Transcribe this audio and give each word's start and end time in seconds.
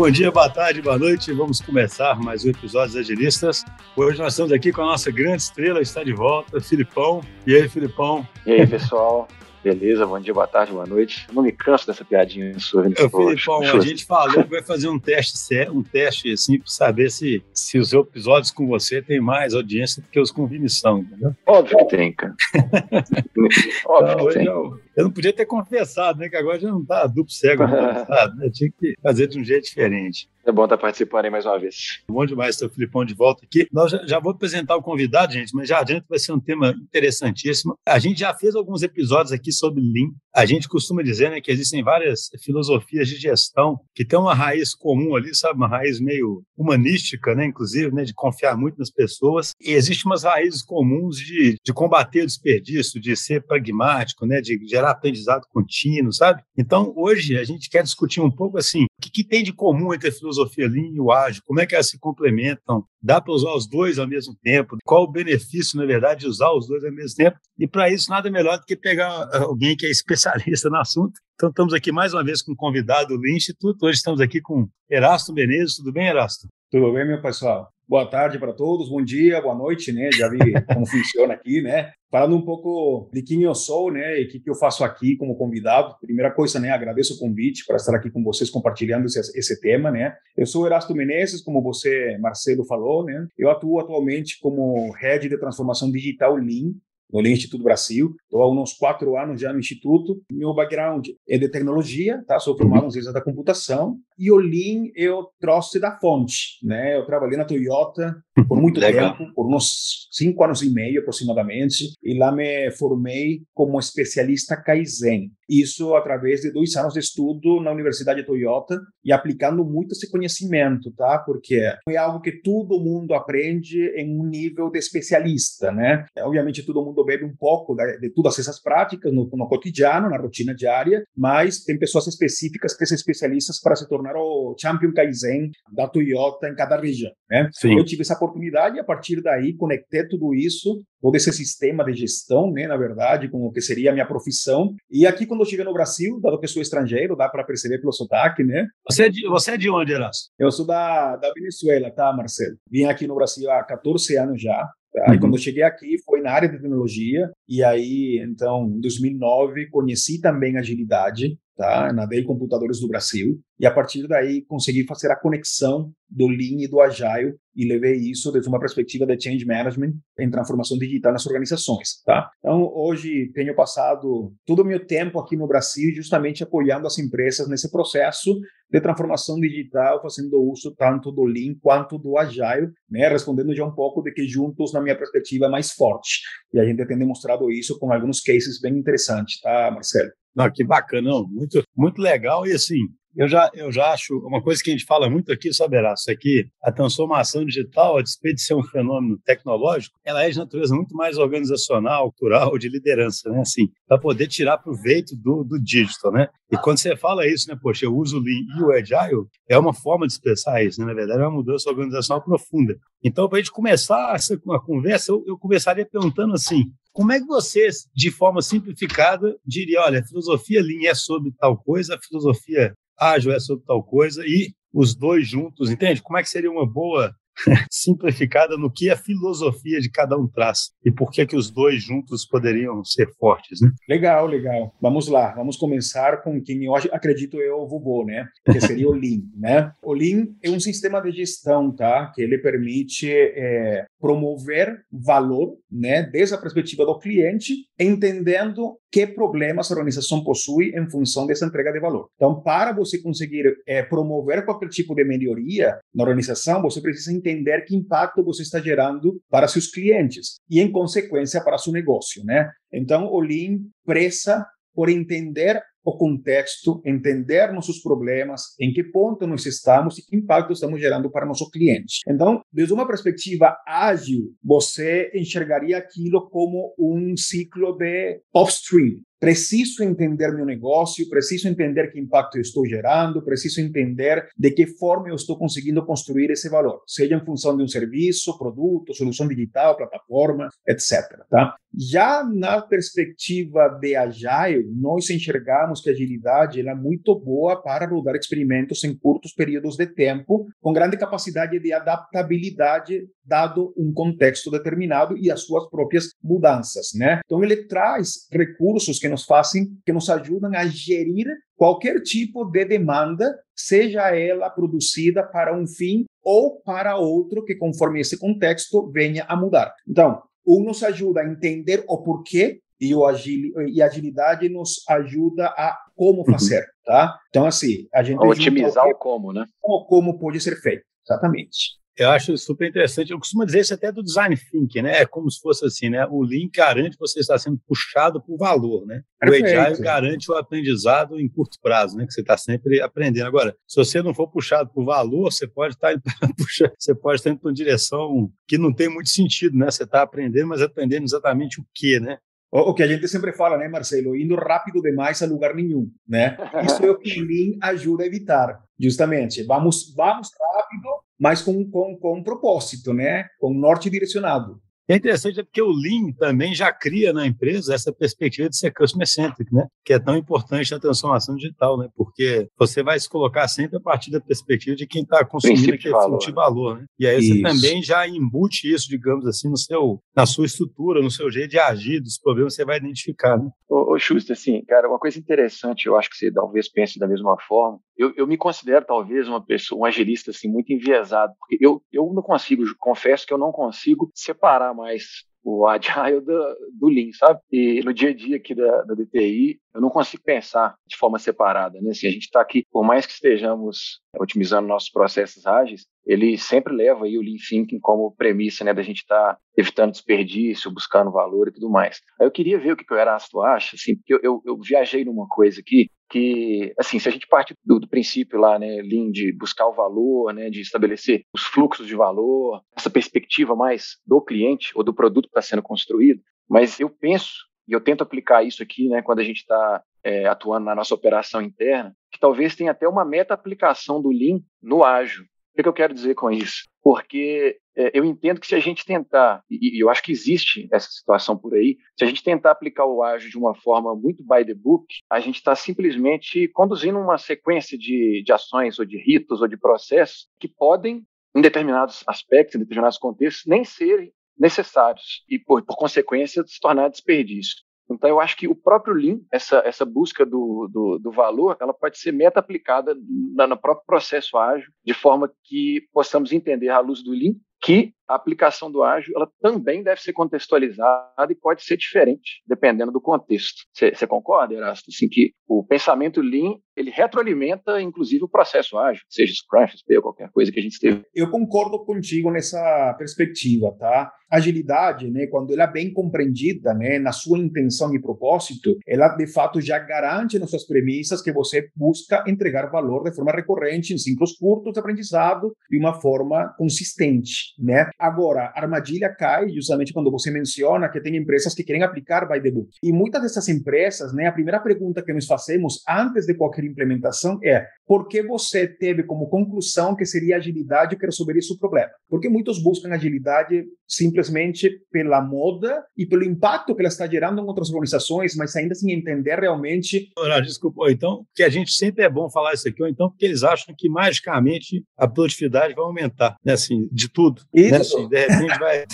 Bom 0.00 0.10
dia, 0.10 0.30
boa 0.30 0.48
tarde, 0.48 0.80
boa 0.80 0.98
noite. 0.98 1.30
Vamos 1.30 1.60
começar 1.60 2.18
mais 2.18 2.42
um 2.42 2.48
episódio 2.48 2.94
dos 2.94 2.96
Agilistas. 2.96 3.62
Hoje 3.94 4.18
nós 4.18 4.32
estamos 4.32 4.50
aqui 4.50 4.72
com 4.72 4.80
a 4.80 4.86
nossa 4.86 5.10
grande 5.10 5.42
estrela, 5.42 5.82
está 5.82 6.02
de 6.02 6.14
volta, 6.14 6.58
Filipão. 6.58 7.20
E 7.46 7.54
aí, 7.54 7.68
Filipão? 7.68 8.26
E 8.46 8.52
aí, 8.52 8.66
pessoal? 8.66 9.28
Beleza, 9.62 10.06
bom 10.06 10.18
dia, 10.18 10.32
boa 10.32 10.46
tarde, 10.46 10.72
boa 10.72 10.86
noite. 10.86 11.26
Eu 11.28 11.34
não 11.34 11.42
me 11.42 11.52
canso 11.52 11.86
dessa 11.86 12.02
piadinha 12.02 12.58
sua. 12.58 12.86
Eu, 12.96 13.10
Filipão, 13.10 13.60
a 13.60 13.80
gente 13.80 14.06
falou 14.06 14.42
que 14.42 14.50
vai 14.50 14.62
fazer 14.62 14.88
um 14.88 14.98
teste 14.98 15.38
um 15.70 15.82
teste 15.82 16.32
assim 16.32 16.58
para 16.58 16.68
saber 16.68 17.10
se, 17.10 17.42
se 17.52 17.78
os 17.78 17.92
episódios 17.92 18.50
com 18.50 18.66
você 18.66 19.02
têm 19.02 19.20
mais 19.20 19.54
audiência 19.54 20.02
do 20.02 20.08
que 20.08 20.18
os 20.18 20.30
com 20.30 20.46
Vinição, 20.46 21.00
entendeu? 21.00 21.34
Óbvio 21.46 21.76
que 21.76 21.84
tem, 21.96 22.12
cara. 22.12 22.34
Óbvio 23.86 24.12
então, 24.12 24.26
que 24.28 24.34
tem. 24.34 24.46
Eu, 24.46 24.80
eu, 24.96 25.04
não 25.04 25.10
podia 25.10 25.32
ter 25.32 25.44
confessado, 25.44 26.18
né? 26.18 26.30
Que 26.30 26.36
agora 26.36 26.58
já 26.58 26.70
não 26.70 26.84
tá 26.84 27.06
duplo 27.06 27.32
cego, 27.32 27.66
né? 27.68 28.50
Tinha 28.52 28.70
que 28.70 28.94
fazer 29.02 29.26
de 29.26 29.38
um 29.38 29.44
jeito 29.44 29.64
diferente. 29.64 30.26
É 30.44 30.50
bom 30.50 30.64
estar 30.64 30.78
participando 30.78 31.26
aí 31.26 31.30
mais 31.30 31.44
uma 31.44 31.58
vez. 31.58 32.02
Bom 32.08 32.24
demais 32.24 32.56
ter 32.56 32.64
o 32.64 32.70
Filipão 32.70 33.04
de 33.04 33.14
volta 33.14 33.44
aqui. 33.44 33.66
Nós 33.70 33.90
já, 33.90 34.06
já 34.06 34.18
vou 34.18 34.32
apresentar 34.32 34.74
o 34.74 34.82
convidado, 34.82 35.34
gente, 35.34 35.54
mas 35.54 35.68
já 35.68 35.80
adianta 35.80 36.06
vai 36.08 36.18
ser 36.18 36.32
um 36.32 36.40
tema 36.40 36.74
interessantíssimo. 36.82 37.78
A 37.86 37.98
gente 37.98 38.20
já 38.20 38.32
fez 38.34 38.54
alguns 38.54 38.82
episódios 38.82 39.32
aqui 39.32 39.52
sobre 39.52 39.80
Lean. 39.80 40.10
A 40.34 40.46
gente 40.46 40.68
costuma 40.68 41.02
dizer 41.02 41.30
né, 41.30 41.40
que 41.40 41.50
existem 41.50 41.82
várias 41.82 42.30
filosofias 42.42 43.06
de 43.08 43.16
gestão 43.16 43.80
que 43.94 44.04
têm 44.04 44.18
uma 44.18 44.34
raiz 44.34 44.74
comum 44.74 45.14
ali, 45.14 45.34
sabe? 45.34 45.56
Uma 45.56 45.68
raiz 45.68 46.00
meio 46.00 46.42
humanística, 46.56 47.34
né? 47.34 47.44
Inclusive, 47.44 47.94
né? 47.94 48.04
De 48.04 48.14
confiar 48.14 48.56
muito 48.56 48.78
nas 48.78 48.90
pessoas. 48.90 49.52
E 49.60 49.72
existem 49.72 50.10
umas 50.10 50.24
raízes 50.24 50.62
comuns 50.62 51.16
de, 51.16 51.56
de 51.62 51.72
combater 51.72 52.22
o 52.22 52.26
desperdício, 52.26 53.00
de 53.00 53.14
ser 53.14 53.42
pragmático, 53.42 54.24
né? 54.24 54.40
De 54.40 54.58
gerar 54.66 54.92
aprendizado 54.92 55.46
contínuo, 55.52 56.12
sabe? 56.12 56.42
Então, 56.56 56.92
hoje, 56.96 57.36
a 57.36 57.44
gente 57.44 57.68
quer 57.68 57.82
discutir 57.82 58.20
um 58.20 58.30
pouco 58.30 58.56
assim, 58.56 58.84
o 58.84 59.02
que, 59.02 59.10
que 59.10 59.24
tem 59.24 59.42
de 59.42 59.52
comum 59.52 59.92
entre 59.92 60.08
a 60.08 60.12
filosofia 60.12 60.39
filosofia 60.48 60.68
Lean 60.68 60.92
e 60.94 61.00
o 61.00 61.10
ágil, 61.10 61.42
como 61.44 61.60
é 61.60 61.66
que 61.66 61.74
elas 61.74 61.88
se 61.88 61.98
complementam? 61.98 62.84
Dá 63.02 63.20
para 63.20 63.32
usar 63.32 63.52
os 63.54 63.68
dois 63.68 63.98
ao 63.98 64.06
mesmo 64.06 64.34
tempo? 64.42 64.76
Qual 64.84 65.04
o 65.04 65.10
benefício, 65.10 65.78
na 65.78 65.86
verdade, 65.86 66.20
de 66.20 66.26
usar 66.26 66.50
os 66.52 66.66
dois 66.66 66.84
ao 66.84 66.92
mesmo 66.92 67.16
tempo? 67.16 67.38
E 67.58 67.66
para 67.66 67.90
isso, 67.90 68.10
nada 68.10 68.30
melhor 68.30 68.58
do 68.58 68.64
que 68.64 68.76
pegar 68.76 69.28
alguém 69.34 69.76
que 69.76 69.86
é 69.86 69.90
especialista 69.90 70.68
no 70.68 70.76
assunto. 70.76 71.12
Então, 71.34 71.48
estamos 71.48 71.72
aqui 71.72 71.90
mais 71.90 72.12
uma 72.12 72.24
vez 72.24 72.42
com 72.42 72.52
um 72.52 72.56
convidado 72.56 73.16
do 73.16 73.28
Instituto. 73.28 73.86
Hoje 73.86 73.98
estamos 73.98 74.20
aqui 74.20 74.40
com 74.40 74.68
Erasto 74.90 75.32
Menezes. 75.32 75.76
Tudo 75.76 75.92
bem, 75.92 76.08
Erasto? 76.08 76.48
Tudo 76.70 76.92
bem, 76.92 77.06
meu 77.06 77.20
pessoal? 77.20 77.70
Boa 77.90 78.06
tarde 78.06 78.38
para 78.38 78.52
todos, 78.52 78.88
bom 78.88 79.02
dia, 79.02 79.42
boa 79.42 79.52
noite, 79.52 79.90
né? 79.90 80.10
Já 80.12 80.28
vi 80.28 80.38
como 80.72 80.86
funciona 80.86 81.34
aqui, 81.34 81.60
né? 81.60 81.90
Falando 82.08 82.36
um 82.36 82.44
pouco 82.44 83.10
de 83.12 83.20
quem 83.20 83.42
eu 83.42 83.52
sou, 83.52 83.90
né, 83.90 84.20
e 84.20 84.26
o 84.26 84.28
que, 84.28 84.38
que 84.38 84.48
eu 84.48 84.54
faço 84.54 84.84
aqui 84.84 85.16
como 85.16 85.36
convidado. 85.36 85.96
Primeira 86.00 86.30
coisa, 86.30 86.60
né, 86.60 86.70
agradeço 86.70 87.14
o 87.14 87.18
convite 87.18 87.64
para 87.66 87.74
estar 87.74 87.92
aqui 87.96 88.08
com 88.08 88.22
vocês 88.22 88.48
compartilhando 88.48 89.06
esse, 89.06 89.36
esse 89.36 89.60
tema, 89.60 89.90
né. 89.90 90.14
Eu 90.36 90.46
sou 90.46 90.64
Erasto 90.66 90.94
Menezes, 90.94 91.42
como 91.42 91.60
você, 91.60 92.16
Marcelo, 92.20 92.64
falou, 92.64 93.04
né. 93.04 93.26
Eu 93.36 93.50
atuo 93.50 93.80
atualmente 93.80 94.38
como 94.38 94.92
Head 94.92 95.28
de 95.28 95.36
Transformação 95.36 95.90
Digital 95.90 96.36
Lean 96.36 96.74
no 97.12 97.20
Lean 97.20 97.32
Instituto 97.32 97.62
Brasil. 97.62 98.14
Estou 98.24 98.42
há 98.42 98.50
uns 98.50 98.72
quatro 98.72 99.16
anos 99.16 99.40
já 99.40 99.52
no 99.52 99.58
Instituto. 99.58 100.22
Meu 100.30 100.54
background 100.54 101.08
é 101.28 101.38
de 101.38 101.48
tecnologia, 101.48 102.22
tá? 102.26 102.38
Sou 102.38 102.56
formado 102.56 102.86
em 102.86 102.90
ciência 102.90 103.12
da 103.12 103.20
computação. 103.20 103.98
E 104.20 104.30
o 104.30 104.36
Lean 104.36 104.90
eu 104.94 105.28
trouxe 105.40 105.80
da 105.80 105.98
fonte, 105.98 106.58
né? 106.62 106.94
Eu 106.94 107.06
trabalhei 107.06 107.38
na 107.38 107.46
Toyota 107.46 108.22
por 108.46 108.60
muito 108.60 108.78
Legal. 108.78 109.16
tempo, 109.16 109.32
por 109.32 109.46
uns 109.46 110.08
cinco 110.10 110.44
anos 110.44 110.60
e 110.60 110.70
meio 110.70 111.00
aproximadamente, 111.00 111.94
e 112.02 112.18
lá 112.18 112.30
me 112.30 112.70
formei 112.72 113.40
como 113.54 113.78
especialista 113.78 114.62
Kaizen. 114.62 115.30
Isso 115.48 115.94
através 115.94 116.42
de 116.42 116.52
dois 116.52 116.76
anos 116.76 116.92
de 116.92 117.00
estudo 117.00 117.60
na 117.60 117.72
Universidade 117.72 118.24
Toyota 118.24 118.78
e 119.04 119.10
aplicando 119.10 119.64
muito 119.64 119.92
esse 119.92 120.10
conhecimento, 120.10 120.92
tá? 120.92 121.18
Porque 121.18 121.56
é 121.88 121.96
algo 121.96 122.20
que 122.20 122.40
todo 122.42 122.78
mundo 122.78 123.14
aprende 123.14 123.90
em 123.96 124.16
um 124.16 124.24
nível 124.24 124.70
de 124.70 124.78
especialista, 124.78 125.72
né? 125.72 126.04
Obviamente 126.18 126.64
todo 126.64 126.84
mundo 126.84 127.04
bebe 127.04 127.24
um 127.24 127.34
pouco 127.34 127.74
de, 127.74 128.10
todas 128.10 128.38
essas 128.38 128.62
práticas 128.62 129.12
no, 129.12 129.28
no 129.32 129.48
cotidiano, 129.48 130.08
na 130.10 130.18
rotina 130.18 130.54
diária, 130.54 131.02
mas 131.16 131.64
tem 131.64 131.78
pessoas 131.78 132.06
específicas 132.06 132.76
que 132.76 132.86
são 132.86 132.94
especialistas 132.94 133.60
para 133.60 133.74
se 133.74 133.88
tornar 133.88 134.09
o 134.18 134.54
champion 134.58 134.92
Kaizen 134.92 135.50
da 135.72 135.86
Toyota 135.86 136.48
em 136.48 136.54
cada 136.54 136.76
região, 136.76 137.12
né? 137.30 137.48
Eu 137.62 137.84
tive 137.84 138.02
essa 138.02 138.14
oportunidade 138.14 138.76
e 138.76 138.80
a 138.80 138.84
partir 138.84 139.22
daí 139.22 139.54
conectei 139.54 140.06
tudo 140.08 140.34
isso 140.34 140.80
todo 141.00 141.16
esse 141.16 141.32
sistema 141.32 141.84
de 141.84 141.94
gestão, 141.94 142.52
né, 142.52 142.66
na 142.66 142.76
verdade, 142.76 143.28
com 143.28 143.44
o 143.46 143.50
que 143.50 143.60
seria 143.60 143.90
a 143.90 143.92
minha 143.92 144.06
profissão. 144.06 144.74
E 144.90 145.06
aqui, 145.06 145.26
quando 145.26 145.40
eu 145.40 145.46
cheguei 145.46 145.64
no 145.64 145.72
Brasil, 145.72 146.20
dado 146.20 146.38
que 146.38 146.46
sou 146.46 146.60
estrangeiro, 146.60 147.16
dá 147.16 147.28
para 147.28 147.44
perceber 147.44 147.78
pelo 147.78 147.92
sotaque, 147.92 148.44
né? 148.44 148.66
Você 148.88 149.04
é 149.04 149.08
de, 149.08 149.26
você 149.26 149.52
é 149.52 149.56
de 149.56 149.70
onde, 149.70 149.92
Erasmo? 149.92 150.28
Eu 150.38 150.50
sou 150.50 150.66
da, 150.66 151.16
da 151.16 151.32
Venezuela, 151.32 151.90
tá, 151.90 152.12
Marcelo? 152.12 152.56
Vim 152.70 152.84
aqui 152.84 153.06
no 153.06 153.14
Brasil 153.14 153.50
há 153.50 153.64
14 153.64 154.16
anos 154.16 154.42
já. 154.42 154.68
Tá? 154.92 155.06
Uhum. 155.08 155.14
E 155.14 155.20
quando 155.20 155.34
eu 155.34 155.40
cheguei 155.40 155.62
aqui, 155.62 155.96
foi 156.04 156.20
na 156.20 156.32
área 156.32 156.48
de 156.48 156.56
tecnologia. 156.56 157.30
E 157.48 157.62
aí, 157.62 158.22
então, 158.26 158.66
em 158.66 158.80
2009, 158.80 159.70
conheci 159.70 160.20
também 160.20 160.58
agilidade, 160.58 161.38
tá? 161.56 161.92
Na 161.92 162.06
DEI 162.06 162.24
Computadores 162.24 162.80
do 162.80 162.88
Brasil. 162.88 163.40
E 163.60 163.66
a 163.66 163.70
partir 163.70 164.08
daí, 164.08 164.42
consegui 164.46 164.86
fazer 164.86 165.10
a 165.10 165.16
conexão 165.16 165.92
do 166.08 166.26
Lean 166.26 166.62
e 166.62 166.66
do 166.66 166.80
Agile 166.80 167.34
e 167.54 167.68
levei 167.68 167.94
isso 167.94 168.32
desde 168.32 168.48
uma 168.48 168.58
perspectiva 168.58 169.04
de 169.04 169.22
change 169.22 169.44
management 169.44 169.92
em 170.18 170.30
transformação 170.30 170.78
digital 170.78 171.12
nas 171.12 171.26
organizações, 171.26 172.02
tá? 172.06 172.30
Então, 172.38 172.72
hoje 172.74 173.30
tenho 173.34 173.54
passado 173.54 174.32
todo 174.46 174.62
o 174.62 174.64
meu 174.64 174.86
tempo 174.86 175.20
aqui 175.20 175.36
no 175.36 175.46
Brasil 175.46 175.94
justamente 175.94 176.42
apoiando 176.42 176.86
as 176.86 176.98
empresas 176.98 177.50
nesse 177.50 177.70
processo 177.70 178.34
de 178.70 178.80
transformação 178.80 179.38
digital, 179.38 180.00
fazendo 180.00 180.40
uso 180.40 180.74
tanto 180.74 181.12
do 181.12 181.24
Lean 181.24 181.54
quanto 181.60 181.98
do 181.98 182.16
Agile, 182.16 182.70
né? 182.90 183.08
Respondendo 183.08 183.54
já 183.54 183.66
um 183.66 183.74
pouco 183.74 184.02
de 184.02 184.10
que 184.10 184.26
juntos, 184.26 184.72
na 184.72 184.80
minha 184.80 184.96
perspectiva, 184.96 185.46
é 185.46 185.50
mais 185.50 185.70
forte. 185.72 186.20
E 186.54 186.58
a 186.58 186.64
gente 186.64 186.86
tem 186.86 186.96
demonstrado 186.96 187.50
isso 187.50 187.78
com 187.78 187.92
alguns 187.92 188.20
cases 188.20 188.58
bem 188.58 188.78
interessantes, 188.78 189.38
tá, 189.42 189.70
Marcelo? 189.70 190.10
Não, 190.34 190.50
que 190.50 190.64
bacana, 190.64 191.10
não, 191.10 191.26
muito, 191.28 191.62
muito 191.76 192.00
legal 192.00 192.46
e 192.46 192.52
assim, 192.52 192.78
eu 193.16 193.28
já, 193.28 193.50
eu 193.54 193.72
já 193.72 193.92
acho 193.92 194.18
uma 194.18 194.42
coisa 194.42 194.62
que 194.62 194.70
a 194.70 194.72
gente 194.72 194.84
fala 194.84 195.10
muito 195.10 195.32
aqui, 195.32 195.52
saberá, 195.52 195.94
isso 195.94 196.10
aqui, 196.10 196.46
a 196.62 196.70
transformação 196.70 197.44
digital, 197.44 197.98
a 197.98 198.02
despeito 198.02 198.36
de 198.36 198.42
ser 198.42 198.54
um 198.54 198.62
fenômeno 198.62 199.18
tecnológico, 199.24 199.98
ela 200.04 200.24
é 200.24 200.30
de 200.30 200.38
natureza 200.38 200.74
muito 200.74 200.94
mais 200.94 201.18
organizacional, 201.18 202.12
cultural, 202.12 202.56
de 202.58 202.68
liderança, 202.68 203.30
né? 203.30 203.40
Assim, 203.40 203.68
para 203.86 203.98
poder 203.98 204.28
tirar 204.28 204.58
proveito 204.58 205.16
do, 205.16 205.42
do 205.44 205.60
digital, 205.60 206.12
né? 206.12 206.28
E 206.50 206.56
quando 206.56 206.78
você 206.78 206.96
fala 206.96 207.26
isso, 207.26 207.48
né, 207.48 207.56
poxa, 207.60 207.84
eu 207.84 207.94
uso 207.94 208.18
o 208.18 208.20
Lean 208.20 208.58
e 208.58 208.62
o 208.62 208.72
Agile, 208.72 209.26
é 209.48 209.58
uma 209.58 209.72
forma 209.72 210.06
de 210.06 210.12
expressar 210.12 210.62
isso, 210.62 210.80
né? 210.80 210.86
Na 210.86 210.94
verdade, 210.94 211.20
é 211.20 211.26
uma 211.26 211.36
mudança 211.36 211.68
organizacional 211.70 212.22
profunda. 212.22 212.76
Então, 213.02 213.28
para 213.28 213.38
a 213.38 213.40
gente 213.40 213.52
começar 213.52 214.14
essa 214.14 214.38
uma 214.44 214.60
conversa, 214.60 215.12
eu, 215.12 215.22
eu 215.26 215.38
começaria 215.38 215.86
perguntando 215.86 216.34
assim, 216.34 216.64
como 216.92 217.12
é 217.12 217.20
que 217.20 217.26
vocês, 217.26 217.88
de 217.94 218.10
forma 218.10 218.42
simplificada, 218.42 219.36
diriam, 219.46 219.82
olha, 219.84 220.00
a 220.00 220.04
filosofia 220.04 220.60
Lean 220.60 220.90
é 220.90 220.94
sobre 220.94 221.32
tal 221.38 221.56
coisa, 221.56 221.94
a 221.94 221.98
filosofia 222.00 222.74
ágil 223.00 223.32
é 223.32 223.40
sobre 223.40 223.64
tal 223.64 223.82
coisa, 223.82 224.22
e 224.26 224.52
os 224.72 224.94
dois 224.94 225.26
juntos, 225.26 225.70
entende? 225.70 226.02
Como 226.02 226.18
é 226.18 226.22
que 226.22 226.28
seria 226.28 226.50
uma 226.50 226.66
boa 226.66 227.14
simplificada 227.70 228.56
no 228.56 228.70
que 228.70 228.90
a 228.90 228.96
filosofia 228.96 229.80
de 229.80 229.90
cada 229.90 230.16
um 230.16 230.26
traz 230.26 230.70
e 230.84 230.90
por 230.90 231.10
que 231.10 231.26
que 231.26 231.36
os 231.36 231.50
dois 231.50 231.82
juntos 231.82 232.26
poderiam 232.26 232.84
ser 232.84 233.08
fortes, 233.18 233.60
né? 233.60 233.70
Legal, 233.88 234.26
legal. 234.26 234.74
Vamos 234.80 235.08
lá, 235.08 235.34
vamos 235.34 235.56
começar 235.56 236.22
com 236.22 236.42
quem 236.42 236.64
eu 236.64 236.74
acredito 236.74 237.40
é 237.40 237.52
o 237.52 237.66
vovô, 237.66 238.04
né? 238.04 238.28
Que 238.44 238.60
seria 238.60 238.88
o 238.88 238.92
Lean, 238.92 239.22
né? 239.36 239.72
O 239.82 239.92
Lean 239.92 240.28
é 240.42 240.50
um 240.50 240.60
sistema 240.60 241.00
de 241.00 241.12
gestão, 241.12 241.74
tá? 241.74 242.12
Que 242.14 242.22
ele 242.22 242.38
permite 242.38 243.10
é, 243.10 243.86
promover 244.00 244.84
valor, 244.92 245.56
né? 245.70 246.02
Desde 246.02 246.34
a 246.34 246.38
perspectiva 246.38 246.84
do 246.84 246.98
cliente, 246.98 247.54
entendendo 247.78 248.76
que 248.90 249.06
problemas 249.06 249.70
a 249.70 249.74
organização 249.74 250.24
possui 250.24 250.72
em 250.76 250.88
função 250.90 251.26
dessa 251.26 251.46
entrega 251.46 251.72
de 251.72 251.80
valor. 251.80 252.08
Então, 252.16 252.40
para 252.42 252.72
você 252.72 253.00
conseguir 253.00 253.56
é, 253.66 253.82
promover 253.82 254.44
qualquer 254.44 254.68
tipo 254.68 254.94
de 254.94 255.04
melhoria 255.04 255.78
na 255.94 256.04
organização, 256.04 256.60
você 256.60 256.80
precisa 256.80 257.12
entender 257.12 257.64
que 257.64 257.76
impacto 257.76 258.24
você 258.24 258.42
está 258.42 258.60
gerando 258.60 259.20
para 259.30 259.48
seus 259.48 259.70
clientes 259.70 260.36
e, 260.48 260.60
em 260.60 260.70
consequência, 260.70 261.42
para 261.42 261.58
seu 261.58 261.72
negócio, 261.72 262.24
né? 262.24 262.50
Então, 262.72 263.06
o 263.06 263.20
Lean 263.20 263.60
pressa 263.84 264.44
por 264.74 264.88
entender 264.88 265.60
o 265.84 265.96
contexto, 265.96 266.80
entender 266.84 267.52
nossos 267.52 267.80
problemas, 267.80 268.54
em 268.60 268.72
que 268.72 268.84
ponto 268.84 269.26
nós 269.26 269.46
estamos 269.46 269.98
e 269.98 270.04
que 270.04 270.16
impacto 270.16 270.52
estamos 270.52 270.80
gerando 270.80 271.10
para 271.10 271.26
nosso 271.26 271.50
cliente. 271.50 272.00
Então, 272.06 272.42
desde 272.52 272.72
uma 272.72 272.86
perspectiva 272.86 273.56
ágil, 273.66 274.34
você 274.42 275.10
enxergaria 275.14 275.78
aquilo 275.78 276.28
como 276.28 276.74
um 276.78 277.16
ciclo 277.16 277.76
de 277.76 278.20
upstream, 278.34 279.00
preciso 279.20 279.84
entender 279.84 280.32
meu 280.32 280.46
negócio, 280.46 281.08
preciso 281.08 281.46
entender 281.46 281.92
que 281.92 282.00
impacto 282.00 282.36
eu 282.36 282.40
estou 282.40 282.66
gerando, 282.66 283.22
preciso 283.22 283.60
entender 283.60 284.26
de 284.36 284.50
que 284.50 284.66
forma 284.66 285.10
eu 285.10 285.14
estou 285.14 285.38
conseguindo 285.38 285.84
construir 285.84 286.30
esse 286.30 286.48
valor, 286.48 286.82
seja 286.86 287.14
em 287.14 287.24
função 287.24 287.56
de 287.56 287.62
um 287.62 287.68
serviço, 287.68 288.38
produto, 288.38 288.94
solução 288.94 289.28
digital, 289.28 289.76
plataforma, 289.76 290.48
etc. 290.66 291.02
Tá? 291.28 291.54
Já 291.78 292.24
na 292.24 292.60
perspectiva 292.62 293.68
de 293.80 293.94
Agile, 293.94 294.68
nós 294.74 295.08
enxergamos 295.10 295.80
que 295.80 295.90
a 295.90 295.92
agilidade 295.92 296.60
é 296.66 296.74
muito 296.74 297.14
boa 297.14 297.62
para 297.62 297.86
rodar 297.86 298.16
experimentos 298.16 298.82
em 298.82 298.96
curtos 298.96 299.32
períodos 299.32 299.76
de 299.76 299.86
tempo, 299.86 300.48
com 300.60 300.72
grande 300.72 300.96
capacidade 300.96 301.58
de 301.60 301.72
adaptabilidade 301.72 303.06
dado 303.24 303.72
um 303.76 303.92
contexto 303.92 304.50
determinado 304.50 305.16
e 305.16 305.30
as 305.30 305.42
suas 305.42 305.68
próprias 305.70 306.14
mudanças, 306.22 306.88
né? 306.94 307.20
Então 307.24 307.44
ele 307.44 307.68
traz 307.68 308.26
recursos 308.32 308.98
que 308.98 309.06
nos 309.10 309.24
fazem, 309.24 309.76
que 309.84 309.92
nos 309.92 310.08
ajudam 310.08 310.52
a 310.54 310.66
gerir 310.66 311.26
qualquer 311.56 312.00
tipo 312.00 312.44
de 312.44 312.64
demanda, 312.64 313.38
seja 313.54 314.16
ela 314.16 314.48
produzida 314.48 315.22
para 315.22 315.54
um 315.54 315.66
fim 315.66 316.06
ou 316.22 316.60
para 316.60 316.96
outro 316.96 317.44
que 317.44 317.54
conforme 317.54 318.00
esse 318.00 318.18
contexto 318.18 318.90
venha 318.90 319.24
a 319.28 319.36
mudar. 319.36 319.74
Então, 319.86 320.22
um 320.46 320.64
nos 320.64 320.82
ajuda 320.82 321.20
a 321.20 321.28
entender 321.28 321.84
o 321.86 321.98
porquê 321.98 322.60
e, 322.80 322.94
o 322.94 323.04
agil, 323.04 323.52
e 323.68 323.82
a 323.82 323.86
agilidade 323.86 324.48
nos 324.48 324.82
ajuda 324.88 325.46
a 325.48 325.76
como 325.94 326.20
uhum. 326.20 326.32
fazer, 326.32 326.66
tá? 326.84 327.18
Então, 327.28 327.46
assim, 327.46 327.86
a 327.92 328.02
gente... 328.02 328.18
Otimizar 328.24 328.86
o 328.86 328.94
como, 328.94 329.32
né? 329.32 329.44
O 329.62 329.84
como 329.84 330.18
pode 330.18 330.40
ser 330.40 330.56
feito, 330.62 330.82
exatamente. 331.04 331.79
Eu 332.00 332.10
acho 332.10 332.34
super 332.38 332.66
interessante. 332.66 333.10
Eu 333.10 333.18
costumo 333.18 333.44
dizer 333.44 333.60
isso 333.60 333.74
até 333.74 333.92
do 333.92 334.02
design 334.02 334.34
thinking, 334.34 334.80
né? 334.80 335.02
É 335.02 335.06
como 335.06 335.30
se 335.30 335.38
fosse 335.38 335.66
assim, 335.66 335.90
né? 335.90 336.06
O 336.06 336.22
Lean 336.22 336.48
garante 336.50 336.92
que 336.96 336.98
você 336.98 337.20
está 337.20 337.38
sendo 337.38 337.60
puxado 337.68 338.22
por 338.22 338.38
valor, 338.38 338.86
né? 338.86 339.02
Perfeito. 339.18 339.54
O 339.54 339.60
Agile 339.60 339.82
garante 339.82 340.32
o 340.32 340.34
aprendizado 340.34 341.20
em 341.20 341.28
curto 341.28 341.58
prazo, 341.60 341.98
né? 341.98 342.06
Que 342.06 342.12
você 342.14 342.22
está 342.22 342.38
sempre 342.38 342.80
aprendendo. 342.80 343.26
Agora, 343.26 343.54
se 343.68 343.76
você 343.76 344.02
não 344.02 344.14
for 344.14 344.28
puxado 344.28 344.70
por 344.72 344.82
valor, 344.82 345.30
você 345.30 345.46
pode 345.46 345.74
estar 345.74 345.92
indo 345.92 346.00
puxa, 346.38 346.72
você 346.78 346.94
pode 346.94 347.16
estar 347.16 347.30
indo 347.30 347.38
para 347.38 347.48
uma 347.48 347.54
direção 347.54 348.32
que 348.48 348.56
não 348.56 348.72
tem 348.72 348.88
muito 348.88 349.10
sentido, 349.10 349.58
né? 349.58 349.70
Você 349.70 349.84
está 349.84 350.00
aprendendo, 350.00 350.48
mas 350.48 350.62
aprendendo 350.62 351.04
exatamente 351.04 351.60
o 351.60 351.66
quê, 351.74 352.00
né? 352.00 352.16
O, 352.50 352.74
que 352.74 352.82
a 352.82 352.86
gente 352.86 353.06
sempre 353.06 353.32
fala, 353.32 353.56
né, 353.56 353.68
Marcelo? 353.68 354.16
Indo 354.16 354.34
rápido 354.34 354.82
demais 354.82 355.22
a 355.22 355.26
lugar 355.26 355.54
nenhum, 355.54 355.88
né? 356.08 356.36
Isso 356.64 356.84
é 356.84 356.90
o 356.90 356.98
que 356.98 357.20
o 357.20 357.24
Lean 357.24 357.58
ajuda 357.62 358.02
a 358.02 358.06
evitar, 358.06 358.60
justamente. 358.78 359.44
Vamos, 359.44 359.94
vamos 359.94 360.30
rápido, 360.56 360.88
mas 361.20 361.42
com, 361.42 361.70
com, 361.70 361.96
com 361.98 362.18
um 362.18 362.22
propósito, 362.22 362.94
né? 362.94 363.28
Com 363.38 363.50
um 363.52 363.58
norte 363.58 363.90
direcionado. 363.90 364.58
É 364.90 364.96
interessante 364.96 365.40
porque 365.44 365.62
o 365.62 365.70
Lean 365.70 366.12
também 366.18 366.52
já 366.52 366.72
cria 366.72 367.12
na 367.12 367.24
empresa 367.24 367.72
essa 367.72 367.92
perspectiva 367.92 368.48
de 368.48 368.56
ser 368.56 368.72
customer 368.72 369.06
centric, 369.06 369.54
né? 369.54 369.68
Que 369.84 369.92
é 369.92 370.00
tão 370.00 370.16
importante 370.16 370.72
na 370.72 370.80
transformação 370.80 371.36
digital, 371.36 371.78
né? 371.78 371.88
Porque 371.94 372.48
você 372.58 372.82
vai 372.82 372.98
se 372.98 373.08
colocar 373.08 373.46
sempre 373.46 373.76
a 373.76 373.80
partir 373.80 374.10
da 374.10 374.20
perspectiva 374.20 374.74
de 374.74 374.88
quem 374.88 375.02
está 375.02 375.24
consumindo 375.24 375.74
aquele 375.74 375.94
valor, 375.94 376.18
de 376.18 376.32
valor, 376.32 376.78
né? 376.80 376.86
E 376.98 377.06
aí 377.06 377.20
isso. 377.20 377.36
você 377.36 377.40
também 377.40 377.80
já 377.80 378.08
embute 378.08 378.68
isso, 378.68 378.88
digamos 378.88 379.24
assim, 379.28 379.48
no 379.48 379.56
seu, 379.56 380.00
na 380.14 380.26
sua 380.26 380.46
estrutura, 380.46 381.00
no 381.00 381.10
seu 381.10 381.30
jeito 381.30 381.50
de 381.50 381.58
agir, 381.60 382.00
dos 382.00 382.18
problemas 382.18 382.54
que 382.54 382.56
você 382.56 382.64
vai 382.64 382.78
identificar, 382.78 383.38
né? 383.38 383.48
Ô, 383.68 383.94
ô 383.94 383.98
Schuster, 383.98 384.36
assim, 384.36 384.64
cara, 384.64 384.88
uma 384.88 384.98
coisa 384.98 385.20
interessante, 385.20 385.86
eu 385.86 385.96
acho 385.96 386.10
que 386.10 386.16
você 386.16 386.32
talvez 386.32 386.68
pense 386.68 386.98
da 386.98 387.06
mesma 387.06 387.36
forma. 387.46 387.78
Eu, 387.96 388.12
eu 388.16 388.26
me 388.26 388.36
considero 388.36 388.84
talvez 388.84 389.28
uma 389.28 389.44
pessoa, 389.44 389.82
um 389.82 389.84
agilista 389.84 390.32
assim 390.32 390.48
muito 390.48 390.72
enviesado, 390.72 391.32
porque 391.38 391.56
eu, 391.60 391.80
eu 391.92 392.10
não 392.12 392.22
consigo, 392.22 392.64
confesso 392.78 393.24
que 393.24 393.32
eu 393.32 393.38
não 393.38 393.52
consigo 393.52 394.10
separar 394.14 394.74
mais 394.80 395.24
o 395.44 395.66
agile 395.66 396.20
do, 396.20 396.56
do 396.78 396.88
Lean, 396.88 397.10
sabe? 397.12 397.40
E 397.50 397.82
no 397.82 397.94
dia 397.94 398.10
a 398.10 398.14
dia 398.14 398.36
aqui 398.36 398.54
da, 398.54 398.82
da 398.82 398.94
DTI, 398.94 399.58
eu 399.74 399.80
não 399.80 399.90
consigo 399.90 400.22
pensar 400.22 400.74
de 400.86 400.96
forma 400.96 401.18
separada, 401.18 401.80
né? 401.80 401.90
Assim, 401.90 402.06
a 402.06 402.10
gente 402.10 402.24
está 402.24 402.40
aqui, 402.40 402.64
por 402.70 402.84
mais 402.84 403.06
que 403.06 403.12
estejamos 403.12 404.00
otimizando 404.18 404.68
nossos 404.68 404.90
processos 404.90 405.46
ágeis, 405.46 405.86
ele 406.04 406.36
sempre 406.36 406.74
leva 406.74 407.04
aí 407.04 407.16
o 407.16 407.22
Lean 407.22 407.36
Thinking 407.36 407.78
como 407.78 408.14
premissa, 408.16 408.64
né, 408.64 408.74
da 408.74 408.82
gente 408.82 409.02
estar 409.02 409.34
tá 409.34 409.38
evitando 409.56 409.92
desperdício, 409.92 410.72
buscando 410.72 411.12
valor 411.12 411.48
e 411.48 411.52
tudo 411.52 411.70
mais. 411.70 412.00
Aí 412.18 412.26
eu 412.26 412.30
queria 412.30 412.58
ver 412.58 412.72
o 412.72 412.76
que, 412.76 412.84
que 412.84 412.92
o 412.92 412.98
Erasto 412.98 413.40
acha, 413.40 413.76
assim, 413.76 413.96
porque 413.96 414.14
eu, 414.14 414.20
eu, 414.22 414.42
eu 414.44 414.58
viajei 414.58 415.04
numa 415.04 415.28
coisa 415.28 415.60
aqui 415.60 415.88
que, 416.10 416.74
assim, 416.76 416.98
se 416.98 417.08
a 417.08 417.12
gente 417.12 417.28
parte 417.28 417.54
do, 417.64 417.78
do, 417.78 417.88
princípio 417.88 418.40
lá, 418.40 418.58
né, 418.58 418.82
Lean, 418.82 419.12
de 419.12 419.32
buscar 419.32 419.68
o 419.68 419.72
valor, 419.72 420.34
né, 420.34 420.50
de 420.50 420.60
estabelecer 420.60 421.22
os 421.32 421.44
fluxos 421.44 421.86
de 421.86 421.94
valor, 421.94 422.60
essa 422.76 422.90
perspectiva 422.90 423.54
mais 423.54 423.98
do 424.04 424.20
cliente 424.20 424.72
ou 424.74 424.82
do 424.82 424.92
produto 424.92 425.26
que 425.26 425.38
está 425.38 425.42
sendo 425.42 425.62
construído, 425.62 426.20
mas 426.48 426.80
eu 426.80 426.90
penso, 426.90 427.32
e 427.70 427.72
eu 427.72 427.80
tento 427.80 428.02
aplicar 428.02 428.42
isso 428.42 428.64
aqui, 428.64 428.88
né, 428.88 429.00
quando 429.00 429.20
a 429.20 429.24
gente 429.24 429.38
está 429.38 429.80
é, 430.02 430.26
atuando 430.26 430.66
na 430.66 430.74
nossa 430.74 430.92
operação 430.92 431.40
interna, 431.40 431.94
que 432.10 432.18
talvez 432.18 432.56
tenha 432.56 432.72
até 432.72 432.88
uma 432.88 433.04
meta-aplicação 433.04 434.02
do 434.02 434.10
Lean 434.10 434.40
no 434.60 434.82
ágil. 434.82 435.22
O 435.22 435.62
que, 435.62 435.68
eu 435.68 435.72
quero 435.72 435.94
dizer 435.94 436.14
com 436.14 436.30
isso? 436.32 436.64
Porque 436.82 437.58
é, 437.76 437.96
eu 437.96 438.04
entendo 438.04 438.40
que 438.40 438.46
se 438.46 438.56
a 438.56 438.58
gente 438.58 438.84
tentar, 438.84 439.44
e, 439.48 439.76
e, 439.76 439.80
eu 439.80 439.88
acho 439.88 440.02
que 440.02 440.10
existe 440.10 440.68
essa 440.72 440.90
situação 440.90 441.36
por 441.36 441.54
aí, 441.54 441.76
se 441.96 442.04
a 442.04 442.08
gente 442.08 442.24
tentar 442.24 442.50
aplicar 442.50 442.86
o 442.86 443.04
ágil 443.04 443.30
de 443.30 443.38
uma 443.38 443.54
forma 443.54 443.94
muito 443.94 444.24
by 444.24 444.44
the 444.44 444.54
book, 444.54 444.86
a 445.08 445.20
gente 445.20 445.36
está 445.36 445.54
simplesmente 445.54 446.48
conduzindo 446.48 446.98
uma 446.98 447.18
sequência 447.18 447.78
de, 447.78 448.22
de 448.24 448.32
ações 448.32 448.80
ou 448.80 448.84
de 448.84 448.98
ritos 448.98 449.42
ou 449.42 449.46
de 449.46 449.56
processos 449.56 450.28
que 450.40 450.48
podem, 450.48 451.04
em 451.36 451.40
determinados 451.40 452.02
aspectos, 452.06 452.56
em 452.56 452.60
determinados 452.60 452.98
contextos, 452.98 453.46
nem 453.46 453.64
serem 453.64 454.12
necessários 454.40 455.22
e, 455.28 455.38
por, 455.38 455.62
por 455.62 455.76
consequência, 455.76 456.42
se 456.46 456.58
tornar 456.58 456.88
desperdício. 456.88 457.56
Então, 457.90 458.08
eu 458.08 458.20
acho 458.20 458.36
que 458.36 458.48
o 458.48 458.54
próprio 458.54 458.94
Lean, 458.94 459.18
essa, 459.32 459.58
essa 459.64 459.84
busca 459.84 460.24
do, 460.24 460.68
do, 460.72 460.98
do 460.98 461.10
valor, 461.10 461.56
ela 461.60 461.74
pode 461.74 461.98
ser 461.98 462.12
meta-aplicada 462.12 462.94
no 462.94 463.56
próprio 463.56 463.84
processo 463.84 464.38
ágil, 464.38 464.70
de 464.84 464.94
forma 464.94 465.30
que 465.44 465.82
possamos 465.92 466.32
entender 466.32 466.68
à 466.68 466.78
luz 466.78 467.02
do 467.02 467.10
Lean 467.10 467.34
que 467.60 467.92
a 468.10 468.16
aplicação 468.16 468.70
do 468.70 468.82
ágil 468.82 469.12
ela 469.14 469.30
também 469.40 469.82
deve 469.82 470.00
ser 470.00 470.12
contextualizada 470.12 471.30
e 471.30 471.34
pode 471.34 471.62
ser 471.62 471.76
diferente, 471.76 472.42
dependendo 472.46 472.90
do 472.90 473.00
contexto. 473.00 473.62
Você 473.72 474.06
concorda, 474.06 474.54
Erasto? 474.54 474.90
Assim, 474.90 475.08
que 475.08 475.32
o 475.46 475.64
pensamento 475.64 476.20
Lean 476.20 476.54
ele 476.80 476.90
retroalimenta, 476.90 477.80
inclusive, 477.80 478.24
o 478.24 478.28
processo 478.28 478.78
ágil, 478.78 479.02
seja 479.08 479.34
Scrum, 479.34 479.66
XP 479.66 479.96
ou 479.96 480.02
qualquer 480.02 480.30
coisa 480.30 480.50
que 480.50 480.58
a 480.58 480.62
gente 480.62 480.72
esteja. 480.72 481.04
Eu 481.14 481.30
concordo 481.30 481.84
contigo 481.84 482.30
nessa 482.30 482.94
perspectiva, 482.98 483.74
tá? 483.78 484.10
Agilidade, 484.30 485.10
né, 485.10 485.26
quando 485.26 485.52
ela 485.52 485.64
é 485.64 485.70
bem 485.72 485.92
compreendida, 485.92 486.72
né, 486.72 487.00
na 487.00 487.10
sua 487.10 487.36
intenção 487.38 487.92
e 487.94 488.00
propósito, 488.00 488.78
ela 488.86 489.08
de 489.08 489.26
fato 489.26 489.60
já 489.60 489.78
garante 489.78 490.38
nas 490.38 490.50
suas 490.50 490.64
premissas 490.64 491.20
que 491.20 491.32
você 491.32 491.68
busca 491.74 492.24
entregar 492.28 492.70
valor 492.70 493.02
de 493.02 493.14
forma 493.14 493.32
recorrente 493.32 493.92
em 493.92 493.98
ciclos 493.98 494.36
curtos 494.38 494.72
de 494.72 494.78
aprendizado 494.78 495.52
de 495.68 495.76
uma 495.76 496.00
forma 496.00 496.54
consistente, 496.56 497.54
né? 497.58 497.90
Agora, 498.00 498.52
a 498.54 498.62
armadilha 498.62 499.14
cai 499.14 499.50
justamente 499.50 499.92
quando 499.92 500.10
você 500.10 500.30
menciona 500.30 500.88
que 500.88 501.00
tem 501.00 501.16
empresas 501.16 501.54
que 501.54 501.62
querem 501.62 501.82
aplicar 501.82 502.26
by 502.26 502.40
the 502.40 502.50
book. 502.50 502.70
E 502.82 502.90
muitas 502.92 503.20
dessas 503.20 503.46
empresas, 503.48 504.14
né, 504.14 504.26
a 504.26 504.32
primeira 504.32 504.58
pergunta 504.58 505.02
que 505.02 505.12
nós 505.12 505.26
fazemos 505.26 505.82
antes 505.86 506.24
de 506.24 506.34
qualquer 506.34 506.64
implementação 506.64 507.38
é: 507.44 507.66
por 507.86 508.08
que 508.08 508.22
você 508.22 508.66
teve 508.66 509.02
como 509.02 509.28
conclusão 509.28 509.94
que 509.94 510.06
seria 510.06 510.36
agilidade 510.36 510.96
que 510.96 511.04
resolveria 511.04 511.42
o 511.50 511.58
problema? 511.58 511.90
Porque 512.08 512.28
muitos 512.28 512.62
buscam 512.62 512.88
agilidade 512.92 513.64
simplesmente 513.86 514.70
pela 514.90 515.20
moda 515.20 515.84
e 515.96 516.06
pelo 516.06 516.24
impacto 516.24 516.74
que 516.74 516.80
ela 516.80 516.88
está 516.88 517.06
gerando 517.06 517.40
em 517.40 517.44
outras 517.44 517.68
organizações, 517.70 518.36
mas 518.36 518.54
ainda 518.54 518.74
sem 518.74 518.92
entender 518.92 519.38
realmente. 519.38 520.10
Não, 520.16 520.40
desculpa, 520.40 520.90
então, 520.90 521.26
que 521.34 521.42
a 521.42 521.48
gente 521.48 521.72
sempre 521.72 522.04
é 522.04 522.08
bom 522.08 522.30
falar 522.30 522.54
isso 522.54 522.68
aqui, 522.68 522.82
ou 522.82 522.88
então 522.88 523.10
porque 523.10 523.26
eles 523.26 523.42
acham 523.42 523.74
que 523.76 523.88
magicamente 523.88 524.84
a 524.96 525.08
produtividade 525.08 525.74
vai 525.74 525.84
aumentar, 525.84 526.36
né, 526.44 526.52
assim, 526.52 526.88
de 526.92 527.08
tudo. 527.08 527.42
Isso. 527.52 527.72
Né, 527.72 527.82
assim, 527.96 528.08
de 528.08 528.26
repente 528.26 528.58
vai. 528.58 528.84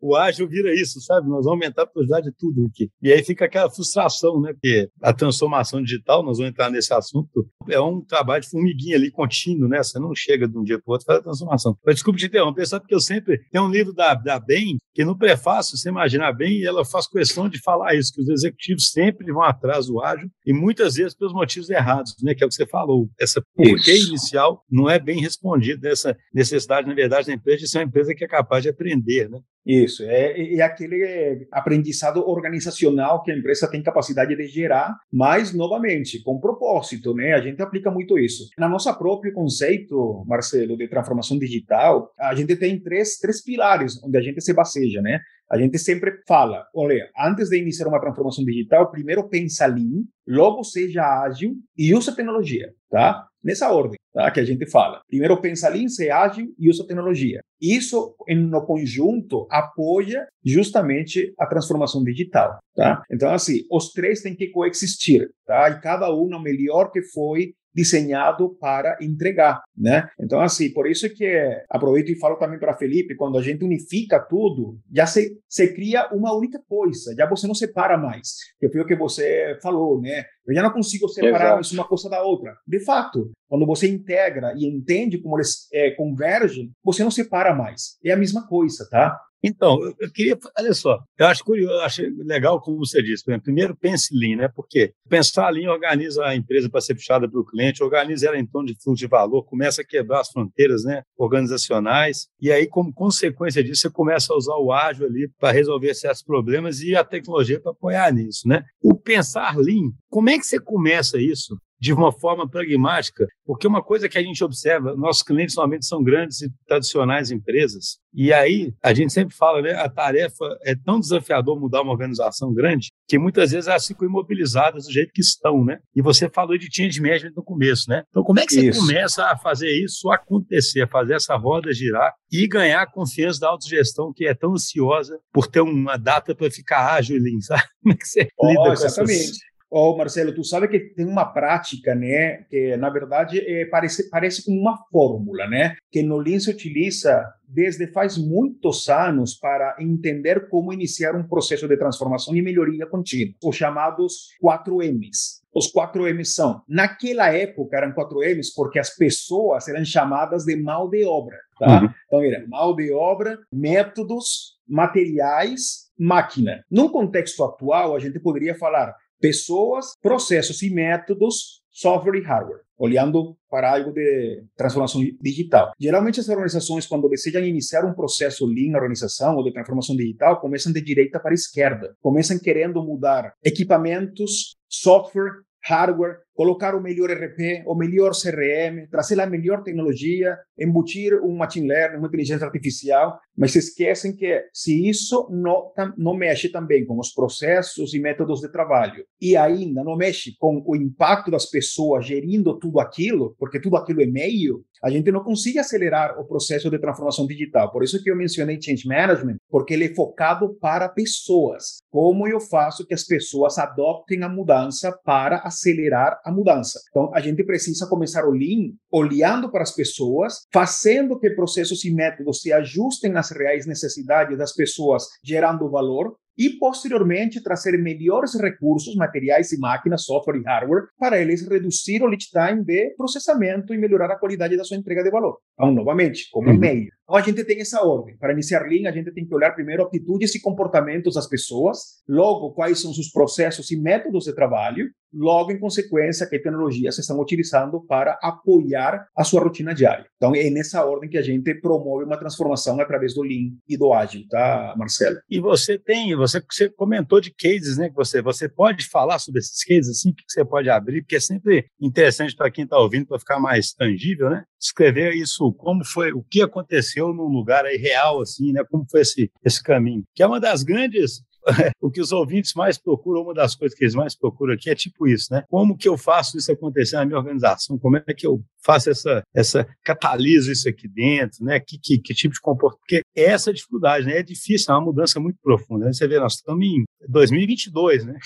o 0.00 0.16
ágil 0.16 0.48
vira 0.48 0.74
isso, 0.74 1.00
sabe? 1.00 1.28
Nós 1.28 1.44
vamos 1.44 1.62
aumentar 1.62 1.82
a 1.82 1.86
produtividade 1.86 2.30
de 2.30 2.36
tudo 2.36 2.66
aqui. 2.66 2.90
E 3.02 3.12
aí 3.12 3.22
fica 3.22 3.44
aquela 3.44 3.70
frustração, 3.70 4.40
né? 4.40 4.52
Porque 4.52 4.88
a 5.02 5.12
transformação 5.12 5.82
digital, 5.82 6.22
nós 6.22 6.38
vamos 6.38 6.50
entrar 6.50 6.70
nesse 6.70 6.92
assunto, 6.92 7.46
é 7.68 7.80
um 7.80 8.00
trabalho 8.00 8.42
de 8.42 8.50
formiguinha 8.50 8.96
ali 8.96 9.10
contínuo, 9.10 9.68
né? 9.68 9.82
Você 9.82 9.98
não 9.98 10.14
chega 10.14 10.48
de 10.48 10.56
um 10.56 10.62
dia 10.62 10.78
para 10.78 10.90
o 10.90 10.92
outro 10.92 11.04
e 11.04 11.06
faz 11.06 11.18
a 11.18 11.22
transformação. 11.22 11.76
Mas 11.84 11.96
desculpe 11.96 12.18
te 12.18 12.26
interromper, 12.26 12.66
só 12.66 12.78
porque 12.78 12.94
eu 12.94 13.00
sempre. 13.00 13.38
Tem 13.50 13.60
um 13.60 13.70
livro 13.70 13.92
da, 13.92 14.14
da 14.14 14.38
BEM, 14.38 14.76
que 14.94 15.04
no 15.04 15.16
prefácio, 15.16 15.76
você 15.76 15.88
imaginar 15.88 16.32
bem, 16.32 16.64
ela 16.64 16.84
faz 16.84 17.06
questão 17.06 17.48
de 17.48 17.60
falar 17.60 17.94
isso, 17.94 18.12
que 18.12 18.20
os 18.20 18.28
executivos 18.28 18.90
sempre 18.90 19.32
vão 19.32 19.42
atrás 19.42 19.86
do 19.86 20.02
ágil 20.02 20.28
e 20.46 20.52
muitas 20.52 20.94
vezes 20.94 21.14
pelos 21.14 21.32
motivos 21.32 21.70
errados, 21.70 22.14
né? 22.22 22.34
Que 22.34 22.42
é 22.42 22.46
o 22.46 22.48
que 22.48 22.54
você 22.54 22.66
falou. 22.66 23.08
Essa 23.20 23.42
porquê 23.54 23.96
inicial 23.96 24.64
não 24.70 24.88
é 24.88 24.98
bem 24.98 25.20
respondido, 25.20 25.86
essa 25.86 26.16
necessidade, 26.32 26.86
na 26.86 26.94
verdade, 26.94 27.26
da 27.26 27.32
empresa 27.32 27.58
de 27.58 27.68
ser 27.68 27.78
uma 27.78 27.84
empresa 27.84 28.14
que 28.14 28.21
é 28.24 28.28
capaz 28.28 28.62
de 28.62 28.68
aprender, 28.68 29.28
né? 29.28 29.40
Isso, 29.64 30.02
é, 30.02 30.56
é 30.56 30.60
aquele 30.60 31.46
aprendizado 31.52 32.28
organizacional 32.28 33.22
que 33.22 33.30
a 33.30 33.36
empresa 33.36 33.70
tem 33.70 33.80
capacidade 33.80 34.34
de 34.34 34.46
gerar, 34.48 34.96
mas, 35.12 35.54
novamente, 35.54 36.20
com 36.22 36.40
propósito, 36.40 37.14
né? 37.14 37.32
A 37.34 37.40
gente 37.40 37.62
aplica 37.62 37.88
muito 37.88 38.18
isso. 38.18 38.48
Na 38.58 38.68
nossa 38.68 38.92
próprio 38.92 39.32
conceito, 39.32 40.24
Marcelo, 40.26 40.76
de 40.76 40.88
transformação 40.88 41.38
digital, 41.38 42.12
a 42.18 42.34
gente 42.34 42.56
tem 42.56 42.80
três, 42.80 43.18
três 43.18 43.42
pilares 43.42 44.02
onde 44.02 44.18
a 44.18 44.20
gente 44.20 44.40
se 44.40 44.52
baseia, 44.52 45.00
né? 45.00 45.20
A 45.52 45.58
gente 45.58 45.78
sempre 45.78 46.12
fala, 46.26 46.66
olha, 46.74 47.10
antes 47.18 47.50
de 47.50 47.58
iniciar 47.58 47.86
uma 47.86 48.00
transformação 48.00 48.42
digital, 48.42 48.90
primeiro 48.90 49.28
pensa 49.28 49.66
Lean, 49.66 50.02
logo 50.26 50.64
seja 50.64 51.02
ágil 51.02 51.56
e 51.76 51.94
usa 51.94 52.16
tecnologia, 52.16 52.72
tá? 52.90 53.26
Nessa 53.44 53.70
ordem, 53.70 53.98
tá? 54.14 54.30
Que 54.30 54.40
a 54.40 54.44
gente 54.44 54.66
fala. 54.70 55.02
Primeiro 55.06 55.38
pensa 55.42 55.68
Lean, 55.68 55.88
seja 55.88 56.16
ágil 56.16 56.54
e 56.58 56.70
usa 56.70 56.86
tecnologia. 56.86 57.42
Isso, 57.60 58.16
no 58.34 58.64
conjunto, 58.64 59.46
apoia 59.50 60.26
justamente 60.42 61.34
a 61.38 61.44
transformação 61.46 62.02
digital, 62.02 62.58
tá? 62.74 63.02
Então, 63.10 63.30
assim, 63.30 63.60
os 63.70 63.92
três 63.92 64.22
têm 64.22 64.34
que 64.34 64.48
coexistir, 64.48 65.28
tá? 65.44 65.68
E 65.68 65.82
cada 65.82 66.10
um, 66.14 66.30
melhor 66.40 66.90
que 66.90 67.02
foi 67.02 67.52
desenhado 67.74 68.56
para 68.60 68.96
entregar, 69.00 69.62
né? 69.76 70.08
Então, 70.20 70.40
assim, 70.40 70.72
por 70.72 70.88
isso 70.88 71.08
que 71.14 71.26
aproveito 71.70 72.10
e 72.10 72.18
falo 72.18 72.36
também 72.36 72.58
para 72.58 72.76
Felipe, 72.76 73.16
quando 73.16 73.38
a 73.38 73.42
gente 73.42 73.64
unifica 73.64 74.20
tudo, 74.20 74.78
já 74.94 75.06
se, 75.06 75.38
se 75.48 75.68
cria 75.74 76.08
uma 76.12 76.34
única 76.36 76.60
coisa, 76.68 77.14
já 77.16 77.28
você 77.28 77.46
não 77.46 77.54
separa 77.54 77.96
mais. 77.96 78.36
Que 78.58 78.68
foi 78.68 78.80
o 78.80 78.86
que 78.86 78.96
você 78.96 79.58
falou, 79.62 80.00
né? 80.00 80.24
Eu 80.46 80.54
já 80.54 80.62
não 80.62 80.72
consigo 80.72 81.08
separar 81.08 81.60
isso 81.60 81.74
uma 81.74 81.86
coisa 81.86 82.08
da 82.08 82.22
outra. 82.22 82.54
De 82.66 82.80
fato, 82.84 83.30
quando 83.48 83.66
você 83.66 83.88
integra 83.88 84.54
e 84.56 84.66
entende 84.66 85.18
como 85.18 85.36
eles 85.36 85.68
é, 85.72 85.90
convergem, 85.92 86.72
você 86.82 87.04
não 87.04 87.10
separa 87.10 87.54
mais. 87.54 87.96
É 88.04 88.12
a 88.12 88.16
mesma 88.16 88.46
coisa, 88.46 88.88
tá? 88.90 89.18
Então, 89.44 89.80
eu 89.98 90.10
queria, 90.12 90.38
olha 90.56 90.72
só, 90.72 91.02
eu 91.18 91.26
acho 91.26 91.44
curioso, 91.44 91.74
eu 91.74 91.80
acho 91.80 92.02
legal 92.24 92.60
como 92.60 92.78
você 92.78 93.02
disse. 93.02 93.24
Primeiro, 93.42 93.74
pense 93.74 94.16
Lean, 94.16 94.36
né? 94.36 94.48
Porque 94.48 94.92
pensar 95.08 95.50
Lean 95.50 95.70
organiza 95.70 96.24
a 96.24 96.36
empresa 96.36 96.70
para 96.70 96.80
ser 96.80 96.94
puxada 96.94 97.28
pelo 97.28 97.44
cliente, 97.44 97.82
organiza 97.82 98.28
ela 98.28 98.38
em 98.38 98.46
torno 98.46 98.68
de 98.68 98.76
fluxo 98.80 99.00
de 99.00 99.08
valor, 99.08 99.42
começa 99.42 99.82
a 99.82 99.84
quebrar 99.84 100.20
as 100.20 100.30
fronteiras, 100.30 100.84
né? 100.84 101.02
Organizacionais. 101.16 102.28
E 102.40 102.52
aí, 102.52 102.68
como 102.68 102.92
consequência 102.92 103.64
disso, 103.64 103.82
você 103.82 103.90
começa 103.90 104.32
a 104.32 104.36
usar 104.36 104.56
o 104.56 104.72
ágil 104.72 105.06
ali 105.06 105.28
para 105.40 105.50
resolver 105.50 105.92
certos 105.94 106.22
problemas 106.22 106.80
e 106.80 106.94
a 106.94 107.02
tecnologia 107.02 107.60
para 107.60 107.72
apoiar 107.72 108.12
nisso, 108.12 108.46
né? 108.46 108.62
O 108.80 108.94
pensar 108.94 109.56
Lean, 109.56 109.90
como 110.08 110.30
é 110.30 110.38
que 110.38 110.46
você 110.46 110.60
começa 110.60 111.20
isso? 111.20 111.56
De 111.82 111.92
uma 111.92 112.12
forma 112.12 112.48
pragmática, 112.48 113.26
porque 113.44 113.66
uma 113.66 113.82
coisa 113.82 114.08
que 114.08 114.16
a 114.16 114.22
gente 114.22 114.44
observa, 114.44 114.94
nossos 114.94 115.24
clientes 115.24 115.56
normalmente 115.56 115.84
são 115.84 116.00
grandes 116.00 116.40
e 116.40 116.48
tradicionais 116.64 117.32
empresas, 117.32 117.98
e 118.14 118.32
aí 118.32 118.72
a 118.80 118.94
gente 118.94 119.12
sempre 119.12 119.34
fala, 119.34 119.60
né, 119.60 119.72
a 119.72 119.88
tarefa 119.88 120.44
é 120.62 120.76
tão 120.76 121.00
desafiador 121.00 121.58
mudar 121.58 121.82
uma 121.82 121.90
organização 121.90 122.54
grande 122.54 122.92
que 123.08 123.18
muitas 123.18 123.50
vezes 123.50 123.66
elas 123.66 123.84
ficam 123.84 124.06
imobilizadas 124.06 124.84
do 124.84 124.92
jeito 124.92 125.12
que 125.12 125.20
estão, 125.20 125.64
né? 125.64 125.80
E 125.94 126.00
você 126.00 126.28
falou 126.28 126.56
de 126.56 126.68
change 126.72 127.00
management 127.00 127.32
no 127.34 127.42
começo, 127.42 127.90
né? 127.90 128.04
Então 128.10 128.22
como 128.22 128.38
é 128.38 128.46
que 128.46 128.54
você 128.54 128.68
isso. 128.68 128.80
começa 128.80 129.24
a 129.26 129.36
fazer 129.36 129.70
isso 129.70 130.10
acontecer, 130.10 130.82
a 130.82 130.88
fazer 130.88 131.14
essa 131.14 131.34
roda 131.36 131.72
girar 131.72 132.12
e 132.30 132.46
ganhar 132.46 132.82
a 132.82 132.86
confiança 132.86 133.40
da 133.40 133.48
autogestão 133.48 134.12
que 134.14 134.26
é 134.26 134.34
tão 134.34 134.52
ansiosa 134.52 135.18
por 135.32 135.48
ter 135.48 135.60
uma 135.60 135.96
data 135.96 136.34
para 136.34 136.50
ficar 136.50 136.94
ágil, 136.94 137.18
sabe? 137.40 137.62
Como 137.82 137.92
é 137.92 137.96
que 137.96 138.06
você 138.06 138.28
oh, 138.38 138.48
lida 138.48 138.62
com 138.62 138.72
exatamente. 138.72 139.20
Essas 139.20 139.51
Oh, 139.74 139.96
Marcelo, 139.96 140.34
tu 140.34 140.44
sabe 140.44 140.68
que 140.68 140.78
tem 140.78 141.06
uma 141.06 141.24
prática, 141.24 141.94
né, 141.94 142.42
que 142.50 142.76
na 142.76 142.90
verdade 142.90 143.38
é, 143.38 143.64
parece 143.64 144.10
parece 144.10 144.44
como 144.44 144.60
uma 144.60 144.76
fórmula, 144.92 145.48
né, 145.48 145.76
que 145.90 146.02
no 146.02 146.18
Lean 146.18 146.38
se 146.38 146.50
utiliza 146.50 147.24
desde 147.48 147.86
faz 147.86 148.18
muitos 148.18 148.90
anos 148.90 149.34
para 149.34 149.74
entender 149.80 150.48
como 150.50 150.74
iniciar 150.74 151.16
um 151.16 151.26
processo 151.26 151.66
de 151.66 151.78
transformação 151.78 152.36
e 152.36 152.42
melhoria 152.42 152.86
contínua, 152.86 153.34
os 153.42 153.56
chamados 153.56 154.36
4 154.42 154.76
M's. 154.76 155.40
Os 155.54 155.68
4 155.68 156.06
M's 156.14 156.34
são, 156.34 156.62
naquela 156.68 157.32
época 157.32 157.78
eram 157.78 157.92
4 157.92 158.22
M's 158.22 158.52
porque 158.54 158.78
as 158.78 158.94
pessoas 158.94 159.68
eram 159.68 159.84
chamadas 159.86 160.44
de 160.44 160.54
mal 160.54 160.88
de 160.90 161.02
obra, 161.04 161.38
tá? 161.58 161.80
Uhum. 161.80 161.88
Então 162.06 162.22
era 162.22 162.46
mal 162.46 162.76
de 162.76 162.92
obra, 162.92 163.38
métodos, 163.50 164.58
materiais, 164.68 165.90
máquina. 165.98 166.64
Num 166.70 166.88
contexto 166.88 167.44
atual, 167.44 167.94
a 167.94 167.98
gente 167.98 168.18
poderia 168.18 168.54
falar 168.54 168.94
pessoas, 169.22 169.94
processos 170.02 170.60
e 170.62 170.68
métodos, 170.68 171.62
software 171.70 172.18
e 172.18 172.22
hardware, 172.22 172.62
olhando 172.76 173.36
para 173.48 173.72
algo 173.72 173.92
de 173.92 174.44
transformação 174.56 175.00
digital. 175.20 175.72
Geralmente 175.78 176.18
as 176.18 176.28
organizações, 176.28 176.86
quando 176.86 177.08
desejam 177.08 177.44
iniciar 177.44 177.84
um 177.86 177.94
processo 177.94 178.44
Lean 178.44 178.72
na 178.72 178.78
organização 178.78 179.36
ou 179.36 179.44
de 179.44 179.52
transformação 179.52 179.96
digital, 179.96 180.40
começam 180.40 180.72
de 180.72 180.82
direita 180.82 181.20
para 181.20 181.32
esquerda. 181.32 181.96
Começam 182.02 182.38
querendo 182.38 182.82
mudar 182.84 183.32
equipamentos, 183.44 184.56
software, 184.68 185.42
hardware, 185.64 186.18
colocar 186.34 186.74
o 186.74 186.80
melhor 186.80 187.10
RP, 187.10 187.62
o 187.66 187.74
melhor 187.74 188.12
CRM, 188.12 188.88
trazer 188.90 189.20
a 189.20 189.26
melhor 189.26 189.62
tecnologia, 189.62 190.36
embutir 190.58 191.14
um 191.22 191.36
machine 191.36 191.68
learning, 191.68 191.98
uma 191.98 192.08
inteligência 192.08 192.46
artificial, 192.46 193.18
mas 193.36 193.54
esquecem 193.54 194.14
que 194.14 194.44
se 194.52 194.88
isso 194.88 195.28
não, 195.30 195.72
não 195.96 196.14
mexe 196.14 196.48
também 196.48 196.84
com 196.84 196.98
os 196.98 197.12
processos 197.12 197.94
e 197.94 198.00
métodos 198.00 198.40
de 198.40 198.50
trabalho 198.50 199.04
e 199.20 199.36
ainda 199.36 199.84
não 199.84 199.96
mexe 199.96 200.34
com 200.38 200.62
o 200.66 200.74
impacto 200.74 201.30
das 201.30 201.46
pessoas 201.46 202.06
gerindo 202.06 202.58
tudo 202.58 202.80
aquilo, 202.80 203.36
porque 203.38 203.60
tudo 203.60 203.76
aquilo 203.76 204.02
é 204.02 204.06
meio, 204.06 204.64
a 204.82 204.90
gente 204.90 205.12
não 205.12 205.22
consegue 205.22 205.58
acelerar 205.58 206.18
o 206.18 206.26
processo 206.26 206.68
de 206.68 206.78
transformação 206.78 207.26
digital. 207.26 207.70
Por 207.70 207.84
isso 207.84 208.02
que 208.02 208.10
eu 208.10 208.16
mencionei 208.16 208.60
change 208.60 208.86
management, 208.86 209.36
porque 209.48 209.74
ele 209.74 209.84
é 209.84 209.94
focado 209.94 210.54
para 210.60 210.88
pessoas. 210.88 211.82
Como 211.90 212.26
eu 212.26 212.40
faço 212.40 212.86
que 212.86 212.94
as 212.94 213.04
pessoas 213.04 213.58
adoptem 213.58 214.22
a 214.24 214.28
mudança 214.28 214.92
para 215.04 215.36
acelerar 215.38 216.20
a 216.24 216.32
mudança. 216.32 216.80
Então, 216.90 217.14
a 217.14 217.20
gente 217.20 217.44
precisa 217.44 217.86
começar 217.86 218.26
o 218.26 218.32
Lean 218.32 218.72
olhando 218.90 219.50
para 219.50 219.62
as 219.62 219.74
pessoas, 219.74 220.46
fazendo 220.52 221.18
que 221.18 221.30
processos 221.30 221.84
e 221.84 221.94
métodos 221.94 222.40
se 222.40 222.52
ajustem 222.52 223.16
às 223.16 223.30
reais 223.30 223.66
necessidades 223.66 224.36
das 224.36 224.52
pessoas, 224.52 225.04
gerando 225.22 225.70
valor, 225.70 226.16
e 226.36 226.50
posteriormente 226.58 227.42
trazer 227.42 227.76
melhores 227.78 228.34
recursos, 228.34 228.94
materiais 228.96 229.52
e 229.52 229.58
máquinas, 229.58 230.04
software 230.04 230.38
e 230.38 230.44
hardware, 230.44 230.84
para 230.98 231.20
eles 231.20 231.46
reduzir 231.46 232.02
o 232.02 232.06
lead 232.06 232.24
time 232.30 232.64
de 232.64 232.94
processamento 232.96 233.74
e 233.74 233.78
melhorar 233.78 234.10
a 234.10 234.18
qualidade 234.18 234.56
da 234.56 234.64
sua 234.64 234.76
entrega 234.76 235.02
de 235.02 235.10
valor. 235.10 235.38
Então, 235.54 235.72
novamente, 235.72 236.28
como 236.30 236.50
uhum. 236.50 236.58
meio. 236.58 236.90
Então, 237.04 237.16
a 237.16 237.20
gente 237.20 237.44
tem 237.44 237.60
essa 237.60 237.82
ordem. 237.84 238.16
Para 238.16 238.32
iniciar 238.32 238.66
Lean, 238.66 238.88
a 238.88 238.92
gente 238.92 239.12
tem 239.12 239.26
que 239.26 239.34
olhar 239.34 239.50
primeiro 239.52 239.82
atitudes 239.82 240.34
e 240.34 240.40
comportamentos 240.40 241.14
das 241.14 241.28
pessoas, 241.28 242.02
logo, 242.08 242.52
quais 242.52 242.80
são 242.80 242.90
os 242.90 243.10
processos 243.10 243.70
e 243.70 243.76
métodos 243.76 244.24
de 244.24 244.34
trabalho, 244.34 244.88
logo, 245.12 245.52
em 245.52 245.58
consequência, 245.58 246.26
que 246.26 246.38
tecnologias 246.38 246.98
estão 246.98 247.20
utilizando 247.20 247.84
para 247.86 248.18
apoiar 248.22 249.06
a 249.16 249.24
sua 249.24 249.42
rotina 249.42 249.74
diária. 249.74 250.06
Então, 250.16 250.34
é 250.34 250.48
nessa 250.48 250.84
ordem 250.84 251.10
que 251.10 251.18
a 251.18 251.22
gente 251.22 251.54
promove 251.60 252.04
uma 252.04 252.16
transformação 252.16 252.80
através 252.80 253.14
do 253.14 253.22
Lean 253.22 253.50
e 253.68 253.76
do 253.76 253.92
Ágil, 253.92 254.24
tá, 254.30 254.74
Marcelo? 254.78 255.18
E 255.28 255.38
você 255.40 255.78
tem, 255.78 256.16
você, 256.16 256.40
você 256.50 256.70
comentou 256.70 257.20
de 257.20 257.34
cases, 257.34 257.76
né, 257.76 257.90
que 257.90 257.94
você, 257.94 258.22
você 258.22 258.48
pode 258.48 258.88
falar 258.88 259.18
sobre 259.18 259.40
esses 259.40 259.62
cases, 259.64 259.90
assim, 259.90 260.12
que 260.14 260.22
você 260.26 260.44
pode 260.44 260.70
abrir, 260.70 261.02
porque 261.02 261.16
é 261.16 261.20
sempre 261.20 261.66
interessante 261.80 262.34
para 262.34 262.50
quem 262.50 262.64
está 262.64 262.78
ouvindo, 262.78 263.06
para 263.06 263.18
ficar 263.18 263.38
mais 263.38 263.72
tangível, 263.72 264.30
né? 264.30 264.44
Escrever 264.62 265.14
isso, 265.14 265.52
como 265.54 265.84
foi, 265.84 266.12
o 266.12 266.22
que 266.22 266.40
aconteceu 266.42 267.12
num 267.12 267.28
lugar 267.28 267.64
aí 267.64 267.76
real, 267.76 268.20
assim, 268.20 268.52
né? 268.52 268.62
Como 268.70 268.86
foi 268.88 269.00
esse, 269.00 269.30
esse 269.44 269.62
caminho. 269.62 270.04
Que 270.14 270.22
é 270.22 270.26
uma 270.26 270.38
das 270.38 270.62
grandes 270.62 271.22
o 271.80 271.90
que 271.90 272.00
os 272.00 272.12
ouvintes 272.12 272.54
mais 272.54 272.78
procuram, 272.78 273.22
uma 273.22 273.34
das 273.34 273.54
coisas 273.54 273.76
que 273.76 273.84
eles 273.84 273.94
mais 273.94 274.14
procuram 274.14 274.54
aqui 274.54 274.70
é 274.70 274.74
tipo 274.74 275.06
isso, 275.06 275.32
né? 275.32 275.44
Como 275.48 275.76
que 275.76 275.88
eu 275.88 275.98
faço 275.98 276.38
isso 276.38 276.52
acontecer 276.52 276.96
na 276.96 277.04
minha 277.04 277.18
organização? 277.18 277.78
Como 277.78 277.96
é 277.96 278.14
que 278.14 278.26
eu 278.26 278.42
faço 278.64 278.90
essa, 278.90 279.22
essa 279.34 279.66
cataliso 279.84 280.52
isso 280.52 280.68
aqui 280.68 280.88
dentro, 280.88 281.44
né? 281.44 281.58
Que, 281.60 281.78
que, 281.78 281.98
que 281.98 282.14
tipo 282.14 282.34
de 282.34 282.40
comportamento? 282.40 282.80
Porque 282.80 283.02
é 283.16 283.24
essa 283.24 283.52
dificuldade, 283.52 284.06
né? 284.06 284.18
É 284.18 284.22
difícil, 284.22 284.72
é 284.72 284.76
uma 284.76 284.84
mudança 284.84 285.18
muito 285.18 285.38
profunda. 285.42 285.86
Né? 285.86 285.92
Você 285.92 286.06
vê, 286.06 286.18
nós 286.18 286.34
estamos 286.34 286.64
em 286.64 286.84
2022, 287.08 288.04
né? 288.04 288.18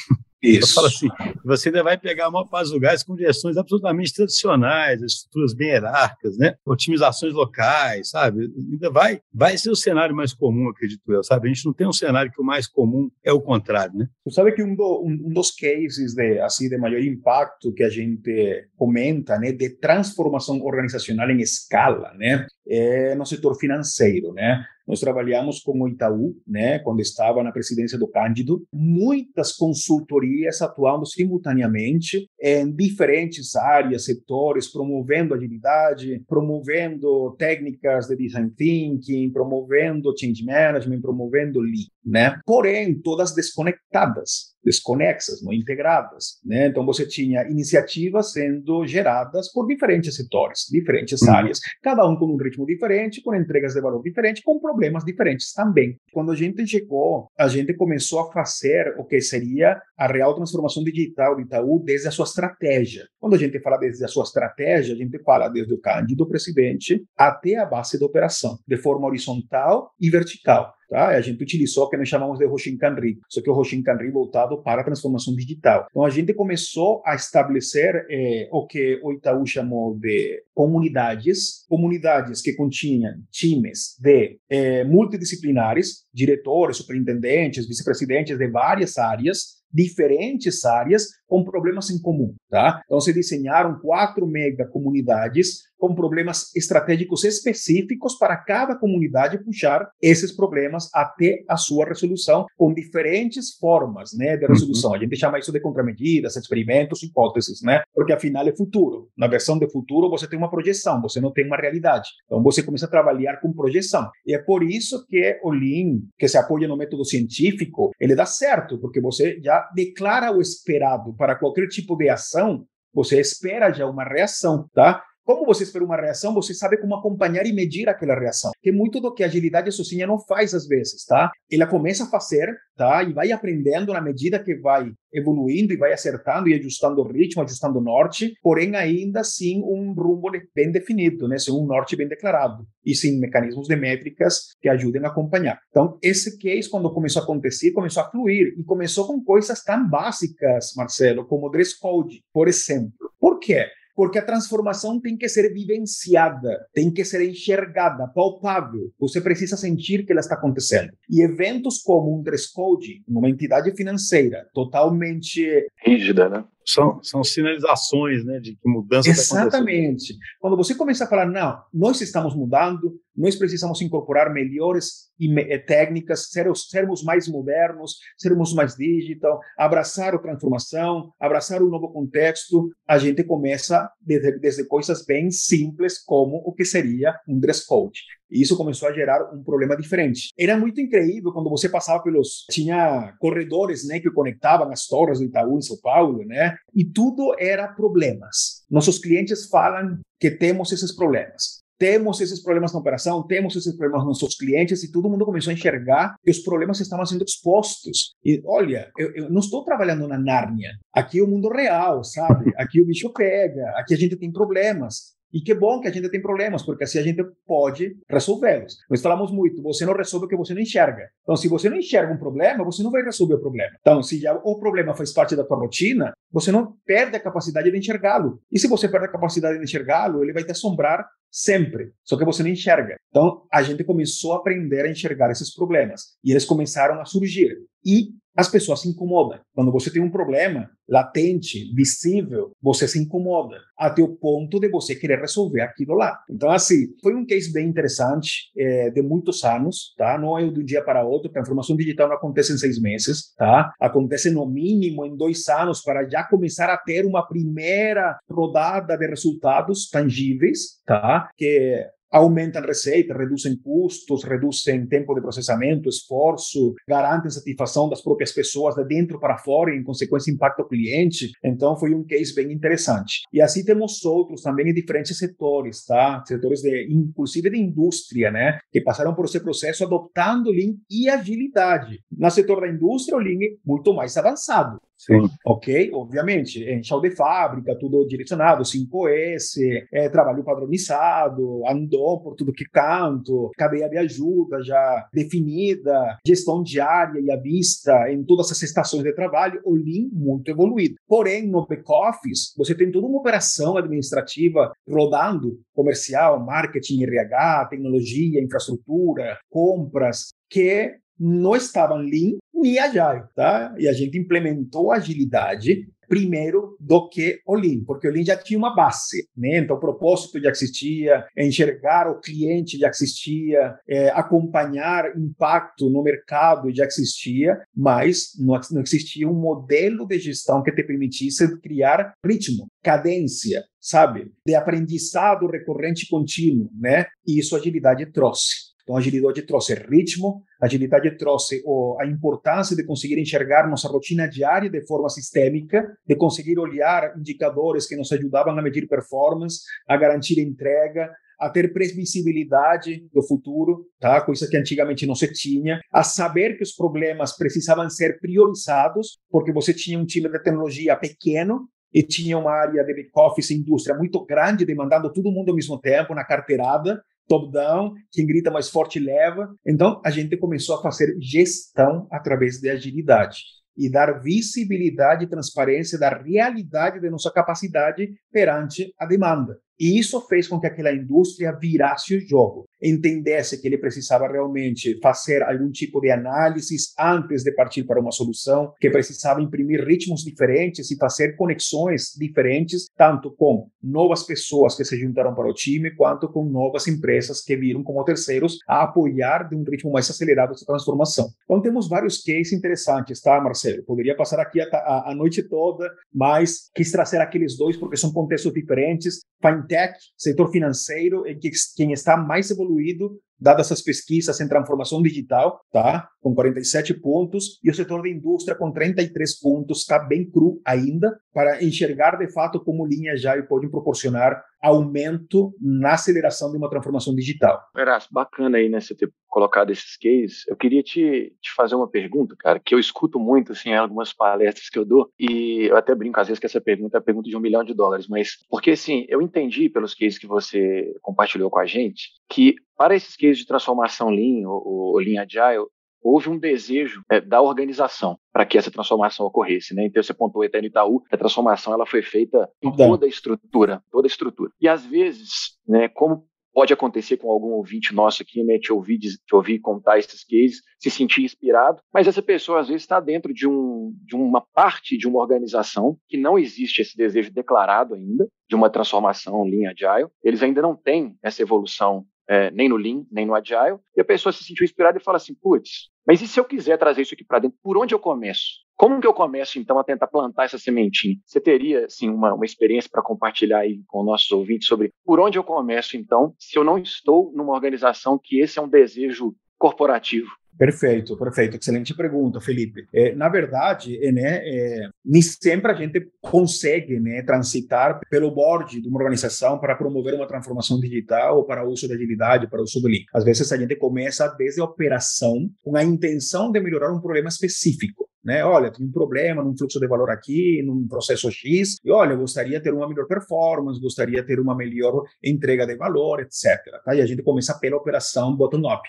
Isso. 0.46 0.70
Eu 0.70 0.74
falo 0.74 0.86
assim, 0.86 1.08
você 1.44 1.68
ainda 1.68 1.82
vai 1.82 1.98
pegar 1.98 2.26
a 2.26 2.30
maior 2.30 2.44
parte 2.44 2.64
dos 2.64 2.72
lugares 2.72 3.02
com 3.02 3.16
gestões 3.16 3.56
absolutamente 3.56 4.14
tradicionais, 4.14 5.02
estruturas 5.02 5.54
bem 5.54 5.68
hierárquicas, 5.68 6.38
né? 6.38 6.54
otimizações 6.64 7.32
locais, 7.32 8.10
sabe? 8.10 8.50
Ainda 8.56 8.90
vai, 8.90 9.20
vai 9.32 9.58
ser 9.58 9.70
o 9.70 9.76
cenário 9.76 10.14
mais 10.14 10.32
comum, 10.32 10.68
acredito 10.68 11.02
eu, 11.12 11.24
sabe? 11.24 11.48
A 11.48 11.52
gente 11.52 11.66
não 11.66 11.72
tem 11.72 11.86
um 11.86 11.92
cenário 11.92 12.30
que 12.30 12.40
o 12.40 12.44
mais 12.44 12.66
comum 12.66 13.10
é 13.24 13.32
o 13.32 13.40
contrário, 13.40 13.96
né? 13.96 14.08
Você 14.24 14.34
sabe 14.34 14.52
que 14.52 14.62
um, 14.62 14.74
do, 14.74 15.02
um, 15.04 15.28
um 15.28 15.32
dos 15.32 15.50
cases 15.50 16.14
de, 16.14 16.38
assim, 16.40 16.68
de 16.68 16.78
maior 16.78 17.00
impacto 17.00 17.72
que 17.72 17.82
a 17.82 17.90
gente 17.90 18.68
comenta, 18.76 19.38
né, 19.38 19.52
de 19.52 19.70
transformação 19.70 20.60
organizacional 20.62 21.30
em 21.30 21.40
escala, 21.40 22.12
né, 22.14 22.46
é 22.68 23.14
no 23.14 23.24
setor 23.24 23.56
financeiro, 23.56 24.32
né? 24.32 24.64
Nós 24.86 25.00
trabalhamos 25.00 25.58
com 25.60 25.82
o 25.82 25.88
Itaú, 25.88 26.36
né, 26.46 26.78
quando 26.78 27.00
estava 27.00 27.42
na 27.42 27.50
presidência 27.50 27.98
do 27.98 28.06
Cândido, 28.06 28.64
muitas 28.72 29.52
consultorias 29.52 30.62
atuando 30.62 31.04
simultaneamente 31.04 32.30
em 32.40 32.70
diferentes 32.70 33.56
áreas, 33.56 34.04
setores, 34.04 34.70
promovendo 34.70 35.34
agilidade, 35.34 36.22
promovendo 36.28 37.34
técnicas 37.36 38.06
de 38.06 38.16
design 38.16 38.50
thinking, 38.50 39.30
promovendo 39.32 40.14
change 40.16 40.44
management, 40.44 41.00
promovendo 41.00 41.58
lean, 41.58 41.88
né? 42.04 42.38
Porém, 42.46 42.94
todas 43.00 43.34
desconectadas, 43.34 44.54
desconexas, 44.64 45.42
não 45.42 45.52
integradas, 45.52 46.38
né? 46.44 46.68
Então 46.68 46.86
você 46.86 47.06
tinha 47.06 47.42
iniciativas 47.48 48.32
sendo 48.32 48.86
geradas 48.86 49.50
por 49.52 49.66
diferentes 49.66 50.14
setores, 50.14 50.66
diferentes 50.70 51.22
uhum. 51.22 51.32
áreas, 51.32 51.58
cada 51.82 52.08
um 52.08 52.16
com 52.16 52.26
um 52.26 52.36
ritmo 52.36 52.55
ritmo 52.56 52.66
diferente, 52.66 53.22
com 53.22 53.34
entregas 53.34 53.74
de 53.74 53.80
valor 53.80 54.02
diferente, 54.02 54.42
com 54.42 54.58
problemas 54.58 55.04
diferentes 55.04 55.52
também. 55.52 55.98
Quando 56.12 56.32
a 56.32 56.34
gente 56.34 56.66
chegou, 56.66 57.28
a 57.38 57.46
gente 57.48 57.74
começou 57.74 58.20
a 58.20 58.32
fazer 58.32 58.94
o 58.98 59.04
que 59.04 59.20
seria 59.20 59.80
a 59.96 60.06
real 60.06 60.34
transformação 60.34 60.82
digital 60.82 61.36
do 61.36 61.42
Itaú 61.42 61.82
desde 61.84 62.08
a 62.08 62.10
sua 62.10 62.24
estratégia. 62.24 63.06
Quando 63.20 63.34
a 63.34 63.38
gente 63.38 63.60
fala 63.60 63.76
desde 63.76 64.04
a 64.04 64.08
sua 64.08 64.24
estratégia, 64.24 64.94
a 64.94 64.98
gente 64.98 65.18
fala 65.22 65.48
desde 65.48 65.74
o 65.74 65.78
Cândido 65.78 66.26
presidente 66.26 67.04
até 67.16 67.56
a 67.56 67.66
base 67.66 67.98
da 68.00 68.06
operação, 68.06 68.58
de 68.66 68.76
forma 68.76 69.06
horizontal 69.06 69.90
e 70.00 70.08
vertical. 70.08 70.74
Tá? 70.88 71.08
A 71.08 71.20
gente 71.20 71.42
utilizou 71.42 71.84
o 71.84 71.90
que 71.90 71.96
nós 71.96 72.08
chamamos 72.08 72.38
de 72.38 72.46
Hoshin 72.46 72.76
Kanri, 72.76 73.18
só 73.28 73.42
que 73.42 73.50
o 73.50 73.56
Hoshin 73.56 73.82
Kanri 73.82 74.10
voltado 74.10 74.62
para 74.62 74.82
a 74.82 74.84
transformação 74.84 75.34
digital. 75.34 75.86
Então 75.90 76.04
a 76.04 76.10
gente 76.10 76.32
começou 76.32 77.02
a 77.04 77.14
estabelecer 77.14 78.06
eh, 78.08 78.48
o 78.52 78.66
que 78.66 79.00
o 79.02 79.12
Itaú 79.12 79.44
chamou 79.46 79.98
de 79.98 80.42
comunidades, 80.54 81.66
comunidades 81.68 82.40
que 82.40 82.54
continham 82.54 83.14
times 83.30 83.96
de 84.00 84.38
eh, 84.48 84.84
multidisciplinares, 84.84 86.04
diretores, 86.12 86.76
superintendentes, 86.76 87.66
vice-presidentes 87.66 88.38
de 88.38 88.48
várias 88.48 88.96
áreas, 88.96 89.56
diferentes 89.72 90.64
áreas 90.64 91.08
com 91.26 91.44
problemas 91.44 91.90
em 91.90 92.00
comum, 92.00 92.34
tá? 92.50 92.80
Então 92.84 93.00
se 93.00 93.12
desenharam 93.12 93.78
quatro 93.80 94.26
mega 94.26 94.66
comunidades 94.66 95.66
com 95.78 95.94
problemas 95.94 96.54
estratégicos 96.56 97.24
específicos 97.24 98.16
para 98.18 98.36
cada 98.36 98.76
comunidade 98.76 99.42
puxar 99.44 99.88
esses 100.00 100.34
problemas 100.34 100.88
até 100.94 101.44
a 101.48 101.56
sua 101.56 101.86
resolução 101.86 102.46
com 102.56 102.72
diferentes 102.72 103.56
formas, 103.58 104.10
né, 104.16 104.36
de 104.36 104.46
resolução. 104.46 104.90
Uhum. 104.90 104.96
A 104.96 105.00
gente 105.00 105.16
chama 105.16 105.38
isso 105.38 105.52
de 105.52 105.60
contramedidas, 105.60 106.36
experimentos, 106.36 107.02
hipóteses, 107.02 107.60
né? 107.62 107.82
Porque 107.94 108.12
afinal 108.12 108.46
é 108.48 108.56
futuro. 108.56 109.08
Na 109.16 109.26
versão 109.26 109.58
de 109.58 109.70
futuro 109.70 110.08
você 110.08 110.26
tem 110.26 110.38
uma 110.38 110.50
projeção, 110.50 111.00
você 111.00 111.20
não 111.20 111.32
tem 111.32 111.46
uma 111.46 111.56
realidade. 111.56 112.08
Então 112.24 112.42
você 112.42 112.62
começa 112.62 112.86
a 112.86 112.90
trabalhar 112.90 113.40
com 113.40 113.52
projeção. 113.52 114.08
E 114.26 114.34
é 114.34 114.38
por 114.38 114.62
isso 114.62 115.06
que 115.06 115.38
o 115.42 115.50
Lean, 115.50 116.00
que 116.18 116.28
se 116.28 116.38
apoia 116.38 116.68
no 116.68 116.76
método 116.76 117.04
científico, 117.04 117.90
ele 118.00 118.14
dá 118.14 118.26
certo, 118.26 118.78
porque 118.78 119.00
você 119.00 119.40
já 119.42 119.68
declara 119.74 120.32
o 120.32 120.40
esperado 120.40 121.14
para 121.16 121.34
qualquer 121.34 121.66
tipo 121.68 121.96
de 121.96 122.08
ação, 122.08 122.66
você 122.92 123.20
espera 123.20 123.72
já 123.72 123.86
uma 123.86 124.04
reação, 124.04 124.68
tá? 124.72 125.04
Como 125.26 125.44
você 125.44 125.64
espera 125.64 125.84
uma 125.84 126.00
reação, 126.00 126.32
você 126.32 126.54
sabe 126.54 126.76
como 126.76 126.94
acompanhar 126.94 127.44
e 127.44 127.52
medir 127.52 127.88
aquela 127.88 128.16
reação. 128.16 128.52
Que 128.62 128.70
é 128.70 128.72
muito 128.72 129.00
do 129.00 129.12
que 129.12 129.24
a 129.24 129.26
agilidade 129.26 129.72
sozinha 129.72 130.06
não 130.06 130.20
faz 130.20 130.54
às 130.54 130.68
vezes, 130.68 131.04
tá? 131.04 131.32
Ela 131.50 131.66
começa 131.66 132.04
a 132.04 132.08
fazer, 132.08 132.56
tá? 132.76 133.02
E 133.02 133.12
vai 133.12 133.32
aprendendo 133.32 133.92
na 133.92 134.00
medida 134.00 134.38
que 134.38 134.54
vai 134.54 134.88
evoluindo 135.12 135.72
e 135.72 135.76
vai 135.76 135.92
acertando 135.92 136.48
e 136.48 136.54
ajustando 136.54 137.00
o 137.00 137.12
ritmo, 137.12 137.42
ajustando 137.42 137.80
o 137.80 137.82
norte, 137.82 138.34
porém 138.40 138.76
ainda 138.76 139.24
sem 139.24 139.64
um 139.64 139.92
rumo 139.92 140.30
bem 140.54 140.70
definido, 140.70 141.26
né? 141.26 141.38
Sem 141.38 141.52
um 141.52 141.66
norte 141.66 141.96
bem 141.96 142.06
declarado 142.06 142.64
e 142.84 142.94
sem 142.94 143.18
mecanismos 143.18 143.66
de 143.66 143.74
métricas 143.74 144.54
que 144.60 144.68
ajudem 144.68 145.04
a 145.04 145.08
acompanhar. 145.08 145.58
Então, 145.70 145.98
esse 146.00 146.38
case, 146.38 146.70
quando 146.70 146.94
começou 146.94 147.20
a 147.20 147.24
acontecer, 147.24 147.72
começou 147.72 148.04
a 148.04 148.10
fluir 148.12 148.54
e 148.56 148.62
começou 148.62 149.08
com 149.08 149.20
coisas 149.24 149.60
tão 149.64 149.88
básicas, 149.90 150.72
Marcelo, 150.76 151.26
como 151.26 151.50
dress 151.50 151.76
code, 151.76 152.22
por 152.32 152.46
exemplo. 152.46 152.92
Por 153.18 153.40
quê? 153.40 153.66
Porque 153.96 154.18
a 154.18 154.24
transformação 154.24 155.00
tem 155.00 155.16
que 155.16 155.28
ser 155.28 155.52
vivenciada, 155.52 156.68
tem 156.74 156.92
que 156.92 157.02
ser 157.02 157.26
enxergada, 157.26 158.06
palpável. 158.06 158.92
Você 159.00 159.20
precisa 159.22 159.56
sentir 159.56 160.04
que 160.04 160.12
ela 160.12 160.20
está 160.20 160.34
acontecendo. 160.34 160.92
E 161.10 161.22
eventos 161.22 161.78
como 161.78 162.14
um 162.14 162.22
dress 162.22 162.52
code, 162.52 163.02
numa 163.08 163.30
entidade 163.30 163.74
financeira 163.74 164.46
totalmente 164.52 165.66
rígida, 165.82 166.28
né? 166.28 166.44
São, 166.68 167.00
são 167.00 167.22
sinalizações 167.22 168.24
né, 168.24 168.40
de 168.40 168.56
que 168.56 168.68
mudança 168.68 169.08
Exatamente. 169.08 170.16
Quando 170.40 170.56
você 170.56 170.74
começa 170.74 171.04
a 171.04 171.06
falar, 171.06 171.26
não, 171.26 171.62
nós 171.72 172.00
estamos 172.00 172.34
mudando, 172.34 173.00
nós 173.16 173.36
precisamos 173.36 173.80
incorporar 173.80 174.32
melhores 174.32 175.10
eh, 175.20 175.58
técnicas, 175.58 176.30
ser, 176.30 176.54
sermos 176.54 177.02
mais 177.02 177.26
modernos, 177.26 177.98
sermos 178.18 178.52
mais 178.52 178.76
digital, 178.76 179.40
abraçar 179.56 180.14
a 180.14 180.18
transformação, 180.18 181.12
abraçar 181.18 181.62
um 181.62 181.68
novo 181.68 181.88
contexto, 181.92 182.70
a 182.86 182.98
gente 182.98 183.24
começa 183.24 183.90
desde, 184.00 184.38
desde 184.38 184.64
coisas 184.64 185.04
bem 185.04 185.30
simples 185.30 185.98
como 186.04 186.42
o 186.44 186.52
que 186.52 186.64
seria 186.64 187.18
um 187.26 187.38
dress 187.38 187.64
code. 187.64 188.00
E 188.30 188.42
isso 188.42 188.56
começou 188.56 188.88
a 188.88 188.92
gerar 188.92 189.32
um 189.32 189.42
problema 189.42 189.76
diferente. 189.76 190.30
Era 190.36 190.56
muito 190.56 190.80
incrível 190.80 191.32
quando 191.32 191.48
você 191.48 191.68
passava 191.68 192.02
pelos. 192.02 192.44
Tinha 192.50 193.14
corredores 193.20 193.86
né, 193.86 194.00
que 194.00 194.10
conectavam 194.10 194.70
as 194.72 194.86
torres 194.86 195.20
do 195.20 195.24
Itaú 195.24 195.58
em 195.58 195.62
São 195.62 195.78
Paulo, 195.80 196.24
né? 196.26 196.56
E 196.74 196.84
tudo 196.84 197.36
era 197.38 197.68
problemas. 197.68 198.64
Nossos 198.68 198.98
clientes 198.98 199.46
falam 199.48 200.00
que 200.18 200.30
temos 200.30 200.72
esses 200.72 200.94
problemas 200.94 201.64
temos 201.78 202.20
esses 202.20 202.42
problemas 202.42 202.72
na 202.72 202.78
operação, 202.78 203.26
temos 203.26 203.54
esses 203.56 203.76
problemas 203.76 204.06
nos 204.06 204.20
nossos 204.20 204.36
clientes 204.36 204.82
e 204.82 204.90
todo 204.90 205.08
mundo 205.08 205.24
começou 205.24 205.50
a 205.50 205.54
enxergar 205.54 206.16
que 206.22 206.30
os 206.30 206.38
problemas 206.38 206.80
estavam 206.80 207.04
sendo 207.04 207.24
expostos. 207.24 208.14
E 208.24 208.42
olha, 208.44 208.90
eu, 208.98 209.14
eu, 209.14 209.30
não 209.30 209.40
estou 209.40 209.64
trabalhando 209.64 210.06
na 210.08 210.18
Nárnia. 210.18 210.72
Aqui 210.92 211.18
é 211.18 211.22
o 211.22 211.28
mundo 211.28 211.48
real, 211.48 212.02
sabe? 212.04 212.52
Aqui 212.56 212.80
o 212.80 212.86
bicho 212.86 213.12
pega, 213.12 213.70
aqui 213.76 213.94
a 213.94 213.96
gente 213.96 214.16
tem 214.16 214.32
problemas. 214.32 215.15
E 215.32 215.40
que 215.40 215.54
bom 215.54 215.80
que 215.80 215.88
a 215.88 215.92
gente 215.92 216.10
tem 216.10 216.20
problemas, 216.20 216.62
porque 216.62 216.84
assim 216.84 216.98
a 216.98 217.02
gente 217.02 217.22
pode 217.46 217.96
resolvê-los. 218.08 218.78
Nós 218.88 219.02
falamos 219.02 219.30
muito, 219.30 219.62
você 219.62 219.84
não 219.84 219.94
resolve 219.94 220.26
o 220.26 220.28
que 220.28 220.36
você 220.36 220.54
não 220.54 220.60
enxerga. 220.60 221.08
Então, 221.22 221.36
se 221.36 221.48
você 221.48 221.68
não 221.68 221.76
enxerga 221.76 222.12
um 222.12 222.18
problema, 222.18 222.64
você 222.64 222.82
não 222.82 222.90
vai 222.90 223.02
resolver 223.02 223.34
o 223.34 223.40
problema. 223.40 223.72
Então, 223.80 224.02
se 224.02 224.18
já 224.20 224.34
o 224.34 224.58
problema 224.58 224.94
faz 224.94 225.12
parte 225.12 225.36
da 225.36 225.44
tua 225.44 225.58
rotina, 225.58 226.12
você 226.32 226.52
não 226.52 226.76
perde 226.84 227.16
a 227.16 227.20
capacidade 227.20 227.70
de 227.70 227.78
enxergá-lo. 227.78 228.40
E 228.50 228.58
se 228.58 228.68
você 228.68 228.88
perde 228.88 229.06
a 229.06 229.12
capacidade 229.12 229.58
de 229.58 229.64
enxergá-lo, 229.64 230.22
ele 230.22 230.32
vai 230.32 230.44
te 230.44 230.52
assombrar 230.52 231.06
sempre, 231.30 231.92
só 232.02 232.16
que 232.16 232.24
você 232.24 232.42
não 232.42 232.50
enxerga. 232.50 232.96
Então, 233.10 233.42
a 233.52 233.62
gente 233.62 233.84
começou 233.84 234.32
a 234.32 234.36
aprender 234.36 234.84
a 234.84 234.90
enxergar 234.90 235.30
esses 235.30 235.54
problemas 235.54 236.16
e 236.24 236.30
eles 236.30 236.44
começaram 236.44 237.00
a 237.00 237.04
surgir. 237.04 237.58
E 237.84 238.10
as 238.36 238.48
pessoas 238.48 238.80
se 238.80 238.88
incomodam. 238.88 239.40
Quando 239.54 239.72
você 239.72 239.90
tem 239.90 240.02
um 240.02 240.10
problema 240.10 240.68
latente, 240.88 241.72
visível, 241.74 242.52
você 242.62 242.86
se 242.86 242.98
incomoda 242.98 243.56
até 243.76 244.02
o 244.02 244.14
ponto 244.16 244.60
de 244.60 244.68
você 244.68 244.94
querer 244.94 245.18
resolver 245.18 245.60
aquilo 245.60 245.94
lá. 245.94 246.16
Então, 246.30 246.50
assim, 246.50 246.86
foi 247.02 247.14
um 247.14 247.26
case 247.26 247.52
bem 247.52 247.68
interessante, 247.68 248.50
é, 248.56 248.90
de 248.90 249.02
muitos 249.02 249.42
anos, 249.44 249.94
tá? 249.96 250.16
Não 250.18 250.38
é 250.38 250.48
de 250.48 250.60
um 250.60 250.64
dia 250.64 250.84
para 250.84 251.04
outro, 251.04 251.28
a 251.28 251.32
transformação 251.32 251.76
digital 251.76 252.08
não 252.08 252.16
acontece 252.16 252.52
em 252.52 252.58
seis 252.58 252.80
meses, 252.80 253.34
tá? 253.36 253.72
Acontece 253.80 254.30
no 254.30 254.46
mínimo 254.46 255.04
em 255.04 255.16
dois 255.16 255.48
anos 255.48 255.82
para 255.82 256.08
já 256.08 256.22
começar 256.24 256.70
a 256.70 256.78
ter 256.78 257.04
uma 257.04 257.26
primeira 257.26 258.18
rodada 258.30 258.96
de 258.96 259.06
resultados 259.06 259.88
tangíveis, 259.88 260.80
tá? 260.86 261.28
Que 261.36 261.84
aumentam 262.16 262.62
receita, 262.62 263.16
reduzem 263.16 263.56
custos, 263.56 264.24
reduzem 264.24 264.86
tempo 264.86 265.14
de 265.14 265.20
processamento, 265.20 265.88
esforço, 265.88 266.74
garantem 266.88 267.30
satisfação 267.30 267.88
das 267.88 268.02
próprias 268.02 268.32
pessoas 268.32 268.74
de 268.74 268.84
dentro 268.84 269.18
para 269.20 269.38
fora 269.38 269.74
e, 269.74 269.78
em 269.78 269.82
consequência, 269.82 270.30
impacta 270.30 270.62
o 270.62 270.68
cliente. 270.68 271.30
Então, 271.44 271.76
foi 271.76 271.94
um 271.94 272.04
case 272.04 272.34
bem 272.34 272.52
interessante. 272.52 273.22
E 273.32 273.40
assim 273.40 273.64
temos 273.64 274.04
outros 274.04 274.42
também 274.42 274.70
em 274.70 274.74
diferentes 274.74 275.18
setores, 275.18 275.84
tá? 275.84 276.22
Setores, 276.26 276.60
de, 276.60 276.88
inclusive 276.90 277.50
de 277.50 277.58
indústria, 277.58 278.30
né? 278.30 278.58
Que 278.72 278.80
passaram 278.80 279.14
por 279.14 279.26
esse 279.26 279.40
processo 279.40 279.84
adotando 279.84 280.50
Lean 280.50 280.74
e 280.90 281.08
agilidade. 281.08 282.00
No 282.10 282.30
setor 282.30 282.60
da 282.62 282.68
indústria, 282.68 283.16
o 283.16 283.20
Lean 283.20 283.38
é 283.42 283.56
muito 283.64 283.92
mais 283.94 284.16
avançado. 284.16 284.78
Sim. 284.96 285.28
Ok? 285.44 285.90
Obviamente, 285.92 286.64
chão 286.82 287.00
de 287.00 287.10
fábrica, 287.10 287.76
tudo 287.78 288.06
direcionado, 288.06 288.64
5S, 288.64 289.86
é, 289.92 290.08
trabalho 290.08 290.42
padronizado, 290.42 291.62
andou 291.68 292.20
por 292.22 292.34
tudo 292.34 292.52
que 292.52 292.64
canto, 292.64 293.50
cadeia 293.56 293.88
de 293.88 293.98
ajuda 293.98 294.62
já 294.62 295.06
definida, 295.12 296.16
gestão 296.26 296.62
diária 296.62 297.20
e 297.20 297.30
à 297.30 297.36
vista 297.36 298.10
em 298.10 298.24
todas 298.24 298.50
as 298.50 298.62
estações 298.62 299.02
de 299.02 299.12
trabalho, 299.12 299.60
o 299.64 299.74
Lean 299.74 300.08
muito 300.12 300.50
evoluído. 300.50 300.96
Porém, 301.06 301.46
no 301.46 301.66
back-office, 301.66 302.54
você 302.56 302.74
tem 302.74 302.90
toda 302.90 303.06
uma 303.06 303.18
operação 303.18 303.76
administrativa 303.76 304.72
rodando, 304.88 305.60
comercial, 305.74 306.44
marketing, 306.44 307.02
RH, 307.02 307.66
tecnologia, 307.70 308.42
infraestrutura, 308.42 309.38
compras, 309.50 310.32
que 310.48 310.96
não 311.18 311.56
estavam 311.56 311.98
Lean 311.98 312.38
nem 312.54 312.78
Agile, 312.78 313.24
tá? 313.34 313.74
E 313.78 313.86
a 313.86 313.92
gente 313.92 314.18
implementou 314.18 314.90
agilidade 314.90 315.86
primeiro 316.08 316.76
do 316.80 317.08
que 317.08 317.40
o 317.46 317.54
Lean, 317.54 317.82
porque 317.84 318.08
o 318.08 318.12
Lean 318.12 318.24
já 318.24 318.36
tinha 318.36 318.58
uma 318.58 318.74
base, 318.74 319.28
né? 319.36 319.58
Então, 319.58 319.76
o 319.76 319.80
propósito 319.80 320.40
já 320.40 320.50
existia, 320.50 321.26
enxergar 321.36 322.08
o 322.08 322.20
cliente 322.20 322.78
já 322.78 322.88
existia, 322.88 323.76
é, 323.88 324.08
acompanhar 324.10 325.16
impacto 325.16 325.90
no 325.90 326.02
mercado 326.02 326.72
já 326.72 326.84
existia, 326.84 327.60
mas 327.74 328.30
não, 328.38 328.58
não 328.70 328.82
existia 328.82 329.28
um 329.28 329.34
modelo 329.34 330.06
de 330.06 330.18
gestão 330.18 330.62
que 330.62 330.72
te 330.72 330.84
permitisse 330.84 331.60
criar 331.60 332.14
ritmo, 332.24 332.68
cadência, 332.82 333.64
sabe? 333.80 334.30
De 334.46 334.54
aprendizado 334.54 335.46
recorrente 335.48 336.08
contínuo, 336.08 336.70
né? 336.78 337.06
E 337.26 337.38
isso 337.38 337.54
a 337.56 337.58
agilidade 337.58 338.06
trouxe. 338.12 338.65
Então, 338.86 338.94
a 338.94 339.00
agilidade 339.00 339.42
trouxe 339.42 339.74
ritmo, 339.74 340.44
a 340.62 340.66
agilidade 340.66 341.10
trouxe 341.18 341.60
a 341.98 342.06
importância 342.06 342.76
de 342.76 342.86
conseguir 342.86 343.18
enxergar 343.18 343.68
nossa 343.68 343.88
rotina 343.88 344.28
diária 344.28 344.70
de 344.70 344.86
forma 344.86 345.08
sistêmica, 345.08 345.98
de 346.06 346.14
conseguir 346.14 346.56
olhar 346.56 347.18
indicadores 347.18 347.84
que 347.84 347.96
nos 347.96 348.12
ajudavam 348.12 348.56
a 348.56 348.62
medir 348.62 348.86
performance, 348.86 349.62
a 349.88 349.96
garantir 349.96 350.38
entrega, 350.38 351.10
a 351.36 351.50
ter 351.50 351.72
previsibilidade 351.72 353.08
do 353.12 353.24
futuro, 353.24 353.86
tá? 353.98 354.20
Coisa 354.20 354.48
que 354.48 354.56
antigamente 354.56 355.04
não 355.04 355.16
se 355.16 355.32
tinha, 355.32 355.80
a 355.92 356.04
saber 356.04 356.56
que 356.56 356.62
os 356.62 356.72
problemas 356.72 357.36
precisavam 357.36 357.90
ser 357.90 358.20
priorizados, 358.20 359.18
porque 359.28 359.52
você 359.52 359.74
tinha 359.74 359.98
um 359.98 360.06
time 360.06 360.28
de 360.28 360.38
tecnologia 360.38 360.94
pequeno 360.94 361.68
e 361.92 362.04
tinha 362.04 362.38
uma 362.38 362.52
área 362.52 362.84
de 362.84 362.94
back-office, 362.94 363.50
indústria 363.50 363.96
muito 363.96 364.24
grande, 364.24 364.64
demandando 364.64 365.12
todo 365.12 365.32
mundo 365.32 365.48
ao 365.48 365.56
mesmo 365.56 365.76
tempo 365.80 366.14
na 366.14 366.24
carteirada, 366.24 367.02
top-down, 367.28 367.92
quem 368.12 368.26
grita 368.26 368.50
mais 368.50 368.68
forte 368.68 368.98
leva. 368.98 369.54
Então, 369.66 370.00
a 370.04 370.10
gente 370.10 370.36
começou 370.36 370.76
a 370.76 370.82
fazer 370.82 371.16
gestão 371.20 372.06
através 372.10 372.58
de 372.60 372.68
agilidade 372.68 373.42
e 373.76 373.90
dar 373.90 374.20
visibilidade 374.20 375.24
e 375.24 375.28
transparência 375.28 375.98
da 375.98 376.08
realidade 376.08 377.00
de 377.00 377.10
nossa 377.10 377.30
capacidade 377.30 378.08
perante 378.32 378.92
a 378.98 379.04
demanda. 379.04 379.58
E 379.78 379.98
isso 379.98 380.20
fez 380.22 380.48
com 380.48 380.58
que 380.58 380.66
aquela 380.66 380.92
indústria 380.92 381.52
virasse 381.52 382.16
o 382.16 382.20
jogo, 382.20 382.66
entendesse 382.82 383.60
que 383.60 383.68
ele 383.68 383.78
precisava 383.78 384.26
realmente 384.26 384.98
fazer 385.02 385.42
algum 385.42 385.70
tipo 385.70 386.00
de 386.00 386.10
análise 386.10 386.76
antes 386.98 387.42
de 387.42 387.52
partir 387.52 387.84
para 387.84 388.00
uma 388.00 388.12
solução, 388.12 388.72
que 388.80 388.90
precisava 388.90 389.42
imprimir 389.42 389.84
ritmos 389.84 390.22
diferentes 390.22 390.90
e 390.90 390.96
fazer 390.96 391.36
conexões 391.36 392.12
diferentes, 392.16 392.86
tanto 392.96 393.30
com 393.36 393.68
novas 393.82 394.22
pessoas 394.22 394.74
que 394.74 394.84
se 394.84 394.98
juntaram 394.98 395.34
para 395.34 395.48
o 395.48 395.54
time, 395.54 395.94
quanto 395.94 396.28
com 396.28 396.44
novas 396.44 396.86
empresas 396.88 397.42
que 397.42 397.56
viram 397.56 397.82
como 397.82 398.04
terceiros 398.04 398.58
a 398.66 398.82
apoiar 398.82 399.48
de 399.48 399.56
um 399.56 399.62
ritmo 399.62 399.92
mais 399.92 400.08
acelerado 400.08 400.52
essa 400.52 400.64
transformação. 400.64 401.28
Então 401.44 401.60
temos 401.60 401.88
vários 401.88 402.22
cases 402.22 402.52
interessantes, 402.52 403.20
tá, 403.20 403.40
Marcelo? 403.40 403.84
Poderia 403.84 404.16
passar 404.16 404.40
aqui 404.40 404.60
a, 404.60 404.66
a, 404.66 405.10
a 405.12 405.14
noite 405.14 405.42
toda, 405.42 405.90
mas 406.12 406.70
quis 406.74 406.90
trazer 406.90 407.20
aqueles 407.20 407.56
dois 407.56 407.76
porque 407.76 407.96
são 407.96 408.12
contextos 408.12 408.52
diferentes 408.52 409.20
fintech, 409.66 409.98
setor 410.16 410.50
financeiro, 410.50 411.26
em 411.26 411.38
que 411.38 411.50
quem 411.76 411.92
está 411.92 412.16
mais 412.16 412.50
evoluído 412.50 413.20
dadas 413.38 413.66
essas 413.66 413.82
pesquisas 413.82 414.40
em 414.40 414.48
transformação 414.48 415.02
digital, 415.02 415.60
tá? 415.72 416.08
Com 416.20 416.34
47 416.34 416.94
pontos, 416.94 417.60
e 417.62 417.70
o 417.70 417.74
setor 417.74 418.02
da 418.02 418.08
indústria 418.08 418.56
com 418.56 418.72
33 418.72 419.38
pontos, 419.40 419.80
está 419.80 419.98
bem 419.98 420.28
cru 420.28 420.60
ainda, 420.64 421.16
para 421.32 421.62
enxergar 421.62 422.16
de 422.16 422.30
fato 422.32 422.62
como 422.62 422.86
linha 422.86 423.16
já 423.16 423.40
pode 423.42 423.68
proporcionar 423.68 424.42
aumento 424.60 425.54
na 425.60 425.94
aceleração 425.94 426.50
de 426.50 426.56
uma 426.56 426.68
transformação 426.68 427.14
digital. 427.14 427.60
Eraço, 427.76 428.08
bacana 428.10 428.58
aí, 428.58 428.68
né, 428.68 428.80
você 428.80 428.94
ter 428.94 429.12
colocado 429.28 429.70
esses 429.70 429.96
cases. 429.96 430.44
Eu 430.48 430.56
queria 430.56 430.82
te, 430.82 431.32
te 431.40 431.52
fazer 431.54 431.74
uma 431.74 431.88
pergunta, 431.88 432.34
cara, 432.38 432.58
que 432.58 432.74
eu 432.74 432.78
escuto 432.78 433.20
muito, 433.20 433.52
assim, 433.52 433.70
em 433.70 433.76
algumas 433.76 434.12
palestras 434.12 434.68
que 434.68 434.78
eu 434.78 434.84
dou, 434.84 435.10
e 435.18 435.66
eu 435.70 435.76
até 435.76 435.94
brinco 435.94 436.18
às 436.18 436.28
vezes 436.28 436.40
que 436.40 436.46
essa 436.46 436.60
pergunta 436.60 436.96
é 436.96 437.00
a 437.00 437.02
pergunta 437.02 437.28
de 437.28 437.36
um 437.36 437.40
milhão 437.40 437.62
de 437.62 437.74
dólares, 437.74 438.08
mas 438.08 438.30
porque, 438.48 438.70
assim, 438.70 439.04
eu 439.08 439.20
entendi 439.20 439.68
pelos 439.68 439.94
cases 439.94 440.18
que 440.18 440.26
você 440.26 440.94
compartilhou 441.02 441.50
com 441.50 441.58
a 441.58 441.66
gente, 441.66 442.12
que 442.28 442.56
para 442.76 442.94
esses 442.94 443.16
cases 443.16 443.38
de 443.38 443.46
transformação 443.46 444.10
Lean 444.10 444.48
ou, 444.48 444.62
ou 444.66 444.98
Lean 444.98 445.22
Agile, 445.22 445.66
houve 446.02 446.28
um 446.28 446.38
desejo 446.38 447.02
é, 447.10 447.20
da 447.20 447.42
organização 447.42 448.18
para 448.32 448.46
que 448.46 448.56
essa 448.56 448.70
transformação 448.70 449.26
ocorresse, 449.26 449.74
né? 449.74 449.86
Então 449.86 450.00
você 450.02 450.12
apontou 450.12 450.42
até 450.42 450.60
no 450.60 450.68
Itaú, 450.68 451.02
a 451.10 451.16
transformação 451.16 451.72
ela 451.72 451.84
foi 451.84 452.00
feita 452.00 452.48
em 452.62 452.70
toda 452.74 453.06
a 453.06 453.08
estrutura, 453.08 453.82
toda 453.90 454.06
a 454.06 454.10
estrutura. 454.10 454.52
E 454.60 454.68
às 454.68 454.84
vezes, 454.84 455.58
né, 455.66 455.88
como 455.88 456.24
pode 456.54 456.72
acontecer 456.72 457.18
com 457.18 457.30
algum 457.30 457.48
ouvinte 457.48 457.94
nosso 457.94 458.22
aqui, 458.22 458.42
né, 458.42 458.58
te 458.58 458.72
ouvir, 458.72 458.98
te 458.98 459.34
ouvir 459.34 459.58
contar 459.58 459.98
esses 459.98 460.24
cases, 460.24 460.62
se 460.78 460.90
sentir 460.90 461.22
inspirado, 461.22 461.82
mas 461.92 462.06
essa 462.06 462.22
pessoa 462.22 462.60
às 462.60 462.68
vezes 462.68 462.82
está 462.82 462.98
dentro 462.98 463.34
de, 463.34 463.46
um, 463.46 463.92
de 464.06 464.16
uma 464.16 464.40
parte 464.40 464.96
de 464.96 465.06
uma 465.06 465.18
organização 465.18 465.98
que 466.08 466.16
não 466.16 466.38
existe 466.38 466.80
esse 466.80 466.96
desejo 466.96 467.30
declarado 467.30 467.94
ainda 467.94 468.26
de 468.48 468.54
uma 468.54 468.70
transformação 468.70 469.46
linha 469.46 469.70
agile, 469.72 470.08
eles 470.24 470.42
ainda 470.42 470.62
não 470.62 470.74
têm 470.74 471.14
essa 471.22 471.42
evolução 471.42 472.06
é, 472.28 472.50
nem 472.50 472.68
no 472.68 472.76
Lean, 472.76 473.04
nem 473.10 473.26
no 473.26 473.34
Agile, 473.34 473.78
e 473.96 474.00
a 474.00 474.04
pessoa 474.04 474.32
se 474.32 474.44
sentiu 474.44 474.64
inspirada 474.64 474.98
e 474.98 475.02
fala 475.02 475.16
assim, 475.16 475.34
putz, 475.34 475.90
mas 476.06 476.22
e 476.22 476.28
se 476.28 476.38
eu 476.38 476.44
quiser 476.44 476.78
trazer 476.78 477.02
isso 477.02 477.14
aqui 477.14 477.24
para 477.24 477.40
dentro, 477.40 477.58
por 477.62 477.76
onde 477.76 477.94
eu 477.94 477.98
começo? 477.98 478.64
Como 478.76 479.00
que 479.00 479.06
eu 479.06 479.14
começo, 479.14 479.58
então, 479.58 479.78
a 479.78 479.84
tentar 479.84 480.06
plantar 480.06 480.44
essa 480.44 480.58
sementinha? 480.58 481.16
Você 481.24 481.40
teria, 481.40 481.86
assim, 481.86 482.10
uma, 482.10 482.34
uma 482.34 482.44
experiência 482.44 482.90
para 482.92 483.02
compartilhar 483.02 483.60
aí 483.60 483.80
com 483.86 484.04
nossos 484.04 484.30
ouvintes 484.30 484.68
sobre 484.68 484.92
por 485.04 485.18
onde 485.18 485.38
eu 485.38 485.44
começo, 485.44 485.96
então, 485.96 486.34
se 486.38 486.58
eu 486.58 486.62
não 486.62 486.78
estou 486.78 487.32
numa 487.34 487.54
organização 487.54 488.20
que 488.22 488.40
esse 488.40 488.58
é 488.58 488.62
um 488.62 488.68
desejo 488.68 489.34
corporativo? 489.58 490.28
Perfeito, 490.58 491.16
perfeito. 491.16 491.56
Excelente 491.56 491.94
pergunta, 491.94 492.40
Felipe. 492.40 492.86
É, 492.92 493.14
na 493.14 493.28
verdade, 493.28 493.98
é, 494.04 494.10
né, 494.10 494.40
é, 494.42 494.88
nem 495.04 495.20
sempre 495.20 495.70
a 495.70 495.74
gente 495.74 496.10
consegue 496.20 496.98
né, 496.98 497.22
transitar 497.22 498.00
pelo 498.10 498.30
board 498.30 498.80
de 498.80 498.88
uma 498.88 498.98
organização 498.98 499.58
para 499.58 499.76
promover 499.76 500.14
uma 500.14 500.26
transformação 500.26 500.80
digital 500.80 501.38
ou 501.38 501.44
para 501.44 501.66
o 501.66 501.70
uso 501.70 501.86
de 501.86 501.94
agilidade, 501.94 502.48
para 502.48 502.60
o 502.60 502.62
uso 502.62 502.80
do 502.80 502.88
Lean. 502.88 503.04
Às 503.12 503.24
vezes 503.24 503.50
a 503.52 503.56
gente 503.56 503.76
começa 503.76 504.26
desde 504.38 504.60
a 504.60 504.64
operação 504.64 505.50
com 505.62 505.76
a 505.76 505.84
intenção 505.84 506.50
de 506.50 506.60
melhorar 506.60 506.92
um 506.92 507.00
problema 507.00 507.28
específico 507.28 508.08
né? 508.26 508.44
Olha, 508.44 508.72
tem 508.72 508.84
um 508.84 508.90
problema 508.90 509.42
num 509.42 509.56
fluxo 509.56 509.78
de 509.78 509.86
valor 509.86 510.10
aqui, 510.10 510.60
num 510.64 510.86
processo 510.88 511.30
X, 511.30 511.78
e 511.84 511.90
olha, 511.92 512.16
gostaria 512.16 512.58
de 512.58 512.64
ter 512.64 512.74
uma 512.74 512.88
melhor 512.88 513.06
performance, 513.06 513.80
gostaria 513.80 514.20
de 514.20 514.26
ter 514.26 514.40
uma 514.40 514.56
melhor 514.56 515.04
entrega 515.22 515.64
de 515.64 515.76
valor, 515.76 516.20
etc. 516.20 516.60
Tá? 516.84 516.94
E 516.94 517.00
a 517.00 517.06
gente 517.06 517.22
começa 517.22 517.56
pela 517.60 517.76
operação 517.76 518.36
bottom-up. 518.36 518.82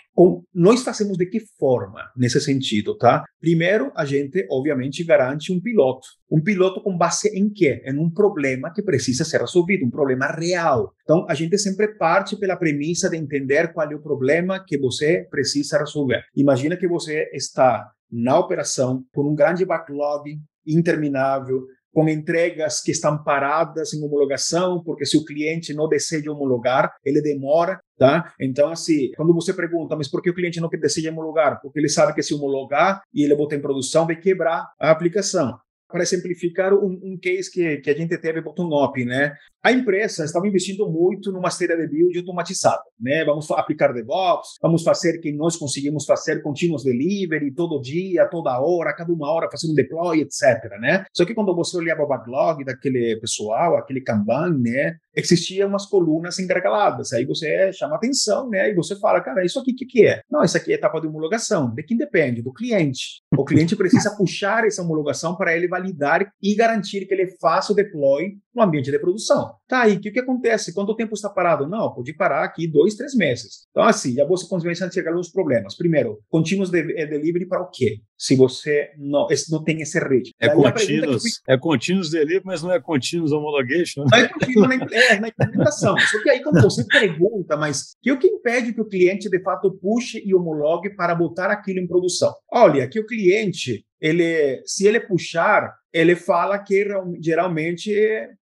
Nós 0.54 0.84
fazemos 0.84 1.17
de 1.17 1.28
que 1.28 1.39
forma 1.60 2.02
nesse 2.17 2.41
sentido, 2.41 2.97
tá? 2.97 3.23
Primeiro, 3.39 3.91
a 3.95 4.04
gente, 4.04 4.47
obviamente, 4.50 5.04
garante 5.04 5.54
um 5.54 5.62
piloto. 5.62 6.08
Um 6.32 6.41
piloto 6.41 6.82
com 6.82 6.97
base 6.97 7.30
em 7.30 7.50
quê? 7.50 7.84
Em 7.86 7.97
um 8.00 8.10
problema 8.10 8.73
que 8.73 8.82
precisa 8.82 9.23
ser 9.23 9.39
resolvido, 9.39 9.86
um 9.86 9.91
problema 9.91 10.28
real. 10.28 10.91
Então, 11.04 11.26
a 11.30 11.36
gente 11.36 11.58
sempre 11.60 11.89
parte 11.95 12.36
pela 12.38 12.58
premissa 12.58 13.10
de 13.10 13.17
entender 13.17 13.71
qual 13.71 13.89
é 13.89 13.95
o 13.95 14.02
problema 14.02 14.63
que 14.65 14.80
você 14.80 15.28
precisa 15.30 15.78
resolver. 15.78 16.23
Imagina 16.36 16.76
que 16.76 16.88
você 16.88 17.30
está 17.32 17.88
na 18.12 18.39
operação, 18.39 19.04
com 19.13 19.32
um 19.32 19.36
grande 19.36 19.65
backlog 19.65 20.39
interminável, 20.65 21.62
com 21.93 22.08
entregas 22.08 22.80
que 22.82 22.91
estão 22.91 23.24
paradas 23.24 23.93
em 23.93 24.04
homologação, 24.04 24.84
porque 24.84 25.06
se 25.06 25.17
o 25.17 25.26
cliente 25.26 25.74
não 25.74 25.88
deseja 25.88 26.32
homologar, 26.32 26.93
ele 27.04 27.22
demora, 27.22 27.80
tá? 27.98 28.32
Então, 28.39 28.70
assim, 28.70 29.10
quando 29.15 29.34
você 29.34 29.52
pergunta, 29.54 29.96
mas 29.96 30.08
por 30.08 30.22
que 30.22 30.30
o 30.30 30.34
cliente 30.34 30.62
não 30.62 30.70
deseja 30.70 31.12
homologar? 31.12 31.60
Porque 31.62 31.80
ele 31.80 31.89
sabe 31.89 32.13
que 32.13 32.22
se 32.22 32.36
homologar 32.36 33.02
e 33.13 33.24
ele 33.24 33.36
botar 33.36 33.56
em 33.56 33.62
produção, 33.62 34.06
vai 34.06 34.15
quebrar 34.15 34.67
a 34.80 34.91
aplicação 34.91 35.58
para 35.88 36.04
exemplificar 36.04 36.73
um, 36.73 37.00
um 37.04 37.17
case 37.21 37.52
que, 37.52 37.78
que 37.78 37.89
a 37.89 37.93
gente 37.95 38.17
teve 38.17 38.41
bottom-up, 38.41 39.04
né? 39.06 39.34
A 39.63 39.71
empresa 39.71 40.23
estava 40.23 40.47
investindo 40.47 40.89
muito 40.89 41.32
numa 41.32 41.50
esteira 41.50 41.76
de 41.76 41.88
build 41.88 42.17
automatizada, 42.19 42.84
né? 43.00 43.26
Vamos 43.26 43.50
aplicar 43.52 43.93
DevOps, 43.93 44.58
vamos 44.62 44.84
fazer 44.84 45.19
que 45.19 45.32
nós 45.34 45.58
conseguimos 45.58 46.06
fazer 46.06 46.41
contínuos 46.41 46.84
delivery 46.84 47.54
todo 47.54 47.82
dia, 47.82 48.28
toda 48.28 48.60
hora, 48.62 48.93
cada 48.93 49.12
uma 49.12 49.30
hora 49.32 49.50
fazer 49.52 49.69
um 49.69 49.73
deploy, 49.73 50.21
etc, 50.21 50.69
né? 50.80 51.06
Só 51.13 51.26
que 51.26 51.34
quando 51.34 51.56
você 51.56 51.78
olhava 51.78 52.04
o 52.04 52.08
backlog 52.08 52.63
daquele 52.63 53.19
pessoal, 53.19 53.76
aquele 53.78 54.02
Kanban, 54.02 54.58
né? 54.60 54.95
Existiam 55.15 55.67
umas 55.67 55.86
colunas 55.86 56.38
engargaladas, 56.39 57.12
aí 57.12 57.26
você 57.26 57.73
chama 57.73 57.95
atenção, 57.95 58.50
né? 58.50 58.69
E 58.69 58.76
você 58.76 58.95
fala, 59.00 59.19
cara, 59.21 59.43
isso 59.43 59.60
aqui 59.60 59.71
o 59.71 59.76
que, 59.76 59.86
que 59.86 60.06
é? 60.06 60.21
Não, 60.30 60.43
isso 60.43 60.56
aqui 60.58 60.71
é 60.71 60.76
etapa 60.76 61.00
de 61.02 61.08
homologação. 61.08 61.73
De 61.73 61.84
quem 61.84 61.97
depende? 61.97 62.41
Do 62.41 62.54
cliente. 62.54 63.21
O 63.36 63.43
cliente 63.43 63.76
precisa 63.76 64.15
puxar 64.17 64.65
essa 64.65 64.82
homologação 64.82 65.36
para 65.36 65.56
ele 65.56 65.67
validar 65.78 66.28
e 66.42 66.56
garantir 66.56 67.06
que 67.06 67.13
ele 67.13 67.28
faça 67.40 67.72
o 67.72 67.76
deploy 67.76 68.34
no 68.58 68.63
ambiente 68.63 68.90
de 68.90 68.98
produção. 68.98 69.54
Tá 69.68 69.84
aí, 69.84 69.98
o 69.98 70.00
que, 70.00 70.10
que 70.10 70.20
acontece? 70.20 70.74
Quanto 70.74 70.96
tempo 70.96 71.13
está 71.13 71.30
parado? 71.30 71.68
Não, 71.68 71.94
pode 71.94 72.13
parar 72.16 72.44
aqui 72.44 72.68
dois, 72.68 72.96
três 72.96 73.13
meses. 73.13 73.68
Então, 73.70 73.84
assim, 73.84 74.13
já 74.13 74.26
você 74.26 74.48
começa 74.48 74.86
a 74.86 74.92
chegar 74.92 75.13
nos 75.13 75.30
problemas. 75.30 75.76
Primeiro, 75.76 76.20
contínuos 76.28 76.72
de, 76.72 76.82
de 76.82 77.06
delivery 77.06 77.48
para 77.48 77.62
o 77.62 77.70
quê? 77.70 78.00
Se 78.18 78.36
você 78.36 78.90
não, 78.98 79.28
não 79.52 79.63
tem 79.63 79.82
esse 79.82 80.00
ritmo. 80.00 80.34
É 80.40 80.50
contínuos, 80.50 81.24
que... 81.24 81.52
é 81.52 81.58
contínuos 81.58 82.10
delivery, 82.10 82.42
mas 82.46 82.63
não 82.63 82.72
é 82.72 82.80
contínuos 82.82 83.32
homologation. 83.32 84.06
Não 84.10 84.18
é 84.18 84.28
contínuo 84.28 84.68
na, 84.68 84.76
é, 84.92 85.20
na 85.20 85.28
implementação. 85.28 85.96
Só 86.00 86.24
que 86.24 86.30
aí, 86.30 86.42
quando 86.42 86.62
você 86.62 86.84
pergunta, 86.86 87.56
mas 87.56 87.96
que 88.02 88.12
o 88.12 88.18
que 88.18 88.28
impede 88.28 88.74
que 88.74 88.82
o 88.82 88.88
cliente, 88.88 89.30
de 89.30 89.40
fato, 89.44 89.78
puxe 89.80 90.24
e 90.26 90.34
homologue 90.34 90.96
para 90.96 91.13
botar 91.13 91.52
aquilo 91.52 91.80
em 91.80 91.88
produção? 91.88 92.34
Olha, 92.52 92.88
que 92.90 93.00
o 93.00 93.06
cliente, 93.06 93.86
ele, 94.00 94.62
se 94.66 94.88
ele 94.88 95.00
puxar, 95.00 95.76
ele 95.98 96.16
fala 96.16 96.60
que 96.60 96.88
geralmente 97.20 97.92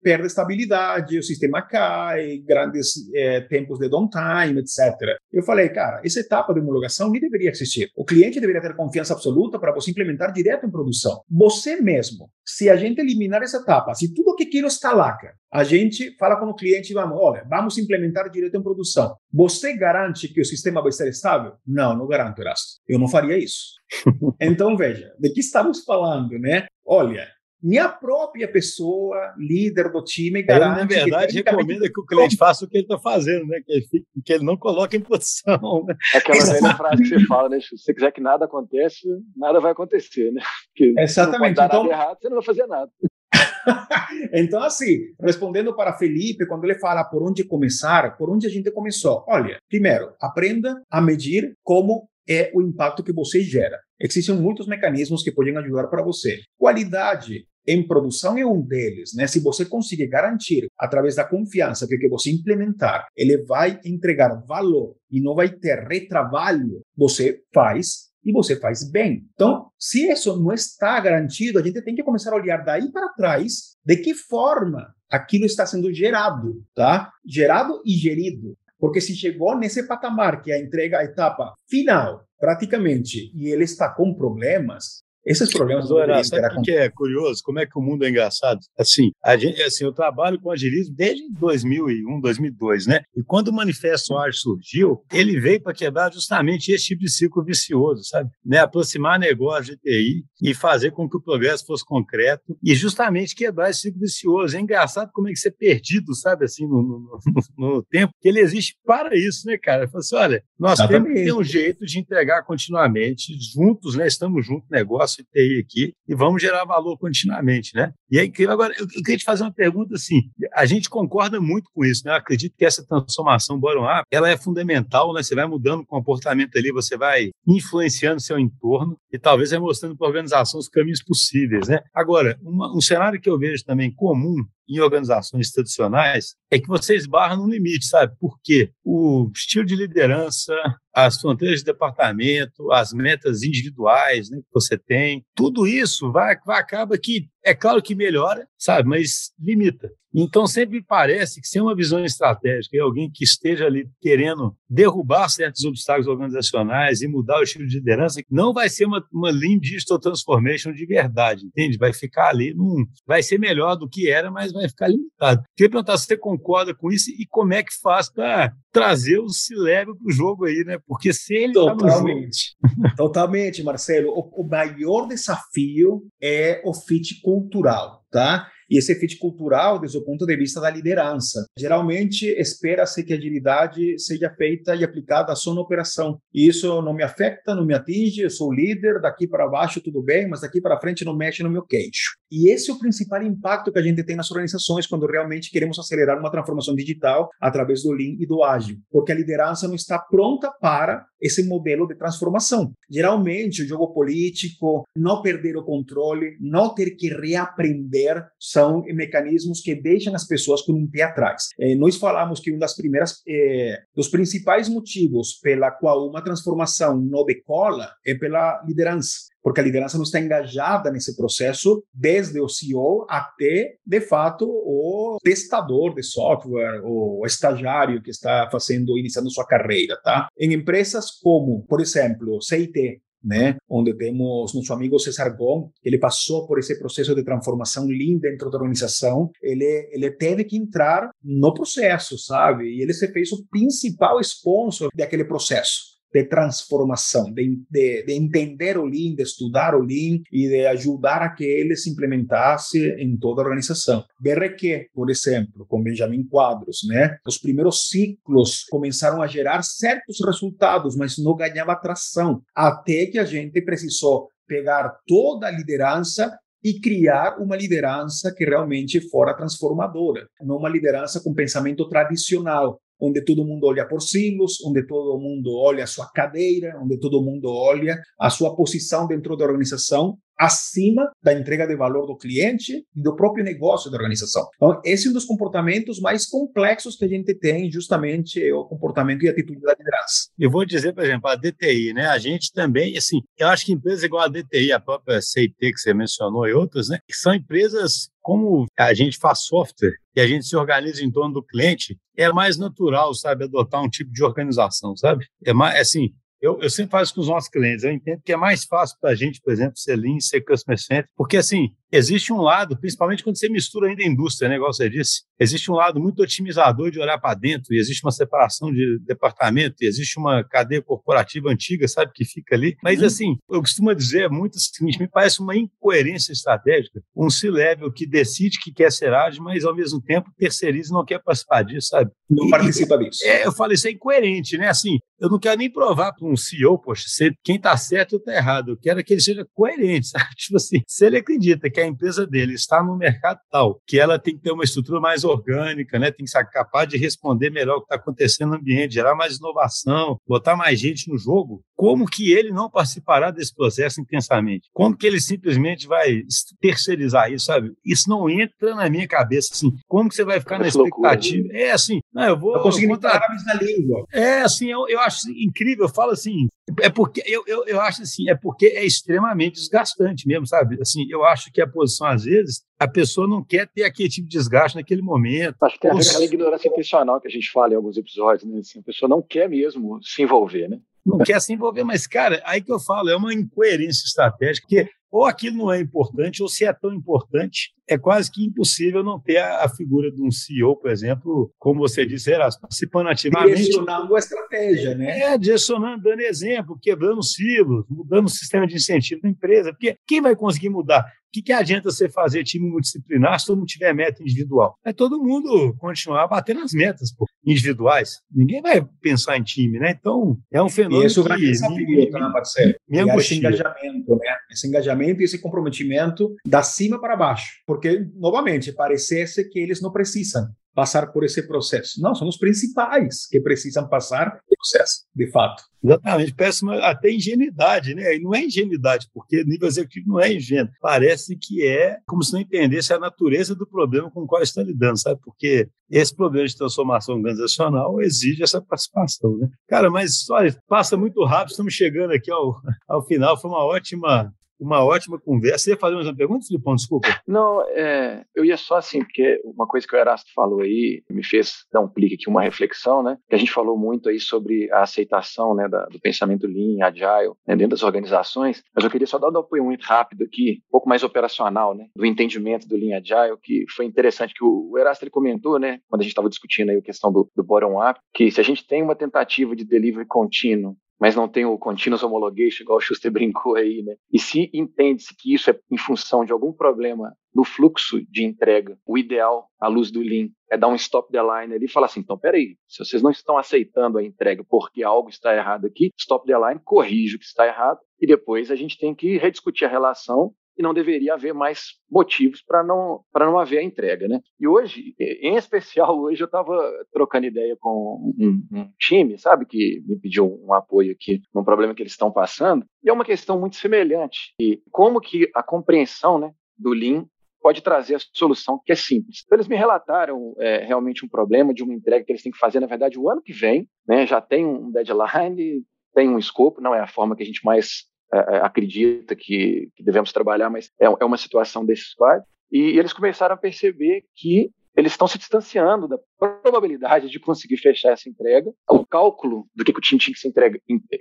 perde 0.02 0.28
estabilidade, 0.28 1.18
o 1.18 1.24
sistema 1.24 1.62
cai, 1.62 2.38
grandes 2.38 2.94
é, 3.14 3.42
tempos 3.42 3.78
de 3.78 3.90
downtime, 3.90 4.62
etc. 4.62 5.18
Eu 5.32 5.44
falei, 5.44 5.70
cara, 5.70 6.02
essa 6.04 6.22
etapa 6.22 6.54
de 6.54 6.62
homologação 6.62 7.12
nem 7.12 7.20
deveria 7.20 7.50
existir. 7.50 7.90
O 7.96 8.06
cliente 8.06 8.40
deveria 8.40 8.62
ter 8.62 8.76
confiança 8.76 9.14
absoluta 9.14 9.60
para 9.60 9.74
você 9.74 9.92
implementar 9.92 10.32
direto 10.32 10.66
em 10.66 10.72
produção. 10.72 11.22
Você 11.30 11.76
mesmo, 11.82 12.30
se 12.46 12.70
a 12.70 12.76
gente 12.78 13.00
eliminar 13.00 13.44
essa 13.44 13.58
etapa, 13.58 13.94
se 13.94 14.14
tudo 14.14 14.36
que 14.36 14.44
aquilo 14.44 14.68
está 14.68 14.94
lá, 14.94 15.18
a 15.52 15.64
gente 15.66 16.16
fala 16.18 16.38
com 16.38 16.46
o 16.46 16.56
cliente, 16.56 16.94
vamos, 16.94 17.18
olha, 17.20 17.46
vamos 17.50 17.78
implementar 17.78 18.30
direto 18.30 18.56
em 18.56 18.64
produção. 18.64 19.16
Você 19.34 19.76
garante 19.76 20.30
que 20.30 20.40
o 20.40 20.46
sistema 20.46 20.82
vai 20.82 20.94
ser 20.94 21.10
estável? 21.10 21.54
Não, 21.68 21.98
não 21.98 22.08
garanto, 22.08 22.40
Erasto. 22.40 22.80
Eu 22.88 22.98
não 22.98 23.10
faria 23.10 23.38
isso. 23.38 23.74
então, 24.40 24.78
veja, 24.78 25.14
de 25.20 25.30
que 25.34 25.42
estamos 25.42 25.84
falando, 25.84 26.40
né? 26.40 26.66
Olha, 26.86 27.28
minha 27.62 27.88
própria 27.90 28.52
pessoa, 28.52 29.34
líder 29.38 29.92
do 29.92 30.04
time, 30.04 30.42
garante. 30.42 30.94
Ele, 30.94 31.00
na 31.00 31.06
verdade, 31.06 31.36
recomenda 31.36 31.92
que 31.92 32.00
o 32.00 32.06
cliente 32.06 32.36
faça 32.36 32.66
o 32.66 32.68
que 32.68 32.78
ele 32.78 32.86
está 32.86 32.98
fazendo, 32.98 33.46
né? 33.48 33.62
Que 33.66 33.72
ele, 33.72 33.82
fique, 33.88 34.06
que 34.26 34.34
ele 34.34 34.44
não 34.44 34.58
coloque 34.58 34.98
em 34.98 35.02
posição. 35.02 35.52
Né? 35.82 35.96
É 36.14 36.18
aquela 36.18 36.44
velha 36.44 36.76
frase 36.76 37.04
que 37.04 37.10
você 37.10 37.26
fala, 37.26 37.50
né? 37.50 37.60
Se 37.60 37.78
você 37.78 37.94
quiser 37.94 38.12
que 38.12 38.22
nada 38.22 38.46
aconteça, 38.46 39.08
nada 39.36 39.60
vai 39.60 39.72
acontecer, 39.72 40.32
né? 40.32 40.42
Porque 40.68 40.94
Exatamente. 41.00 41.56
Se 41.56 41.60
não 41.60 41.66
então... 41.66 41.84
nada 41.84 41.96
errado, 41.96 42.18
você 42.20 42.30
não 42.30 42.36
vai 42.36 42.46
fazer 42.46 42.68
nada. 42.68 42.92
então, 44.34 44.62
assim, 44.62 45.00
respondendo 45.20 45.76
para 45.76 45.98
Felipe, 45.98 46.46
quando 46.46 46.66
ele 46.66 46.80
fala 46.80 47.04
por 47.04 47.24
onde 47.24 47.44
começar, 47.44 48.18
por 48.18 48.30
onde 48.30 48.48
a 48.48 48.50
gente 48.50 48.72
começou? 48.72 49.24
Olha, 49.28 49.58
primeiro, 49.70 50.14
aprenda 50.20 50.82
a 50.90 51.02
medir 51.02 51.54
como 51.64 52.08
é 52.28 52.52
o 52.54 52.62
impacto 52.62 53.04
que 53.04 53.14
você 53.14 53.42
gera. 53.42 53.80
Existem 54.00 54.36
muitos 54.36 54.68
mecanismos 54.68 55.24
que 55.24 55.32
podem 55.32 55.56
ajudar 55.58 55.88
para 55.88 56.04
você. 56.04 56.40
Qualidade 56.58 57.46
em 57.68 57.86
produção 57.86 58.38
é 58.38 58.46
um 58.46 58.62
deles, 58.62 59.14
né? 59.16 59.28
Se 59.28 59.40
você 59.40 59.66
conseguir 59.66 60.08
garantir 60.08 60.68
através 60.78 61.16
da 61.16 61.24
confiança 61.24 61.88
que, 61.88 61.98
que 61.98 62.10
você 62.10 62.32
implementar, 62.32 63.08
ele 63.16 63.44
vai 63.44 63.80
entregar 63.86 64.44
valor 64.46 64.96
e 65.10 65.22
não 65.22 65.36
vai 65.36 65.50
ter 65.50 65.88
retrabalho, 65.88 66.82
você 66.96 67.42
faz 67.54 68.12
e 68.24 68.32
você 68.32 68.56
faz 68.56 68.90
bem. 68.90 69.26
Então, 69.34 69.68
se 69.80 70.10
isso 70.10 70.42
não 70.42 70.54
está 70.54 71.00
garantido, 71.00 71.60
a 71.60 71.64
gente 71.64 71.82
tem 71.82 71.96
que 71.96 72.04
começar 72.04 72.32
a 72.32 72.36
olhar 72.36 72.64
daí 72.64 72.92
para 72.92 73.10
trás 73.10 73.76
de 73.84 73.98
que 73.98 74.14
forma 74.14 74.94
aquilo 75.10 75.46
está 75.46 75.66
sendo 75.66 75.94
gerado, 75.94 76.64
tá? 76.74 77.12
Gerado 77.26 77.82
e 77.86 77.94
gerido. 77.94 78.56
Porque 78.80 79.02
se 79.02 79.16
chegou 79.16 79.58
nesse 79.58 79.88
patamar 79.88 80.42
que 80.42 80.52
é 80.52 80.56
a 80.56 80.60
entrega 80.60 81.00
a 81.00 81.04
etapa 81.04 81.54
final, 81.70 82.26
praticamente, 82.40 83.32
e 83.36 83.50
ele 83.50 83.64
está 83.64 83.94
com 83.94 84.14
problemas, 84.14 85.04
esses 85.26 85.52
problemas 85.52 85.88
do 85.88 86.00
Era, 86.00 86.24
sabe 86.24 86.58
o 86.58 86.62
que 86.62 86.72
é 86.72 86.90
curioso? 86.90 87.42
Como 87.44 87.60
é 87.60 87.66
que 87.66 87.78
o 87.78 87.82
mundo 87.82 88.06
é 88.06 88.10
engraçado? 88.10 88.60
Assim, 88.78 89.12
a 89.24 89.38
gente, 89.38 89.62
assim, 89.62 89.84
eu 89.84 89.94
trabalho 89.94 90.40
com 90.40 90.52
agilismo 90.52 90.96
desde 90.96 91.24
2001, 91.34 92.20
2002, 92.22 92.88
né? 92.88 93.02
E 93.16 93.24
quando 93.24 93.50
o 93.50 93.54
Manifesto 93.54 94.18
Ágil 94.18 94.40
surgiu, 94.40 95.04
ele 95.12 95.40
veio 95.40 95.62
para 95.62 95.74
quebrar 95.74 96.12
justamente 96.12 96.72
esse 96.72 96.86
tipo 96.86 97.02
de 97.02 97.12
ciclo 97.12 97.44
vicioso, 97.44 98.04
sabe? 98.04 98.30
Né? 98.46 98.58
Aproximar 98.60 99.20
negócio 99.20 99.76
de 99.76 99.78
TI 99.78 100.26
e 100.42 100.54
fazer 100.54 100.92
com 100.92 101.10
que 101.10 101.18
o 101.18 101.22
progresso 101.22 101.66
fosse 101.66 101.86
concreto 101.86 102.58
e 102.64 102.74
justamente 102.74 103.36
quebrar 103.36 103.70
esse 103.70 103.82
ciclo 103.82 104.00
vicioso. 104.00 104.58
É 104.58 104.60
engraçado 104.60 105.12
como 105.14 105.30
é 105.30 105.32
que 105.32 105.40
você 105.40 105.50
é 105.50 105.52
perdido, 105.52 106.16
sabe, 106.16 106.46
assim, 106.46 106.66
no, 106.68 106.82
no, 106.82 107.20
no, 107.58 107.84
tempo, 107.84 108.14
que 108.20 108.28
ele 108.28 108.40
existe 108.40 108.76
para 108.86 109.16
isso, 109.16 109.46
né, 109.48 109.58
cara? 109.58 109.88
Falo 109.88 110.00
assim, 110.00 110.16
olha, 110.16 110.44
nós 110.60 110.80
Exatamente. 110.80 111.04
temos 111.04 111.20
que 111.20 111.26
ter 111.26 111.34
um 111.34 111.44
jeito 111.44 111.86
de 111.86 112.00
entregar 112.00 112.44
continuamente, 112.44 113.34
juntos, 113.54 113.96
né? 113.96 114.08
Estamos 114.08 114.46
juntos 114.46 114.68
no 114.70 114.78
negócio, 114.78 115.11
nosso 115.12 115.24
TI 115.32 115.60
aqui 115.60 115.94
e 116.08 116.16
vamos 116.16 116.42
gerar 116.42 116.64
valor 116.66 116.98
continuamente, 116.98 117.76
né? 117.76 117.94
E 118.10 118.20
aí, 118.20 118.32
agora, 118.50 118.74
eu, 118.78 118.88
queria 118.88 119.18
te 119.18 119.24
fazer 119.24 119.44
uma 119.44 119.54
pergunta 119.54 119.96
assim, 119.96 120.22
a 120.54 120.66
gente 120.66 120.90
concorda 120.90 121.40
muito 121.40 121.70
com 121.74 121.84
isso, 121.84 122.04
né? 122.06 122.12
Eu 122.12 122.16
acredito 122.16 122.56
que 122.58 122.66
essa 122.66 122.86
transformação 122.86 123.60
bottom-up, 123.60 124.04
ela 124.12 124.30
é 124.30 124.38
fundamental, 124.38 125.14
né? 125.14 125.24
Você 125.24 125.36
vai 125.36 125.46
mudando 125.46 125.82
o 125.82 125.86
comportamento 125.86 126.58
ali, 126.58 126.72
você 126.72 126.98
vai 126.98 127.30
influenciando 127.48 128.22
seu 128.22 128.40
entorno 128.40 128.98
e 129.12 129.20
talvez 129.20 129.52
vai 129.52 129.60
mostrando 129.60 129.98
para 129.98 130.08
a 130.08 130.10
organização 130.10 130.60
os 130.60 130.70
caminhos 130.70 131.04
possíveis, 131.04 131.68
né? 131.68 131.80
Agora, 131.94 132.38
uma, 132.42 132.76
um 132.76 132.82
cenário 132.82 133.20
que 133.20 133.30
eu 133.30 133.38
vejo 133.38 133.64
também 133.64 133.94
comum 133.94 134.38
em 134.68 134.80
organizações 134.80 135.52
tradicionais 135.52 136.36
é 136.50 136.60
que 136.60 136.68
você 136.68 136.96
esbarra 136.96 137.36
no 137.36 137.48
limite, 137.48 137.86
sabe? 137.86 138.14
Porque 138.20 138.72
o 138.84 139.30
estilo 139.34 139.66
de 139.66 139.76
liderança, 139.76 140.54
as 140.94 141.20
fronteiras 141.20 141.60
de 141.60 141.66
departamento, 141.66 142.72
as 142.72 142.94
metas 142.94 143.44
individuais 143.44 144.30
né, 144.30 144.38
que 144.38 144.54
você 144.54 144.78
tem, 144.78 145.26
tudo 145.36 145.68
isso 145.68 146.12
vai, 146.12 146.36
vai 146.46 146.60
acaba 146.60 146.98
que 146.98 147.30
é 147.44 147.54
claro 147.54 147.82
que 147.82 147.96
melhora, 147.96 148.48
sabe, 148.58 148.88
mas 148.88 149.32
limita. 149.40 149.92
Então, 150.14 150.46
sempre 150.46 150.84
parece 150.84 151.40
que 151.40 151.48
sem 151.48 151.62
uma 151.62 151.76
visão 151.76 152.04
estratégica 152.04 152.76
e 152.76 152.80
alguém 152.80 153.10
que 153.10 153.24
esteja 153.24 153.66
ali 153.66 153.88
querendo 154.02 154.56
derrubar 154.70 155.30
certos 155.30 155.64
obstáculos 155.64 156.08
organizacionais 156.08 157.02
e 157.02 157.08
mudar 157.08 157.40
o 157.40 157.44
estilo 157.44 157.66
de 157.66 157.78
liderança, 157.78 158.22
não 158.30 158.54
vai 158.54 158.70
ser 158.70 158.86
uma, 158.86 159.04
uma 159.12 159.32
Lean 159.32 159.58
Digital 159.60 160.00
Transformation 160.00 160.74
de 160.74 160.86
verdade, 160.86 161.46
entende? 161.46 161.78
Vai 161.78 161.94
ficar 161.94 162.30
ali, 162.30 162.54
num, 162.54 162.86
vai 163.06 163.24
ser 163.24 163.40
melhor 163.40 163.76
do 163.76 163.88
que 163.88 164.10
era, 164.10 164.30
mas 164.30 164.52
vai 164.52 164.68
ficar 164.68 164.90
limitado. 164.90 165.44
Queria 165.56 165.72
perguntar 165.72 165.98
se 165.98 166.06
você 166.06 166.18
concorda 166.18 166.76
com 166.76 166.92
isso 166.92 167.10
e 167.10 167.26
como 167.30 167.54
é 167.54 167.64
que 167.64 167.74
faz 167.82 168.12
para 168.12 168.54
trazer 168.72 169.20
o 169.20 169.30
Cilerio 169.30 169.96
para 169.96 170.08
o 170.08 170.12
jogo 170.12 170.46
aí, 170.46 170.64
né? 170.66 170.78
Porque 170.86 171.14
se 171.14 171.34
ele 171.34 171.54
Totalmente. 171.54 172.56
Tá 172.62 172.70
jogo... 172.70 172.96
Totalmente, 172.96 173.64
Marcelo. 173.64 174.10
O, 174.12 174.44
o 174.44 174.48
maior 174.48 175.08
desafio 175.08 176.04
é 176.22 176.62
o 176.66 176.74
fit 176.74 177.20
cultural, 177.32 178.04
tá? 178.12 178.48
E 178.70 178.78
esse 178.78 178.94
fit 178.96 179.18
cultural, 179.18 179.80
desde 179.80 179.98
o 179.98 180.04
ponto 180.04 180.26
de 180.26 180.36
vista 180.38 180.62
da 180.62 180.70
liderança. 180.70 181.46
Geralmente, 181.58 182.26
espera-se 182.26 183.04
que 183.04 183.12
a 183.12 183.18
agilidade 183.18 184.00
seja 184.00 184.34
feita 184.34 184.74
e 184.74 184.84
aplicada 184.84 185.36
só 185.36 185.54
na 185.54 185.60
operação. 185.60 186.18
E 186.34 186.48
isso 186.48 186.82
não 186.82 186.94
me 186.94 187.04
afeta, 187.04 187.54
não 187.54 187.66
me 187.66 187.74
atinge, 187.74 188.22
eu 188.22 188.30
sou 188.30 188.54
líder, 188.54 189.02
daqui 189.02 189.28
para 189.28 189.48
baixo 189.50 189.82
tudo 189.82 190.02
bem, 190.02 190.28
mas 190.28 190.40
daqui 190.40 190.62
para 190.62 190.80
frente 190.80 191.04
não 191.04 191.16
mexe 191.16 191.44
no 191.44 191.52
meu 191.52 191.64
queixo. 191.64 192.16
E 192.32 192.50
esse 192.50 192.72
é 192.72 192.74
o 192.74 192.80
principal 192.80 193.22
impacto 193.24 193.74
que 193.74 193.80
a 193.80 193.82
gente 193.82 194.06
tem 194.06 194.16
nas 194.16 194.32
organizações 194.32 194.88
quando 194.88 195.06
realmente 195.06 195.52
queremos 195.52 195.78
acelerar 195.78 196.18
uma 196.18 196.32
transformação 196.32 196.74
digital 196.74 197.30
através 197.42 197.84
do 197.84 197.92
Lean 197.92 198.16
e 198.20 198.26
do 198.26 198.42
Ágil, 198.42 198.78
porque 198.90 199.12
a 199.12 199.16
liderança 199.16 199.68
não 199.68 199.76
está 199.76 200.00
pronta 200.00 200.50
para 200.62 201.06
esse 201.22 201.48
modelo 201.48 201.88
de 201.88 201.96
transformação. 201.96 202.74
Geralmente, 202.90 203.62
o 203.62 203.68
jogo 203.68 203.94
político, 203.94 204.84
não 204.96 205.22
perder 205.22 205.56
o 205.58 205.64
controle, 205.64 206.38
não 206.40 206.74
ter 206.74 206.92
que 206.92 207.10
reaprender, 207.10 208.26
são 208.40 208.82
mecanismos 208.82 209.62
que 209.62 209.76
deixam 209.76 210.16
as 210.16 210.28
pessoas 210.28 210.62
com 210.62 210.74
um 210.74 210.88
pé 210.88 211.04
atrás. 211.04 211.50
Eh, 211.60 211.76
nós 211.76 211.96
falamos 211.96 212.40
que 212.40 212.52
um 212.52 212.58
das 212.58 212.76
primeiras, 212.76 213.22
eh, 213.28 213.80
dos 213.96 214.08
principais 214.08 214.68
motivos 214.68 215.40
pela 215.42 215.72
qual 215.72 216.08
uma 216.08 216.24
transformação 216.24 217.00
não 217.00 217.26
decola 217.26 217.92
é 218.06 218.16
pela 218.16 218.64
liderança 218.66 219.31
porque 219.42 219.60
a 219.60 219.64
liderança 219.64 219.98
não 219.98 220.04
está 220.04 220.20
engajada 220.20 220.92
nesse 220.92 221.16
processo, 221.16 221.84
desde 221.94 222.40
o 222.40 222.48
CEO 222.48 223.06
até, 223.10 223.76
de 223.86 224.02
fato, 224.02 224.46
o 224.48 225.18
testador 225.24 225.94
de 225.96 226.04
software, 226.04 226.82
o 226.84 227.24
estagiário 227.26 228.02
que 228.02 228.10
está 228.10 228.50
fazendo, 228.52 228.98
iniciando 228.98 229.32
sua 229.32 229.46
carreira, 229.46 229.98
tá? 230.04 230.28
Em 230.38 230.54
empresas 230.54 231.12
como, 231.22 231.66
por 231.68 231.82
exemplo, 231.82 232.42
CIT, 232.42 233.02
né? 233.24 233.56
Onde 233.70 233.96
temos 233.96 234.54
nosso 234.54 234.74
amigo 234.74 235.00
Cesar 235.00 235.36
Gon, 235.36 235.70
ele 235.84 236.00
passou 236.00 236.48
por 236.48 236.58
esse 236.58 236.78
processo 236.80 237.14
de 237.14 237.24
transformação 237.24 237.86
lean 237.86 238.18
dentro 238.20 238.50
da 238.50 238.58
organização, 238.58 239.30
ele 239.42 239.90
ele 239.92 240.12
teve 240.12 240.44
que 240.44 240.58
entrar 240.58 241.12
no 241.24 241.54
processo, 241.54 242.18
sabe? 242.18 242.66
E 242.66 242.82
ele 242.82 242.94
se 242.94 243.08
fez 243.12 243.32
o 243.32 243.46
principal 243.48 244.20
sponsor 244.22 244.90
daquele 244.96 245.24
processo 245.24 245.91
de 246.14 246.24
transformação, 246.26 247.32
de, 247.32 247.62
de, 247.70 248.04
de, 248.04 248.14
entender 248.14 248.78
o 248.78 248.86
Lean, 248.86 249.16
de 249.16 249.24
estudar 249.24 249.74
o 249.76 249.82
Lean 249.82 250.20
e 250.32 250.48
de 250.48 250.66
ajudar 250.68 251.22
a 251.22 251.30
que 251.30 251.44
ele 251.44 251.76
se 251.76 251.90
implementasse 251.90 252.96
em 253.00 253.18
toda 253.18 253.42
a 253.42 253.46
organização. 253.46 254.04
BRQ, 254.20 254.90
por 254.94 255.10
exemplo, 255.10 255.66
com 255.66 255.82
Benjamin 255.82 256.24
Quadros, 256.28 256.82
né? 256.88 257.18
Os 257.26 257.38
primeiros 257.38 257.90
ciclos 257.90 258.66
começaram 258.70 259.22
a 259.22 259.28
gerar 259.28 259.64
certos 259.64 260.20
resultados, 260.24 260.96
mas 260.96 261.18
não 261.18 261.36
ganhava 261.36 261.76
tração, 261.76 262.42
até 262.56 263.06
que 263.06 263.18
a 263.18 263.26
gente 263.26 263.62
precisou 263.62 264.30
pegar 264.48 264.98
toda 265.08 265.48
a 265.48 265.52
liderança 265.52 266.38
e 266.64 266.80
criar 266.80 267.38
uma 267.40 267.56
liderança 267.56 268.34
que 268.34 268.46
realmente 268.46 269.02
fora 269.10 269.34
transformadora, 269.34 270.28
não 270.42 270.58
uma 270.58 270.70
liderança 270.70 271.20
com 271.20 271.34
pensamento 271.34 271.88
tradicional, 271.88 272.80
onde 273.02 273.24
todo 273.26 273.44
mundo 273.44 273.66
olha 273.66 273.88
por 273.88 274.02
silos, 274.02 274.64
onde 274.64 274.86
todo 274.86 275.20
mundo 275.20 275.56
olha 275.58 275.84
a 275.84 275.88
sua 275.88 276.10
cadeira, 276.12 276.80
onde 276.80 277.00
todo 277.00 277.22
mundo 277.22 277.50
olha 277.50 278.00
a 278.20 278.30
sua 278.30 278.56
posição 278.56 279.08
dentro 279.08 279.36
da 279.36 279.46
organização 279.46 280.18
acima 280.42 281.12
da 281.22 281.34
entrega 281.34 281.68
de 281.68 281.76
valor 281.76 282.08
do 282.08 282.18
cliente 282.18 282.84
e 282.96 283.02
do 283.02 283.16
próprio 283.16 283.44
negócio 283.44 283.92
da 283.92 283.98
organização. 283.98 284.48
Então, 284.56 284.82
esse 284.84 285.06
é 285.06 285.12
um 285.12 285.14
dos 285.14 285.26
comportamentos 285.26 286.00
mais 286.00 286.26
complexos 286.26 286.96
que 286.96 287.06
a 287.06 287.08
gente 287.08 287.36
tem, 287.36 287.72
justamente 287.72 288.44
é 288.44 288.52
o 288.52 288.66
comportamento 288.66 289.24
e 289.24 289.30
atitude 289.30 289.62
da 289.62 289.76
liderança. 289.78 290.30
Eu 290.40 290.50
vou 290.50 290.66
dizer, 290.66 290.94
por 290.94 291.04
exemplo, 291.04 291.30
a 291.30 291.36
DTI, 291.36 291.94
né? 291.94 292.08
A 292.08 292.18
gente 292.18 292.52
também, 292.52 292.98
assim, 292.98 293.22
eu 293.38 293.48
acho 293.50 293.66
que 293.66 293.72
empresas 293.72 294.04
igual 294.04 294.24
a 294.24 294.28
DTI, 294.28 294.72
a 294.72 294.80
própria 294.80 295.22
CIT 295.22 295.56
que 295.60 295.78
você 295.78 295.94
mencionou 295.94 296.48
e 296.48 296.54
outras, 296.54 296.90
né? 296.90 296.98
São 297.12 297.36
empresas 297.36 298.10
como 298.20 298.66
a 298.78 298.94
gente 298.94 299.18
faz 299.18 299.44
software 299.44 299.96
e 300.16 300.22
a 300.22 300.28
gente 300.28 300.46
se 300.46 300.56
organiza 300.56 301.04
em 301.04 301.12
torno 301.12 301.36
do 301.36 301.44
cliente, 301.44 301.98
é 302.18 302.32
mais 302.32 302.58
natural, 302.58 303.14
sabe, 303.14 303.46
adotar 303.46 303.82
um 303.82 303.90
tipo 303.90 304.12
de 304.12 304.24
organização, 304.24 304.96
sabe? 304.96 305.26
É 305.46 305.54
mais, 305.54 305.80
assim, 305.80 306.14
eu, 306.42 306.60
eu 306.62 306.70
sempre 306.70 306.92
faço 306.92 307.14
com 307.14 307.22
os 307.22 307.28
nossos 307.28 307.50
clientes, 307.50 307.84
eu 307.84 307.92
entendo 307.92 308.22
que 308.24 308.34
é 308.34 308.38
mais 308.38 308.66
fácil 308.66 308.98
para 309.00 309.12
a 309.12 309.16
gente, 309.16 309.40
por 309.42 309.54
exemplo, 309.54 309.78
ser 309.78 309.96
Lean, 309.96 310.20
ser 310.20 310.42
Customer 310.42 310.80
Center, 310.80 311.10
porque 311.16 311.38
assim, 311.38 311.74
existe 311.92 312.32
um 312.32 312.42
lado, 312.42 312.78
principalmente 312.80 313.24
quando 313.24 313.38
você 313.38 313.50
mistura 313.50 313.90
ainda 313.90 314.04
a 314.04 314.08
indústria, 314.08 314.50
né, 314.50 314.56
igual 314.56 314.74
você 314.74 314.90
disse, 314.90 315.24
existe 315.40 315.72
um 315.72 315.76
lado 315.76 316.00
muito 316.00 316.22
otimizador 316.22 316.92
de 316.92 317.00
olhar 317.00 317.18
para 317.18 317.34
dentro, 317.36 317.74
e 317.74 317.80
existe 317.80 318.04
uma 318.06 318.12
separação 318.12 318.72
de 318.72 319.00
departamento, 319.06 319.76
e 319.82 319.88
existe 319.88 320.20
uma 320.20 320.44
cadeia 320.44 320.82
corporativa 320.82 321.50
antiga, 321.50 321.88
sabe, 321.88 322.12
que 322.14 322.24
fica 322.24 322.56
ali. 322.56 322.76
Mas, 322.84 323.00
uhum. 323.00 323.06
assim, 323.06 323.38
eu 323.50 323.60
costumo 323.60 323.94
dizer 323.94 324.30
muito 324.30 324.56
o 324.56 324.60
seguinte, 324.60 325.00
me 325.00 325.08
parece 325.08 325.42
uma 325.42 325.56
incoerência 325.56 326.32
estratégica, 326.32 327.02
um 327.16 327.30
C-level 327.30 327.92
que 327.92 328.08
decide 328.08 328.60
que 328.60 328.72
quer 328.72 328.92
ser 328.92 329.14
ágil, 329.14 329.44
mas, 329.44 329.66
ao 329.66 329.76
mesmo 329.76 330.02
tempo, 330.02 330.32
terceiriza 330.38 330.90
e 330.90 330.94
não 330.94 331.06
quer 331.06 331.20
participar 331.22 331.64
disso, 331.64 331.90
sabe? 331.90 332.12
Não 332.30 332.48
e, 332.48 332.50
participa 332.50 332.98
disso. 332.98 333.26
É, 333.26 333.46
eu 333.46 333.52
falo, 333.52 333.74
isso 333.74 333.88
é 333.88 333.92
incoerente, 333.92 334.58
né? 334.58 334.70
Assim, 334.70 335.00
eu 335.20 335.30
não 335.30 335.40
quero 335.40 335.58
nem 335.58 335.72
provar 335.72 336.14
para 336.14 336.28
um 336.28 336.36
CEO, 336.36 336.80
poxa, 336.80 337.06
quem 337.44 337.56
está 337.56 337.76
certo 337.78 338.14
ou 338.14 338.20
está 338.20 338.34
errado. 338.34 338.72
Eu 338.72 338.78
quero 338.78 339.04
que 339.04 339.14
ele 339.14 339.22
seja 339.22 339.46
coerente, 339.54 340.08
sabe? 340.10 340.30
Tipo 340.36 340.58
assim, 340.58 340.82
se 340.88 341.06
ele 341.06 341.18
acredita 341.18 341.70
que 341.70 341.81
a 341.82 341.88
empresa 341.88 342.26
dele 342.26 342.54
está 342.54 342.84
no 342.84 342.98
mercado 342.98 343.40
tal, 343.50 343.80
que 343.86 344.00
ela 344.00 344.20
tem 344.20 344.36
que 344.36 344.42
ter 344.42 344.52
uma 344.52 344.64
estrutura 344.64 345.00
mais 345.00 345.24
orgânica, 345.24 345.98
né? 346.00 346.12
Tem 346.12 346.26
que 346.26 346.32
ser 346.32 346.46
capaz 346.50 346.88
de 346.88 346.98
responder 346.98 347.50
melhor 347.50 347.78
o 347.78 347.80
que 347.80 347.86
está 347.86 347.96
acontecendo 347.96 348.52
no 348.52 348.56
ambiente, 348.58 348.94
gerar 348.94 349.16
mais 349.16 349.38
inovação, 349.38 350.18
botar 350.28 350.56
mais 350.56 350.80
gente 350.80 351.10
no 351.10 351.18
jogo, 351.18 351.62
como 351.76 352.06
que 352.06 352.32
ele 352.32 352.52
não 352.52 352.70
participará 352.70 353.32
desse 353.32 353.54
processo 353.56 354.00
intensamente? 354.00 354.70
Como 354.72 354.96
que 354.96 355.08
ele 355.08 355.20
simplesmente 355.20 355.88
vai 355.88 356.22
terceirizar 356.60 357.32
isso, 357.32 357.46
sabe? 357.46 357.72
Isso 357.86 358.10
não 358.10 358.30
entra 358.30 358.76
na 358.76 358.90
minha 358.90 359.08
cabeça, 359.08 359.50
assim. 359.54 359.72
Como 359.88 360.08
que 360.08 360.16
você 360.16 360.24
vai 360.24 360.40
ficar 360.40 360.60
na 360.60 360.68
expectativa? 360.68 361.44
Loucura, 361.44 361.60
é 361.60 361.72
assim, 361.72 362.00
não, 362.14 362.24
eu 362.24 362.40
vou... 362.40 362.56
Eu 362.56 362.62
consegui 362.62 362.88
contar... 362.88 363.20
na 363.46 363.54
língua. 363.56 364.06
É 364.14 364.42
assim, 364.42 364.70
eu, 364.70 364.88
eu 364.88 365.00
acho 365.00 365.30
incrível, 365.32 365.86
eu 365.86 365.94
falo 365.94 366.12
assim, 366.12 366.48
é 366.82 366.90
porque 366.90 367.24
eu, 367.26 367.44
eu, 367.48 367.66
eu 367.66 367.82
acho 367.82 368.04
assim, 368.04 368.30
é 368.30 368.36
porque 368.36 368.68
é 368.68 368.86
extremamente 368.86 369.56
desgastante 369.56 370.28
mesmo, 370.28 370.48
sabe? 370.48 370.78
Assim, 370.80 371.06
eu 371.10 371.26
acho 371.26 371.52
que 371.52 371.62
a 371.62 371.68
posição, 371.72 372.08
às 372.08 372.24
vezes, 372.24 372.64
a 372.80 372.88
pessoa 372.88 373.28
não 373.28 373.44
quer 373.44 373.68
ter 373.68 373.84
aquele 373.84 374.10
tipo 374.10 374.28
de 374.28 374.38
desgaste 374.38 374.78
naquele 374.78 375.02
momento. 375.02 375.56
Acho 375.62 375.76
que 375.76 375.82
tem 375.82 375.92
aquela 375.92 376.26
ignorância 376.26 376.68
intencional 376.68 377.22
que 377.22 377.28
a 377.28 377.32
gente 377.32 377.50
fala 377.52 377.74
em 377.74 377.76
alguns 377.76 377.98
episódios, 377.98 378.50
né? 378.50 378.60
Assim, 378.60 378.80
a 378.80 378.84
pessoa 378.84 379.10
não 379.10 379.22
quer 379.22 379.50
mesmo 379.50 380.00
se 380.04 380.22
envolver, 380.22 380.68
né? 380.68 380.80
Não 381.06 381.18
quer 381.18 381.42
se 381.42 381.52
envolver, 381.52 381.84
mas, 381.84 382.06
cara, 382.06 382.42
aí 382.46 382.62
que 382.62 382.72
eu 382.72 382.80
falo, 382.80 383.10
é 383.10 383.16
uma 383.16 383.34
incoerência 383.34 384.06
estratégica, 384.06 384.68
porque 384.68 384.90
ou 385.12 385.26
aquilo 385.26 385.58
não 385.58 385.74
é 385.74 385.80
importante, 385.80 386.42
ou 386.42 386.48
se 386.48 386.64
é 386.64 386.72
tão 386.72 386.94
importante, 386.94 387.74
é 387.92 387.98
quase 387.98 388.32
que 388.32 388.46
impossível 388.46 389.04
não 389.04 389.20
ter 389.20 389.38
a, 389.38 389.66
a 389.66 389.70
figura 389.70 390.12
de 390.12 390.22
um 390.22 390.32
CEO, 390.32 390.78
por 390.78 390.90
exemplo, 390.90 391.52
como 391.60 391.80
você 391.80 392.06
disse, 392.06 392.32
participando 392.62 393.08
ativamente. 393.08 393.56
Direcionando 393.56 394.16
a 394.16 394.20
estratégia, 394.20 394.96
né? 394.96 395.20
É, 395.20 395.38
direcionando, 395.38 396.02
dando 396.02 396.22
exemplo, 396.22 396.80
quebrando 396.82 397.22
silos, 397.22 397.86
mudando 397.90 398.28
o 398.28 398.30
sistema 398.30 398.66
de 398.66 398.76
incentivo 398.76 399.22
da 399.22 399.30
empresa, 399.30 399.72
porque 399.72 399.98
quem 400.08 400.22
vai 400.22 400.36
conseguir 400.36 400.70
mudar? 400.70 401.06
O 401.32 401.34
que, 401.34 401.42
que 401.42 401.54
adianta 401.54 401.90
você 401.90 402.10
fazer 402.10 402.44
time 402.44 402.70
multidisciplinar 402.70 403.40
se 403.40 403.46
todo 403.46 403.58
mundo 403.58 403.68
tiver 403.68 403.94
meta 403.94 404.22
individual? 404.22 404.76
É 404.84 404.92
todo 404.92 405.18
mundo 405.18 405.74
continuar 405.78 406.28
batendo 406.28 406.60
as 406.60 406.74
metas 406.74 407.16
pô, 407.16 407.26
individuais. 407.46 408.20
Ninguém 408.30 408.62
vai 408.62 408.86
pensar 409.02 409.38
em 409.38 409.44
time, 409.44 409.80
né? 409.80 409.96
Então, 409.98 410.38
é 410.52 410.62
um 410.62 410.68
fenômeno. 410.68 411.04
E 411.04 411.08
isso 411.08 411.24
vai 411.24 411.40
desafio, 411.40 412.12
tá, 412.12 412.30
parceiro? 412.32 412.76
Esse 413.18 413.36
engajamento, 413.36 414.16
né? 414.18 414.36
Esse 414.52 414.68
engajamento 414.68 415.22
e 415.22 415.24
esse 415.24 415.40
comprometimento 415.40 416.36
da 416.46 416.62
cima 416.64 417.00
para 417.00 417.16
baixo. 417.16 417.62
Porque, 417.66 417.81
novamente, 418.16 418.72
parecesse 418.72 419.48
que 419.50 419.60
eles 419.60 419.82
não 419.82 419.92
precisam 419.92 420.48
passar 420.74 421.08
por 421.12 421.24
esse 421.24 421.46
processo. 421.48 422.02
Não, 422.02 422.16
são 422.16 422.28
os 422.28 422.38
principais 422.38 423.28
que 423.30 423.42
precisam 423.42 423.88
passar 423.88 424.40
o 424.50 424.56
processo, 424.56 425.06
de 425.14 425.30
fato. 425.30 425.64
Exatamente, 425.84 426.34
péssima 426.34 426.76
até 426.86 427.12
ingenuidade, 427.12 427.96
né? 427.96 428.16
E 428.16 428.22
não 428.22 428.34
é 428.34 428.46
ingenuidade, 428.46 429.08
porque 429.14 429.44
nível 429.44 429.68
executivo 429.68 430.10
não 430.10 430.20
é 430.20 430.32
ingênuo. 430.32 430.72
Parece 430.80 431.36
que 431.36 431.66
é 431.66 431.98
como 432.06 432.24
se 432.24 432.34
não 432.34 432.40
entendesse 432.40 432.94
a 432.94 433.00
natureza 433.00 433.56
do 433.56 433.68
problema 433.68 434.12
com 434.12 434.22
o 434.22 434.28
qual 434.28 434.42
está 434.42 434.62
lidando, 434.62 435.00
sabe? 435.00 435.20
Porque 435.24 435.68
esse 435.90 436.16
problema 436.16 436.48
de 436.48 436.56
transformação 436.56 437.16
organizacional 437.16 438.00
exige 438.00 438.44
essa 438.44 438.62
participação, 438.62 439.36
né? 439.38 439.50
Cara, 439.68 439.90
mas 439.90 440.30
olha, 440.30 440.56
passa 440.68 440.96
muito 440.96 441.24
rápido, 441.26 441.52
estamos 441.52 441.74
chegando 441.74 442.12
aqui 442.12 442.32
ao, 442.32 442.56
ao 442.88 443.06
final. 443.06 443.40
Foi 443.40 443.50
uma 443.50 443.66
ótima 443.66 444.32
uma 444.62 444.86
ótima 444.86 445.20
conversa. 445.20 445.66
Você 445.66 445.72
ia 445.72 445.78
fazer 445.78 445.96
uma 445.96 446.16
pergunta, 446.16 446.46
Filipão? 446.46 446.76
Desculpa. 446.76 447.08
Não, 447.28 447.62
é, 447.70 448.24
eu 448.36 448.46
ia 448.46 448.56
só 448.56 448.76
assim, 448.76 449.00
porque 449.00 449.42
uma 449.44 449.68
coisa 449.68 449.88
que 449.88 449.96
o 449.96 450.00
Erasto 450.00 450.32
falou 450.34 450.62
aí 450.62 451.04
me 451.10 451.24
fez 451.24 451.66
dar 451.74 451.82
um 451.82 451.88
clique 451.88 452.16
aqui, 452.16 452.30
uma 452.30 452.44
reflexão, 452.44 453.02
né? 453.02 453.18
Que 453.28 453.36
a 453.36 453.40
gente 453.40 453.52
falou 453.52 453.78
muito 453.78 454.10
aí 454.10 454.20
sobre 454.20 454.72
a 454.72 454.84
aceitação 454.84 455.56
né, 455.56 455.68
da, 455.68 455.86
do 455.86 456.00
pensamento 456.00 456.48
Lean, 456.48 456.86
Agile, 456.86 457.34
né, 457.48 457.56
dentro 457.56 457.70
das 457.70 457.84
organizações, 457.84 458.64
mas 458.76 458.84
eu 458.84 458.92
queria 458.92 459.08
só 459.08 459.18
dar 459.18 459.30
um 459.30 459.38
apoio 459.38 459.64
muito 459.64 459.84
rápido 459.84 460.24
aqui, 460.24 460.62
um 460.68 460.72
pouco 460.72 460.88
mais 460.88 461.04
operacional, 461.04 461.74
né? 461.74 461.88
Do 461.96 462.06
entendimento 462.06 462.68
do 462.68 462.78
Lean 462.78 462.98
Agile, 462.98 463.38
que 463.42 463.66
foi 463.70 463.86
interessante 463.86 464.34
que 464.34 464.44
o, 464.44 464.70
o 464.72 464.78
Erasto 464.78 465.04
ele 465.04 465.12
comentou, 465.12 465.58
né? 465.58 465.80
Quando 465.90 466.02
a 466.02 466.04
gente 466.04 466.12
estava 466.12 466.30
discutindo 466.30 466.70
aí 466.70 466.78
a 466.78 466.82
questão 466.82 467.12
do, 467.12 467.30
do 467.36 467.44
bottom-up, 467.44 468.00
que 468.14 468.30
se 468.30 468.40
a 468.40 468.44
gente 468.44 468.66
tem 468.68 468.84
uma 468.84 468.96
tentativa 468.96 469.56
de 469.56 469.66
delivery 469.66 470.06
contínuo 470.06 470.76
mas 471.02 471.16
não 471.16 471.28
tem 471.28 471.46
o 471.46 471.58
continuous 471.58 472.04
homologation, 472.04 472.62
igual 472.62 472.78
o 472.78 472.82
Schuster 472.82 473.10
brincou 473.12 473.56
aí, 473.56 473.82
né? 473.82 473.96
E 474.14 474.20
se 474.20 474.52
entende-se 474.54 475.16
que 475.18 475.34
isso 475.34 475.50
é 475.50 475.60
em 475.72 475.78
função 475.78 476.24
de 476.24 476.32
algum 476.32 476.54
problema 476.54 477.12
no 477.34 477.44
fluxo 477.44 478.00
de 478.08 478.24
entrega, 478.24 478.78
o 478.86 478.98
ideal, 478.98 479.48
à 479.60 479.68
luz 479.68 479.90
do 479.90 480.02
Lean, 480.02 480.28
é 480.52 480.58
dar 480.58 480.68
um 480.68 480.76
stop 480.76 481.12
the 481.12 481.22
line 481.22 481.56
ali 481.56 481.66
e 481.66 481.72
falar 481.72 481.88
assim, 481.88 482.02
então, 482.02 482.18
peraí, 482.18 482.58
se 482.68 482.84
vocês 482.84 483.02
não 483.02 483.10
estão 483.10 483.38
aceitando 483.38 483.98
a 483.98 484.04
entrega 484.04 484.44
porque 484.48 484.84
algo 484.84 485.10
está 485.10 485.36
errado 485.36 485.66
aqui, 485.66 485.90
stop 485.98 486.26
the 486.28 486.38
line, 486.38 486.62
corrija 486.64 487.16
o 487.16 487.20
que 487.20 487.26
está 487.26 487.48
errado, 487.48 487.80
e 488.00 488.06
depois 488.06 488.52
a 488.52 488.56
gente 488.56 488.78
tem 488.78 488.94
que 488.94 489.18
rediscutir 489.18 489.68
a 489.68 489.72
relação 489.72 490.34
e 490.58 490.64
não 490.64 490.74
deveria 490.74 491.14
haver 491.14 491.34
mais 491.34 491.76
motivos 491.90 492.42
para 492.42 492.64
não 492.64 493.02
não 493.16 493.40
haver 493.40 493.60
a 493.60 493.64
entrega, 493.64 494.08
né? 494.08 494.20
E 494.40 494.48
hoje, 494.48 494.96
em 495.00 495.36
especial 495.36 496.00
hoje, 496.00 496.22
eu 496.22 496.26
estava 496.26 496.54
trocando 496.92 497.28
ideia 497.28 497.56
com 497.60 498.14
um, 498.18 498.44
um, 498.52 498.72
time, 498.80 499.18
sabe, 499.18 499.46
que 499.46 499.82
me 499.88 499.98
pediu 500.00 500.40
um 500.44 500.54
apoio 500.54 500.92
aqui 500.92 501.22
num 501.34 501.44
problema 501.44 501.74
que 501.74 501.82
eles 501.82 501.94
estão 501.94 502.12
passando, 502.12 502.66
e 502.84 502.90
é 502.90 502.94
uma 502.94 503.06
questão 503.06 503.40
muito 503.40 503.56
semelhante. 503.56 504.34
E 504.40 504.62
como 504.72 505.00
que 505.00 505.30
a 505.36 505.44
compreensão, 505.44 506.20
né, 506.20 506.34
do 506.58 506.72
Lean 506.72 507.06
pode 507.42 507.62
trazer 507.62 507.96
a 507.96 508.00
solução 508.14 508.62
que 508.64 508.72
é 508.72 508.76
simples. 508.76 509.24
Então, 509.26 509.36
eles 509.36 509.48
me 509.48 509.56
relataram 509.56 510.36
é, 510.40 510.64
realmente 510.64 511.04
um 511.04 511.10
problema 511.10 511.54
de 511.54 511.64
uma 511.64 511.74
entrega 511.74 512.06
que 512.06 512.12
eles 512.12 512.22
têm 512.22 512.32
que 512.32 512.38
fazer, 512.38 512.60
na 512.60 512.68
verdade, 512.68 513.00
o 513.00 513.10
ano 513.10 513.22
que 513.22 513.34
vem, 513.34 513.68
né? 513.88 514.06
Já 514.06 514.22
tem 514.22 514.46
um 514.46 514.72
deadline, 514.72 515.64
tem 515.94 516.10
um 516.10 516.20
escopo, 516.20 516.62
não 516.62 516.74
é 516.74 516.80
a 516.80 516.88
forma 516.88 517.16
que 517.16 517.24
a 517.24 517.26
gente 517.26 517.44
mais 517.44 517.86
acredita 518.12 519.16
que, 519.16 519.70
que, 519.76 519.84
devemos 519.84 520.12
trabalhar, 520.12 520.50
mas 520.50 520.72
é, 520.80 520.86
é 520.86 521.06
uma 521.06 521.18
situação 521.18 521.66
desses 521.66 521.94
quadros. 521.94 522.28
E, 522.52 522.78
eles 522.78 522.94
começaram 522.94 523.36
a 523.36 523.38
perceber 523.38 524.04
que 524.16 524.52
eles 524.76 524.94
estão 524.94 525.08
se 525.08 525.18
distanciando 525.18 525.88
da 525.88 526.00
probabilidade 526.18 527.10
de 527.10 527.20
conseguir 527.20 527.58
fechar 527.58 527.92
essa 527.92 528.08
entrega. 528.08 528.52
O 528.70 528.86
cálculo 528.86 529.46
do 529.54 529.66
que, 529.66 529.72
o 529.72 529.82
time 529.82 530.00
tinha 530.00 530.16
que, 530.16 530.28
entrega, 530.28 530.60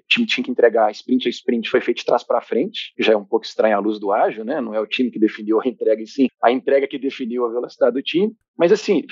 time 0.08 0.26
tinha 0.26 0.44
que 0.44 0.50
entregar, 0.50 0.90
sprint 0.90 1.28
a 1.28 1.30
sprint, 1.30 1.70
foi 1.70 1.80
feito 1.80 1.98
de 1.98 2.04
trás 2.04 2.24
para 2.24 2.40
frente, 2.40 2.92
que 2.96 3.02
já 3.02 3.12
é 3.12 3.16
um 3.16 3.24
pouco 3.24 3.46
estranho 3.46 3.76
à 3.76 3.80
luz 3.80 4.00
do 4.00 4.12
ágil, 4.12 4.44
né? 4.44 4.60
Não 4.60 4.74
é 4.74 4.80
o 4.80 4.86
time 4.86 5.10
que 5.10 5.20
definiu 5.20 5.60
a 5.60 5.68
entrega, 5.68 6.02
e 6.02 6.06
sim 6.06 6.26
a 6.42 6.50
entrega 6.50 6.88
que 6.88 6.98
definiu 6.98 7.44
a 7.44 7.52
velocidade 7.52 7.94
do 7.94 8.02
time. 8.02 8.32
Mas, 8.58 8.72
assim, 8.72 9.04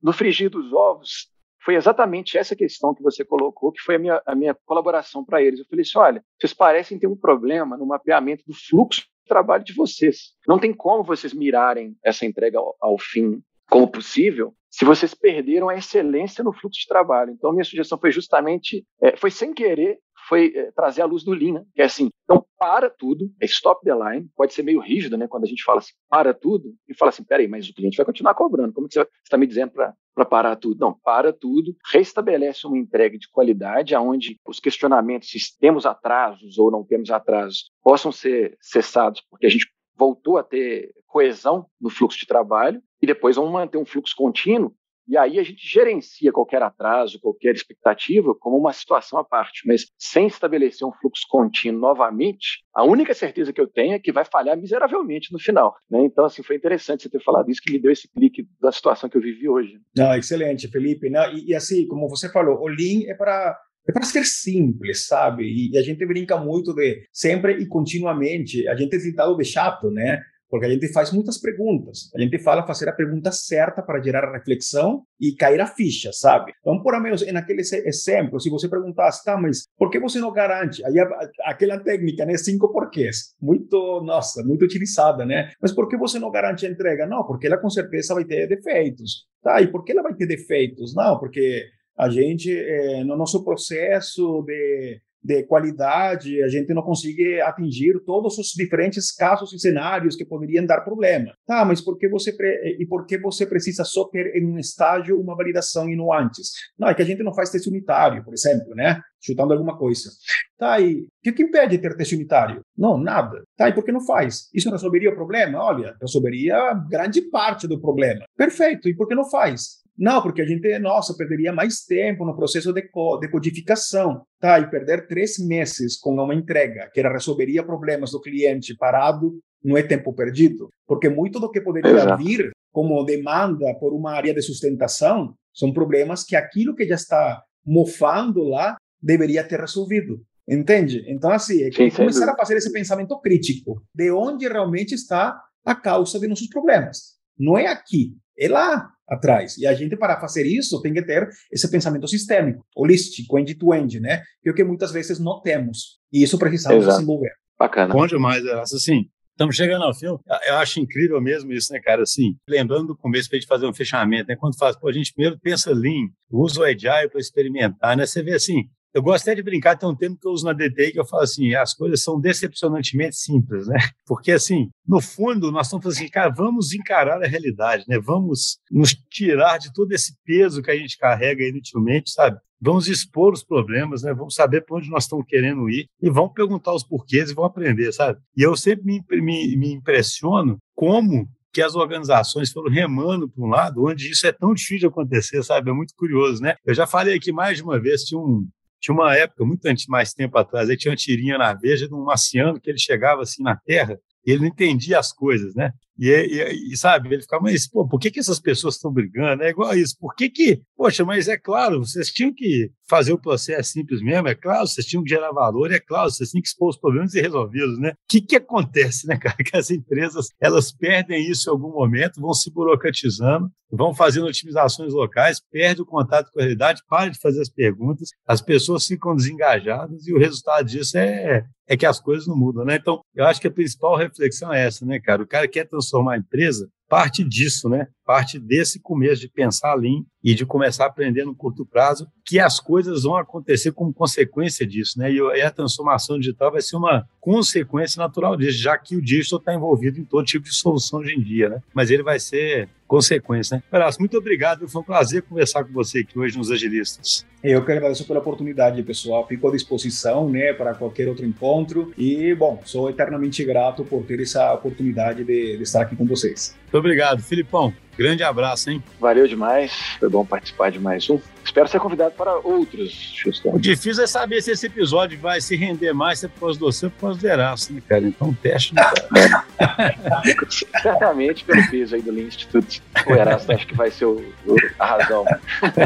no 0.00 0.12
frigir 0.12 0.48
dos 0.48 0.72
ovos, 0.72 1.28
foi 1.64 1.76
exatamente 1.76 2.36
essa 2.36 2.54
questão 2.54 2.94
que 2.94 3.02
você 3.02 3.24
colocou, 3.24 3.72
que 3.72 3.80
foi 3.80 3.96
a 3.96 3.98
minha, 3.98 4.22
a 4.26 4.34
minha 4.34 4.54
colaboração 4.66 5.24
para 5.24 5.42
eles. 5.42 5.60
Eu 5.60 5.66
falei 5.66 5.82
assim: 5.82 5.98
olha, 5.98 6.24
vocês 6.38 6.52
parecem 6.52 6.98
ter 6.98 7.06
um 7.06 7.16
problema 7.16 7.76
no 7.76 7.86
mapeamento 7.86 8.44
do 8.46 8.54
fluxo 8.54 9.00
de 9.00 9.28
trabalho 9.28 9.64
de 9.64 9.72
vocês. 9.72 10.32
Não 10.46 10.58
tem 10.58 10.72
como 10.74 11.02
vocês 11.02 11.32
mirarem 11.32 11.96
essa 12.04 12.26
entrega 12.26 12.58
ao, 12.58 12.76
ao 12.80 12.98
fim 12.98 13.42
como 13.70 13.88
possível 13.88 14.54
se 14.68 14.84
vocês 14.84 15.14
perderam 15.14 15.68
a 15.68 15.76
excelência 15.76 16.42
no 16.42 16.52
fluxo 16.52 16.80
de 16.80 16.86
trabalho. 16.86 17.30
Então, 17.30 17.52
minha 17.52 17.64
sugestão 17.64 17.96
foi 17.96 18.10
justamente, 18.10 18.84
é, 19.00 19.16
foi 19.16 19.30
sem 19.30 19.54
querer, 19.54 19.98
foi 20.28 20.52
é, 20.54 20.70
trazer 20.72 21.02
a 21.02 21.06
luz 21.06 21.24
do 21.24 21.32
Lean, 21.32 21.54
né? 21.54 21.64
que 21.74 21.82
é 21.82 21.84
assim, 21.84 22.10
então 22.24 22.44
para 22.58 22.88
tudo, 22.88 23.30
é 23.40 23.44
stop 23.44 23.84
the 23.84 23.94
line, 23.94 24.28
pode 24.34 24.54
ser 24.54 24.62
meio 24.62 24.80
rígido, 24.80 25.18
né, 25.18 25.28
quando 25.28 25.44
a 25.44 25.46
gente 25.46 25.62
fala 25.62 25.80
assim, 25.80 25.92
para 26.08 26.32
tudo, 26.32 26.74
e 26.88 26.94
fala 26.94 27.10
assim, 27.10 27.22
peraí, 27.22 27.46
mas 27.46 27.68
o 27.68 27.74
cliente 27.74 27.96
vai 27.96 28.06
continuar 28.06 28.34
cobrando, 28.34 28.72
como 28.72 28.88
que 28.88 28.94
você 28.94 29.06
está 29.22 29.36
me 29.36 29.46
dizendo 29.46 29.72
para 29.72 30.24
parar 30.24 30.56
tudo? 30.56 30.80
Não, 30.80 30.94
para 30.94 31.30
tudo, 31.30 31.76
restabelece 31.92 32.66
uma 32.66 32.78
entrega 32.78 33.18
de 33.18 33.28
qualidade, 33.28 33.94
aonde 33.94 34.38
os 34.46 34.60
questionamentos 34.60 35.28
se 35.28 35.38
temos 35.58 35.84
atrasos 35.84 36.58
ou 36.58 36.70
não 36.70 36.82
temos 36.82 37.10
atrasos 37.10 37.70
possam 37.82 38.10
ser 38.10 38.56
cessados, 38.62 39.20
porque 39.30 39.46
a 39.46 39.50
gente 39.50 39.68
voltou 39.94 40.38
a 40.38 40.42
ter 40.42 40.92
coesão 41.06 41.66
no 41.80 41.90
fluxo 41.90 42.18
de 42.18 42.26
trabalho, 42.26 42.82
e 43.02 43.06
depois 43.06 43.36
vamos 43.36 43.52
manter 43.52 43.76
um 43.76 43.84
fluxo 43.84 44.14
contínuo 44.16 44.74
e 45.06 45.16
aí 45.16 45.38
a 45.38 45.42
gente 45.42 45.66
gerencia 45.66 46.32
qualquer 46.32 46.62
atraso, 46.62 47.20
qualquer 47.20 47.54
expectativa 47.54 48.34
como 48.34 48.56
uma 48.56 48.72
situação 48.72 49.18
à 49.18 49.24
parte, 49.24 49.66
mas 49.66 49.86
sem 49.98 50.26
estabelecer 50.26 50.86
um 50.86 50.92
fluxo 50.92 51.24
contínuo 51.28 51.80
novamente, 51.80 52.64
a 52.74 52.84
única 52.84 53.14
certeza 53.14 53.52
que 53.52 53.60
eu 53.60 53.66
tenho 53.66 53.94
é 53.94 53.98
que 53.98 54.12
vai 54.12 54.24
falhar 54.24 54.56
miseravelmente 54.56 55.32
no 55.32 55.38
final. 55.38 55.74
Né? 55.90 56.04
Então, 56.04 56.24
assim, 56.24 56.42
foi 56.42 56.56
interessante 56.56 57.02
você 57.02 57.10
ter 57.10 57.22
falado 57.22 57.50
isso, 57.50 57.60
que 57.62 57.72
me 57.72 57.78
deu 57.78 57.92
esse 57.92 58.08
clique 58.08 58.46
da 58.60 58.72
situação 58.72 59.08
que 59.08 59.16
eu 59.16 59.22
vivi 59.22 59.48
hoje. 59.48 59.78
Não, 59.96 60.14
excelente, 60.14 60.68
Felipe. 60.68 61.10
Não, 61.10 61.30
e, 61.32 61.50
e 61.50 61.54
assim, 61.54 61.86
como 61.86 62.08
você 62.08 62.30
falou, 62.30 62.60
o 62.60 62.68
Lean 62.68 63.02
é 63.06 63.14
para 63.14 63.56
é 63.86 63.92
para 63.92 64.02
ser 64.02 64.24
simples, 64.24 65.06
sabe? 65.06 65.44
E, 65.44 65.72
e, 65.72 65.78
a 65.78 65.82
gente 65.82 66.04
brinca 66.06 66.38
muito 66.38 66.72
de 66.74 67.06
sempre 67.12 67.58
e 67.58 67.66
continuamente, 67.66 68.66
a 68.66 68.74
gente 68.74 68.96
é 68.96 68.98
tentado 68.98 69.36
de 69.36 69.44
chato, 69.44 69.90
né? 69.90 70.22
Porque 70.54 70.66
a 70.66 70.70
gente 70.70 70.86
faz 70.92 71.10
muitas 71.10 71.36
perguntas. 71.36 72.12
A 72.14 72.20
gente 72.20 72.38
fala 72.38 72.64
fazer 72.64 72.88
a 72.88 72.92
pergunta 72.92 73.32
certa 73.32 73.82
para 73.82 74.00
gerar 74.00 74.22
a 74.22 74.38
reflexão 74.38 75.02
e 75.20 75.34
cair 75.34 75.60
a 75.60 75.66
ficha, 75.66 76.12
sabe? 76.12 76.52
Então, 76.60 76.80
por 76.80 76.96
menos 77.00 77.26
naquele 77.32 77.60
exemplo, 77.60 78.38
se 78.38 78.48
você 78.48 78.68
perguntasse, 78.68 79.24
tá, 79.24 79.36
mas 79.36 79.66
por 79.76 79.90
que 79.90 79.98
você 79.98 80.20
não 80.20 80.32
garante? 80.32 80.84
Aí 80.84 80.94
aquela 81.42 81.80
técnica, 81.80 82.24
né, 82.24 82.36
cinco 82.36 82.72
porquês, 82.72 83.34
muito, 83.42 84.00
nossa, 84.04 84.44
muito 84.44 84.64
utilizada, 84.64 85.26
né? 85.26 85.50
Mas 85.60 85.72
por 85.72 85.88
que 85.88 85.96
você 85.96 86.20
não 86.20 86.30
garante 86.30 86.64
a 86.64 86.70
entrega? 86.70 87.04
Não, 87.04 87.26
porque 87.26 87.48
ela 87.48 87.58
com 87.58 87.68
certeza 87.68 88.14
vai 88.14 88.24
ter 88.24 88.46
defeitos. 88.46 89.26
Tá, 89.42 89.60
e 89.60 89.66
por 89.66 89.82
que 89.82 89.90
ela 89.90 90.04
vai 90.04 90.14
ter 90.14 90.26
defeitos? 90.28 90.94
Não, 90.94 91.18
porque 91.18 91.64
a 91.98 92.08
gente, 92.08 92.56
é, 92.56 93.02
no 93.02 93.16
nosso 93.16 93.42
processo 93.42 94.44
de 94.46 95.00
de 95.24 95.42
qualidade, 95.44 96.42
a 96.42 96.48
gente 96.48 96.74
não 96.74 96.82
consegue 96.82 97.40
atingir 97.40 97.98
todos 98.04 98.36
os 98.36 98.48
diferentes 98.48 99.10
casos 99.10 99.52
e 99.54 99.58
cenários 99.58 100.16
que 100.16 100.24
poderiam 100.24 100.66
dar 100.66 100.82
problema. 100.82 101.32
Tá, 101.46 101.64
mas 101.64 101.80
por 101.80 101.96
que 101.96 102.08
você 102.08 102.36
e 102.78 102.86
por 102.86 103.06
que 103.06 103.16
você 103.16 103.46
precisa 103.46 103.84
só 103.84 104.04
ter 104.04 104.36
em 104.36 104.44
um 104.44 104.58
estágio 104.58 105.18
uma 105.18 105.34
validação 105.34 105.88
e 105.88 105.96
não 105.96 106.12
antes? 106.12 106.50
Não, 106.78 106.88
é 106.88 106.94
que 106.94 107.00
a 107.00 107.06
gente 107.06 107.22
não 107.22 107.32
faz 107.32 107.50
teste 107.50 107.70
unitário, 107.70 108.22
por 108.22 108.34
exemplo, 108.34 108.74
né? 108.74 109.00
Chutando 109.18 109.54
alguma 109.54 109.78
coisa. 109.78 110.10
Tá, 110.58 110.78
e 110.78 111.06
o 111.26 111.32
que, 111.32 111.42
impede 111.42 111.78
de 111.78 111.82
ter 111.82 111.96
teste 111.96 112.14
unitário? 112.14 112.60
Não, 112.76 112.98
nada. 112.98 113.42
Tá, 113.56 113.70
e 113.70 113.72
por 113.72 113.82
que 113.82 113.92
não 113.92 114.04
faz? 114.04 114.50
Isso 114.52 114.70
resolveria 114.70 115.10
o 115.10 115.14
problema? 115.14 115.58
Olha, 115.62 115.96
resolveria 115.98 116.74
grande 116.90 117.22
parte 117.22 117.66
do 117.66 117.80
problema. 117.80 118.26
Perfeito, 118.36 118.90
e 118.90 118.94
por 118.94 119.08
que 119.08 119.14
não 119.14 119.28
faz? 119.30 119.83
Não, 119.96 120.20
porque 120.20 120.42
a 120.42 120.46
gente, 120.46 120.78
nossa, 120.78 121.16
perderia 121.16 121.52
mais 121.52 121.84
tempo 121.84 122.24
no 122.24 122.34
processo 122.34 122.72
de, 122.72 122.82
co 122.82 123.18
de 123.18 123.28
codificação, 123.28 124.22
tá? 124.40 124.58
E 124.58 124.68
perder 124.68 125.06
três 125.06 125.38
meses 125.38 125.96
com 125.96 126.14
uma 126.14 126.34
entrega 126.34 126.90
que 126.92 127.00
resolveria 127.00 127.62
problemas 127.62 128.10
do 128.10 128.20
cliente 128.20 128.76
parado 128.76 129.38
não 129.62 129.76
é 129.76 129.82
tempo 129.82 130.12
perdido, 130.12 130.68
porque 130.86 131.08
muito 131.08 131.40
do 131.40 131.50
que 131.50 131.60
poderia 131.60 131.90
Exato. 131.90 132.22
vir 132.22 132.50
como 132.70 133.02
demanda 133.04 133.72
por 133.78 133.94
uma 133.94 134.12
área 134.12 134.34
de 134.34 134.42
sustentação 134.42 135.34
são 135.54 135.72
problemas 135.72 136.24
que 136.24 136.36
aquilo 136.36 136.74
que 136.74 136.86
já 136.86 136.96
está 136.96 137.42
mofando 137.64 138.42
lá 138.42 138.76
deveria 139.00 139.46
ter 139.46 139.60
resolvido. 139.60 140.20
Entende? 140.46 141.02
Então, 141.08 141.30
assim, 141.30 141.62
é 141.62 141.72
Sim, 141.72 141.88
começar 141.88 142.30
a 142.30 142.36
fazer 142.36 142.56
esse 142.56 142.70
pensamento 142.70 143.18
crítico 143.20 143.82
de 143.94 144.10
onde 144.10 144.46
realmente 144.46 144.94
está 144.94 145.40
a 145.64 145.74
causa 145.74 146.18
de 146.20 146.28
nossos 146.28 146.48
problemas. 146.48 147.14
Não 147.38 147.56
é 147.56 147.66
aqui, 147.66 148.14
é 148.38 148.48
lá 148.48 148.90
atrás. 149.08 149.58
E 149.58 149.66
a 149.66 149.74
gente, 149.74 149.96
para 149.96 150.18
fazer 150.20 150.46
isso, 150.46 150.80
tem 150.80 150.92
que 150.92 151.02
ter 151.02 151.28
esse 151.52 151.70
pensamento 151.70 152.08
sistêmico, 152.08 152.64
holístico, 152.74 153.38
end-to-end, 153.38 154.00
né? 154.00 154.22
Que 154.42 154.48
é 154.48 154.52
o 154.52 154.54
que 154.54 154.64
muitas 154.64 154.92
vezes 154.92 155.18
não 155.18 155.40
temos. 155.40 155.98
E 156.12 156.22
isso 156.22 156.38
precisamos 156.38 156.82
Exato. 156.82 156.96
desenvolver. 156.96 157.32
Bacana. 157.58 157.92
Bom 157.92 158.06
demais, 158.06 158.44
assim. 158.46 159.08
Estamos 159.30 159.56
chegando 159.56 159.82
ao 159.82 159.92
fim. 159.92 160.06
Eu 160.06 160.54
acho 160.56 160.78
incrível 160.78 161.20
mesmo 161.20 161.52
isso, 161.52 161.72
né, 161.72 161.80
cara? 161.80 162.02
Assim, 162.02 162.36
lembrando 162.48 162.88
do 162.88 162.96
começo 162.96 163.28
para 163.28 163.36
a 163.36 163.40
gente 163.40 163.48
fazer 163.48 163.66
um 163.66 163.74
fechamento, 163.74 164.28
né? 164.28 164.36
Quando 164.36 164.56
faz, 164.56 164.76
pô, 164.76 164.88
a 164.88 164.92
gente 164.92 165.12
primeiro 165.12 165.38
pensa 165.40 165.72
Lean, 165.72 166.08
usa 166.30 166.60
o 166.60 166.64
Agile 166.64 167.10
para 167.10 167.20
experimentar, 167.20 167.96
né? 167.96 168.06
Você 168.06 168.22
vê 168.22 168.34
assim, 168.34 168.62
eu 168.94 169.02
gosto 169.02 169.24
até 169.24 169.34
de 169.34 169.42
brincar, 169.42 169.76
tem 169.76 169.88
um 169.88 169.94
termo 169.94 170.16
que 170.16 170.26
eu 170.26 170.30
uso 170.30 170.44
na 170.44 170.52
DTI 170.52 170.92
que 170.92 171.00
eu 171.00 171.04
falo 171.04 171.24
assim, 171.24 171.52
as 171.54 171.74
coisas 171.74 172.00
são 172.00 172.20
decepcionantemente 172.20 173.16
simples, 173.16 173.66
né? 173.66 173.76
Porque, 174.06 174.30
assim, 174.30 174.70
no 174.86 175.00
fundo, 175.00 175.50
nós 175.50 175.66
estamos 175.66 175.82
falando 175.82 175.96
assim, 175.96 176.08
cara, 176.08 176.30
vamos 176.30 176.72
encarar 176.72 177.20
a 177.20 177.26
realidade, 177.26 177.84
né? 177.88 177.98
Vamos 177.98 178.58
nos 178.70 178.94
tirar 179.10 179.58
de 179.58 179.72
todo 179.72 179.90
esse 179.90 180.14
peso 180.24 180.62
que 180.62 180.70
a 180.70 180.76
gente 180.76 180.96
carrega 180.96 181.42
inutilmente, 181.42 182.10
sabe? 182.10 182.38
Vamos 182.60 182.86
expor 182.86 183.32
os 183.32 183.42
problemas, 183.42 184.04
né? 184.04 184.14
Vamos 184.14 184.34
saber 184.34 184.60
para 184.62 184.76
onde 184.76 184.88
nós 184.88 185.04
estamos 185.04 185.26
querendo 185.26 185.68
ir 185.68 185.88
e 186.00 186.08
vamos 186.08 186.32
perguntar 186.32 186.72
os 186.72 186.84
porquês 186.84 187.30
e 187.30 187.34
vamos 187.34 187.50
aprender, 187.50 187.92
sabe? 187.92 188.20
E 188.36 188.42
eu 188.42 188.56
sempre 188.56 188.84
me, 188.84 189.02
me, 189.20 189.56
me 189.56 189.72
impressiono 189.72 190.56
como 190.74 191.28
que 191.52 191.62
as 191.62 191.74
organizações 191.74 192.50
foram 192.50 192.70
remando 192.70 193.28
para 193.28 193.44
um 193.44 193.48
lado, 193.48 193.84
onde 193.84 194.10
isso 194.10 194.26
é 194.26 194.32
tão 194.32 194.54
difícil 194.54 194.78
de 194.78 194.86
acontecer, 194.86 195.42
sabe? 195.42 195.70
É 195.70 195.72
muito 195.72 195.94
curioso, 195.96 196.42
né? 196.42 196.54
Eu 196.64 196.74
já 196.74 196.86
falei 196.86 197.16
aqui 197.16 197.32
mais 197.32 197.58
de 197.58 197.62
uma 197.62 197.80
vez, 197.80 198.02
tinha 198.02 198.18
um, 198.18 198.48
tinha 198.84 198.94
uma 198.94 199.16
época, 199.16 199.46
muito 199.46 199.64
antes, 199.64 199.86
mais 199.86 200.12
tempo 200.12 200.36
atrás, 200.36 200.68
aí 200.68 200.76
tinha 200.76 200.92
uma 200.92 200.96
tirinha 200.96 201.38
na 201.38 201.54
Veja 201.54 201.88
de 201.88 201.94
um 201.94 202.04
marciano 202.04 202.60
que 202.60 202.68
ele 202.68 202.78
chegava 202.78 203.22
assim 203.22 203.42
na 203.42 203.56
Terra 203.56 203.98
ele 204.26 204.40
não 204.40 204.46
entendia 204.46 204.98
as 204.98 205.12
coisas, 205.12 205.54
né? 205.54 205.72
E, 205.98 206.08
e, 206.08 206.72
e, 206.72 206.76
sabe, 206.76 207.08
ele 207.08 207.22
ficava, 207.22 207.42
mas 207.42 207.68
pô, 207.68 207.86
por 207.86 208.00
que, 208.00 208.10
que 208.10 208.18
essas 208.18 208.40
pessoas 208.40 208.74
estão 208.74 208.92
brigando? 208.92 209.44
É 209.44 209.50
igual 209.50 209.70
a 209.70 209.76
isso. 209.76 209.96
Por 209.98 210.14
que 210.14 210.28
que, 210.28 210.60
poxa, 210.76 211.04
mas 211.04 211.28
é 211.28 211.38
claro, 211.38 211.84
vocês 211.84 212.10
tinham 212.10 212.34
que 212.34 212.70
fazer 212.88 213.12
o 213.12 213.20
processo 213.20 213.70
simples 213.70 214.02
mesmo, 214.02 214.26
é 214.26 214.34
claro, 214.34 214.66
vocês 214.66 214.86
tinham 214.86 215.04
que 215.04 215.10
gerar 215.10 215.30
valor, 215.30 215.70
é 215.70 215.78
claro, 215.78 216.10
vocês 216.10 216.30
tinham 216.30 216.42
que 216.42 216.48
expor 216.48 216.70
os 216.70 216.76
problemas 216.76 217.14
e 217.14 217.20
resolvê-los, 217.20 217.78
né? 217.78 217.90
O 217.90 217.94
que 218.08 218.20
que 218.20 218.36
acontece, 218.36 219.06
né, 219.06 219.16
cara? 219.16 219.36
Que 219.44 219.56
as 219.56 219.70
empresas, 219.70 220.28
elas 220.40 220.72
perdem 220.72 221.30
isso 221.30 221.48
em 221.48 221.52
algum 221.52 221.70
momento, 221.70 222.20
vão 222.20 222.32
se 222.32 222.50
burocratizando, 222.50 223.50
vão 223.70 223.94
fazendo 223.94 224.26
otimizações 224.26 224.92
locais, 224.92 225.40
perde 225.50 225.82
o 225.82 225.86
contato 225.86 226.30
com 226.32 226.40
a 226.40 226.42
realidade, 226.42 226.82
para 226.88 227.10
de 227.10 227.20
fazer 227.20 227.40
as 227.40 227.48
perguntas, 227.48 228.08
as 228.26 228.40
pessoas 228.40 228.86
ficam 228.86 229.14
desengajadas 229.14 230.06
e 230.06 230.12
o 230.12 230.18
resultado 230.18 230.66
disso 230.66 230.96
é, 230.96 231.44
é 231.66 231.76
que 231.76 231.86
as 231.86 232.00
coisas 232.00 232.26
não 232.26 232.36
mudam, 232.36 232.64
né? 232.64 232.76
Então, 232.76 233.00
eu 233.14 233.24
acho 233.24 233.40
que 233.40 233.48
a 233.48 233.50
principal 233.50 233.96
reflexão 233.96 234.52
é 234.52 234.66
essa, 234.66 234.84
né, 234.84 235.00
cara? 235.00 235.22
O 235.22 235.26
cara 235.26 235.48
quer 235.48 235.68
transformar 235.68 236.14
a 236.14 236.18
empresa, 236.18 236.68
parte 236.88 237.24
disso, 237.24 237.68
né? 237.68 237.88
Parte 238.04 238.38
desse 238.38 238.80
começo 238.80 239.20
de 239.20 239.28
pensar 239.28 239.74
lean 239.74 240.02
e 240.24 240.34
de 240.34 240.46
começar 240.46 240.84
a 240.84 240.86
aprender 240.88 241.24
no 241.24 241.34
curto 241.34 241.66
prazo 241.66 242.08
que 242.24 242.40
as 242.40 242.58
coisas 242.58 243.02
vão 243.02 243.16
acontecer 243.16 243.72
como 243.72 243.92
consequência 243.92 244.66
disso, 244.66 244.98
né? 244.98 245.12
E 245.12 245.42
a 245.42 245.50
transformação 245.50 246.18
digital 246.18 246.50
vai 246.50 246.62
ser 246.62 246.76
uma 246.76 247.06
consequência 247.20 248.00
natural 248.00 248.34
disso, 248.34 248.58
já 248.58 248.78
que 248.78 248.96
o 248.96 249.02
digital 249.02 249.38
está 249.38 249.54
envolvido 249.54 250.00
em 250.00 250.04
todo 250.04 250.24
tipo 250.24 250.46
de 250.46 250.54
solução 250.54 251.00
hoje 251.00 251.14
em 251.14 251.22
dia, 251.22 251.50
né? 251.50 251.62
Mas 251.74 251.90
ele 251.90 252.02
vai 252.02 252.18
ser 252.18 252.68
consequência, 252.86 253.56
né? 253.56 253.62
Pedaço, 253.70 253.98
muito 253.98 254.16
obrigado, 254.16 254.68
foi 254.68 254.80
um 254.80 254.84
prazer 254.84 255.22
conversar 255.22 255.64
com 255.64 255.72
você 255.72 255.98
aqui 255.98 256.18
hoje 256.18 256.38
nos 256.38 256.50
Agilistas. 256.50 257.26
Eu 257.42 257.62
que 257.62 257.72
agradeço 257.72 258.06
pela 258.06 258.20
oportunidade, 258.20 258.82
pessoal. 258.82 259.26
Fico 259.26 259.48
à 259.48 259.52
disposição, 259.52 260.30
né, 260.30 260.54
para 260.54 260.74
qualquer 260.74 261.08
outro 261.08 261.26
encontro. 261.26 261.92
E, 261.98 262.34
bom, 262.34 262.62
sou 262.64 262.88
eternamente 262.88 263.44
grato 263.44 263.84
por 263.84 264.04
ter 264.04 264.20
essa 264.20 264.54
oportunidade 264.54 265.24
de, 265.24 265.56
de 265.58 265.62
estar 265.62 265.82
aqui 265.82 265.94
com 265.94 266.06
vocês. 266.06 266.56
Muito 266.62 266.78
obrigado, 266.78 267.22
Filipão. 267.22 267.74
Grande 267.96 268.22
abraço, 268.22 268.70
hein? 268.70 268.82
Valeu 269.00 269.26
demais. 269.26 269.72
Foi 269.98 270.08
bom 270.08 270.24
participar 270.24 270.70
de 270.70 270.78
mais 270.78 271.08
um. 271.08 271.18
Espero 271.44 271.68
ser 271.68 271.78
convidado 271.78 272.14
para 272.16 272.36
outros, 272.38 273.12
Justão. 273.14 273.54
O 273.54 273.60
difícil 273.60 274.02
é 274.02 274.06
saber 274.06 274.42
se 274.42 274.50
esse 274.50 274.66
episódio 274.66 275.18
vai 275.18 275.40
se 275.40 275.54
render 275.54 275.92
mais 275.92 276.18
se 276.18 276.26
é 276.26 276.28
por 276.28 276.40
causa 276.40 276.58
do 276.58 276.66
você 276.66 276.86
ou 276.86 276.90
por 276.90 277.00
causa 277.00 277.20
do 277.20 277.26
Erasto, 277.26 277.72
né, 277.72 277.82
cara? 277.86 278.04
Então, 278.04 278.34
teste. 278.34 278.74
Certamente, 280.82 281.44
pelo 281.44 281.70
peso 281.70 281.94
aí 281.94 282.02
do 282.02 282.10
Lean 282.10 282.26
Institute, 282.26 282.82
o 283.06 283.12
Erasto 283.12 283.52
acho 283.52 283.66
que 283.66 283.74
vai 283.74 283.90
ser 283.90 284.06
o, 284.06 284.16
o, 284.46 284.56
a 284.78 284.86
razão. 284.86 285.24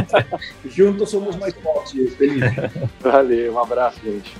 Juntos 0.71 1.11
somos 1.11 1.37
mais 1.37 1.55
fortes, 1.55 2.15
Felipe. 2.15 2.47
Valeu, 3.01 3.55
um 3.55 3.61
abraço, 3.61 4.01
gente. 4.03 4.35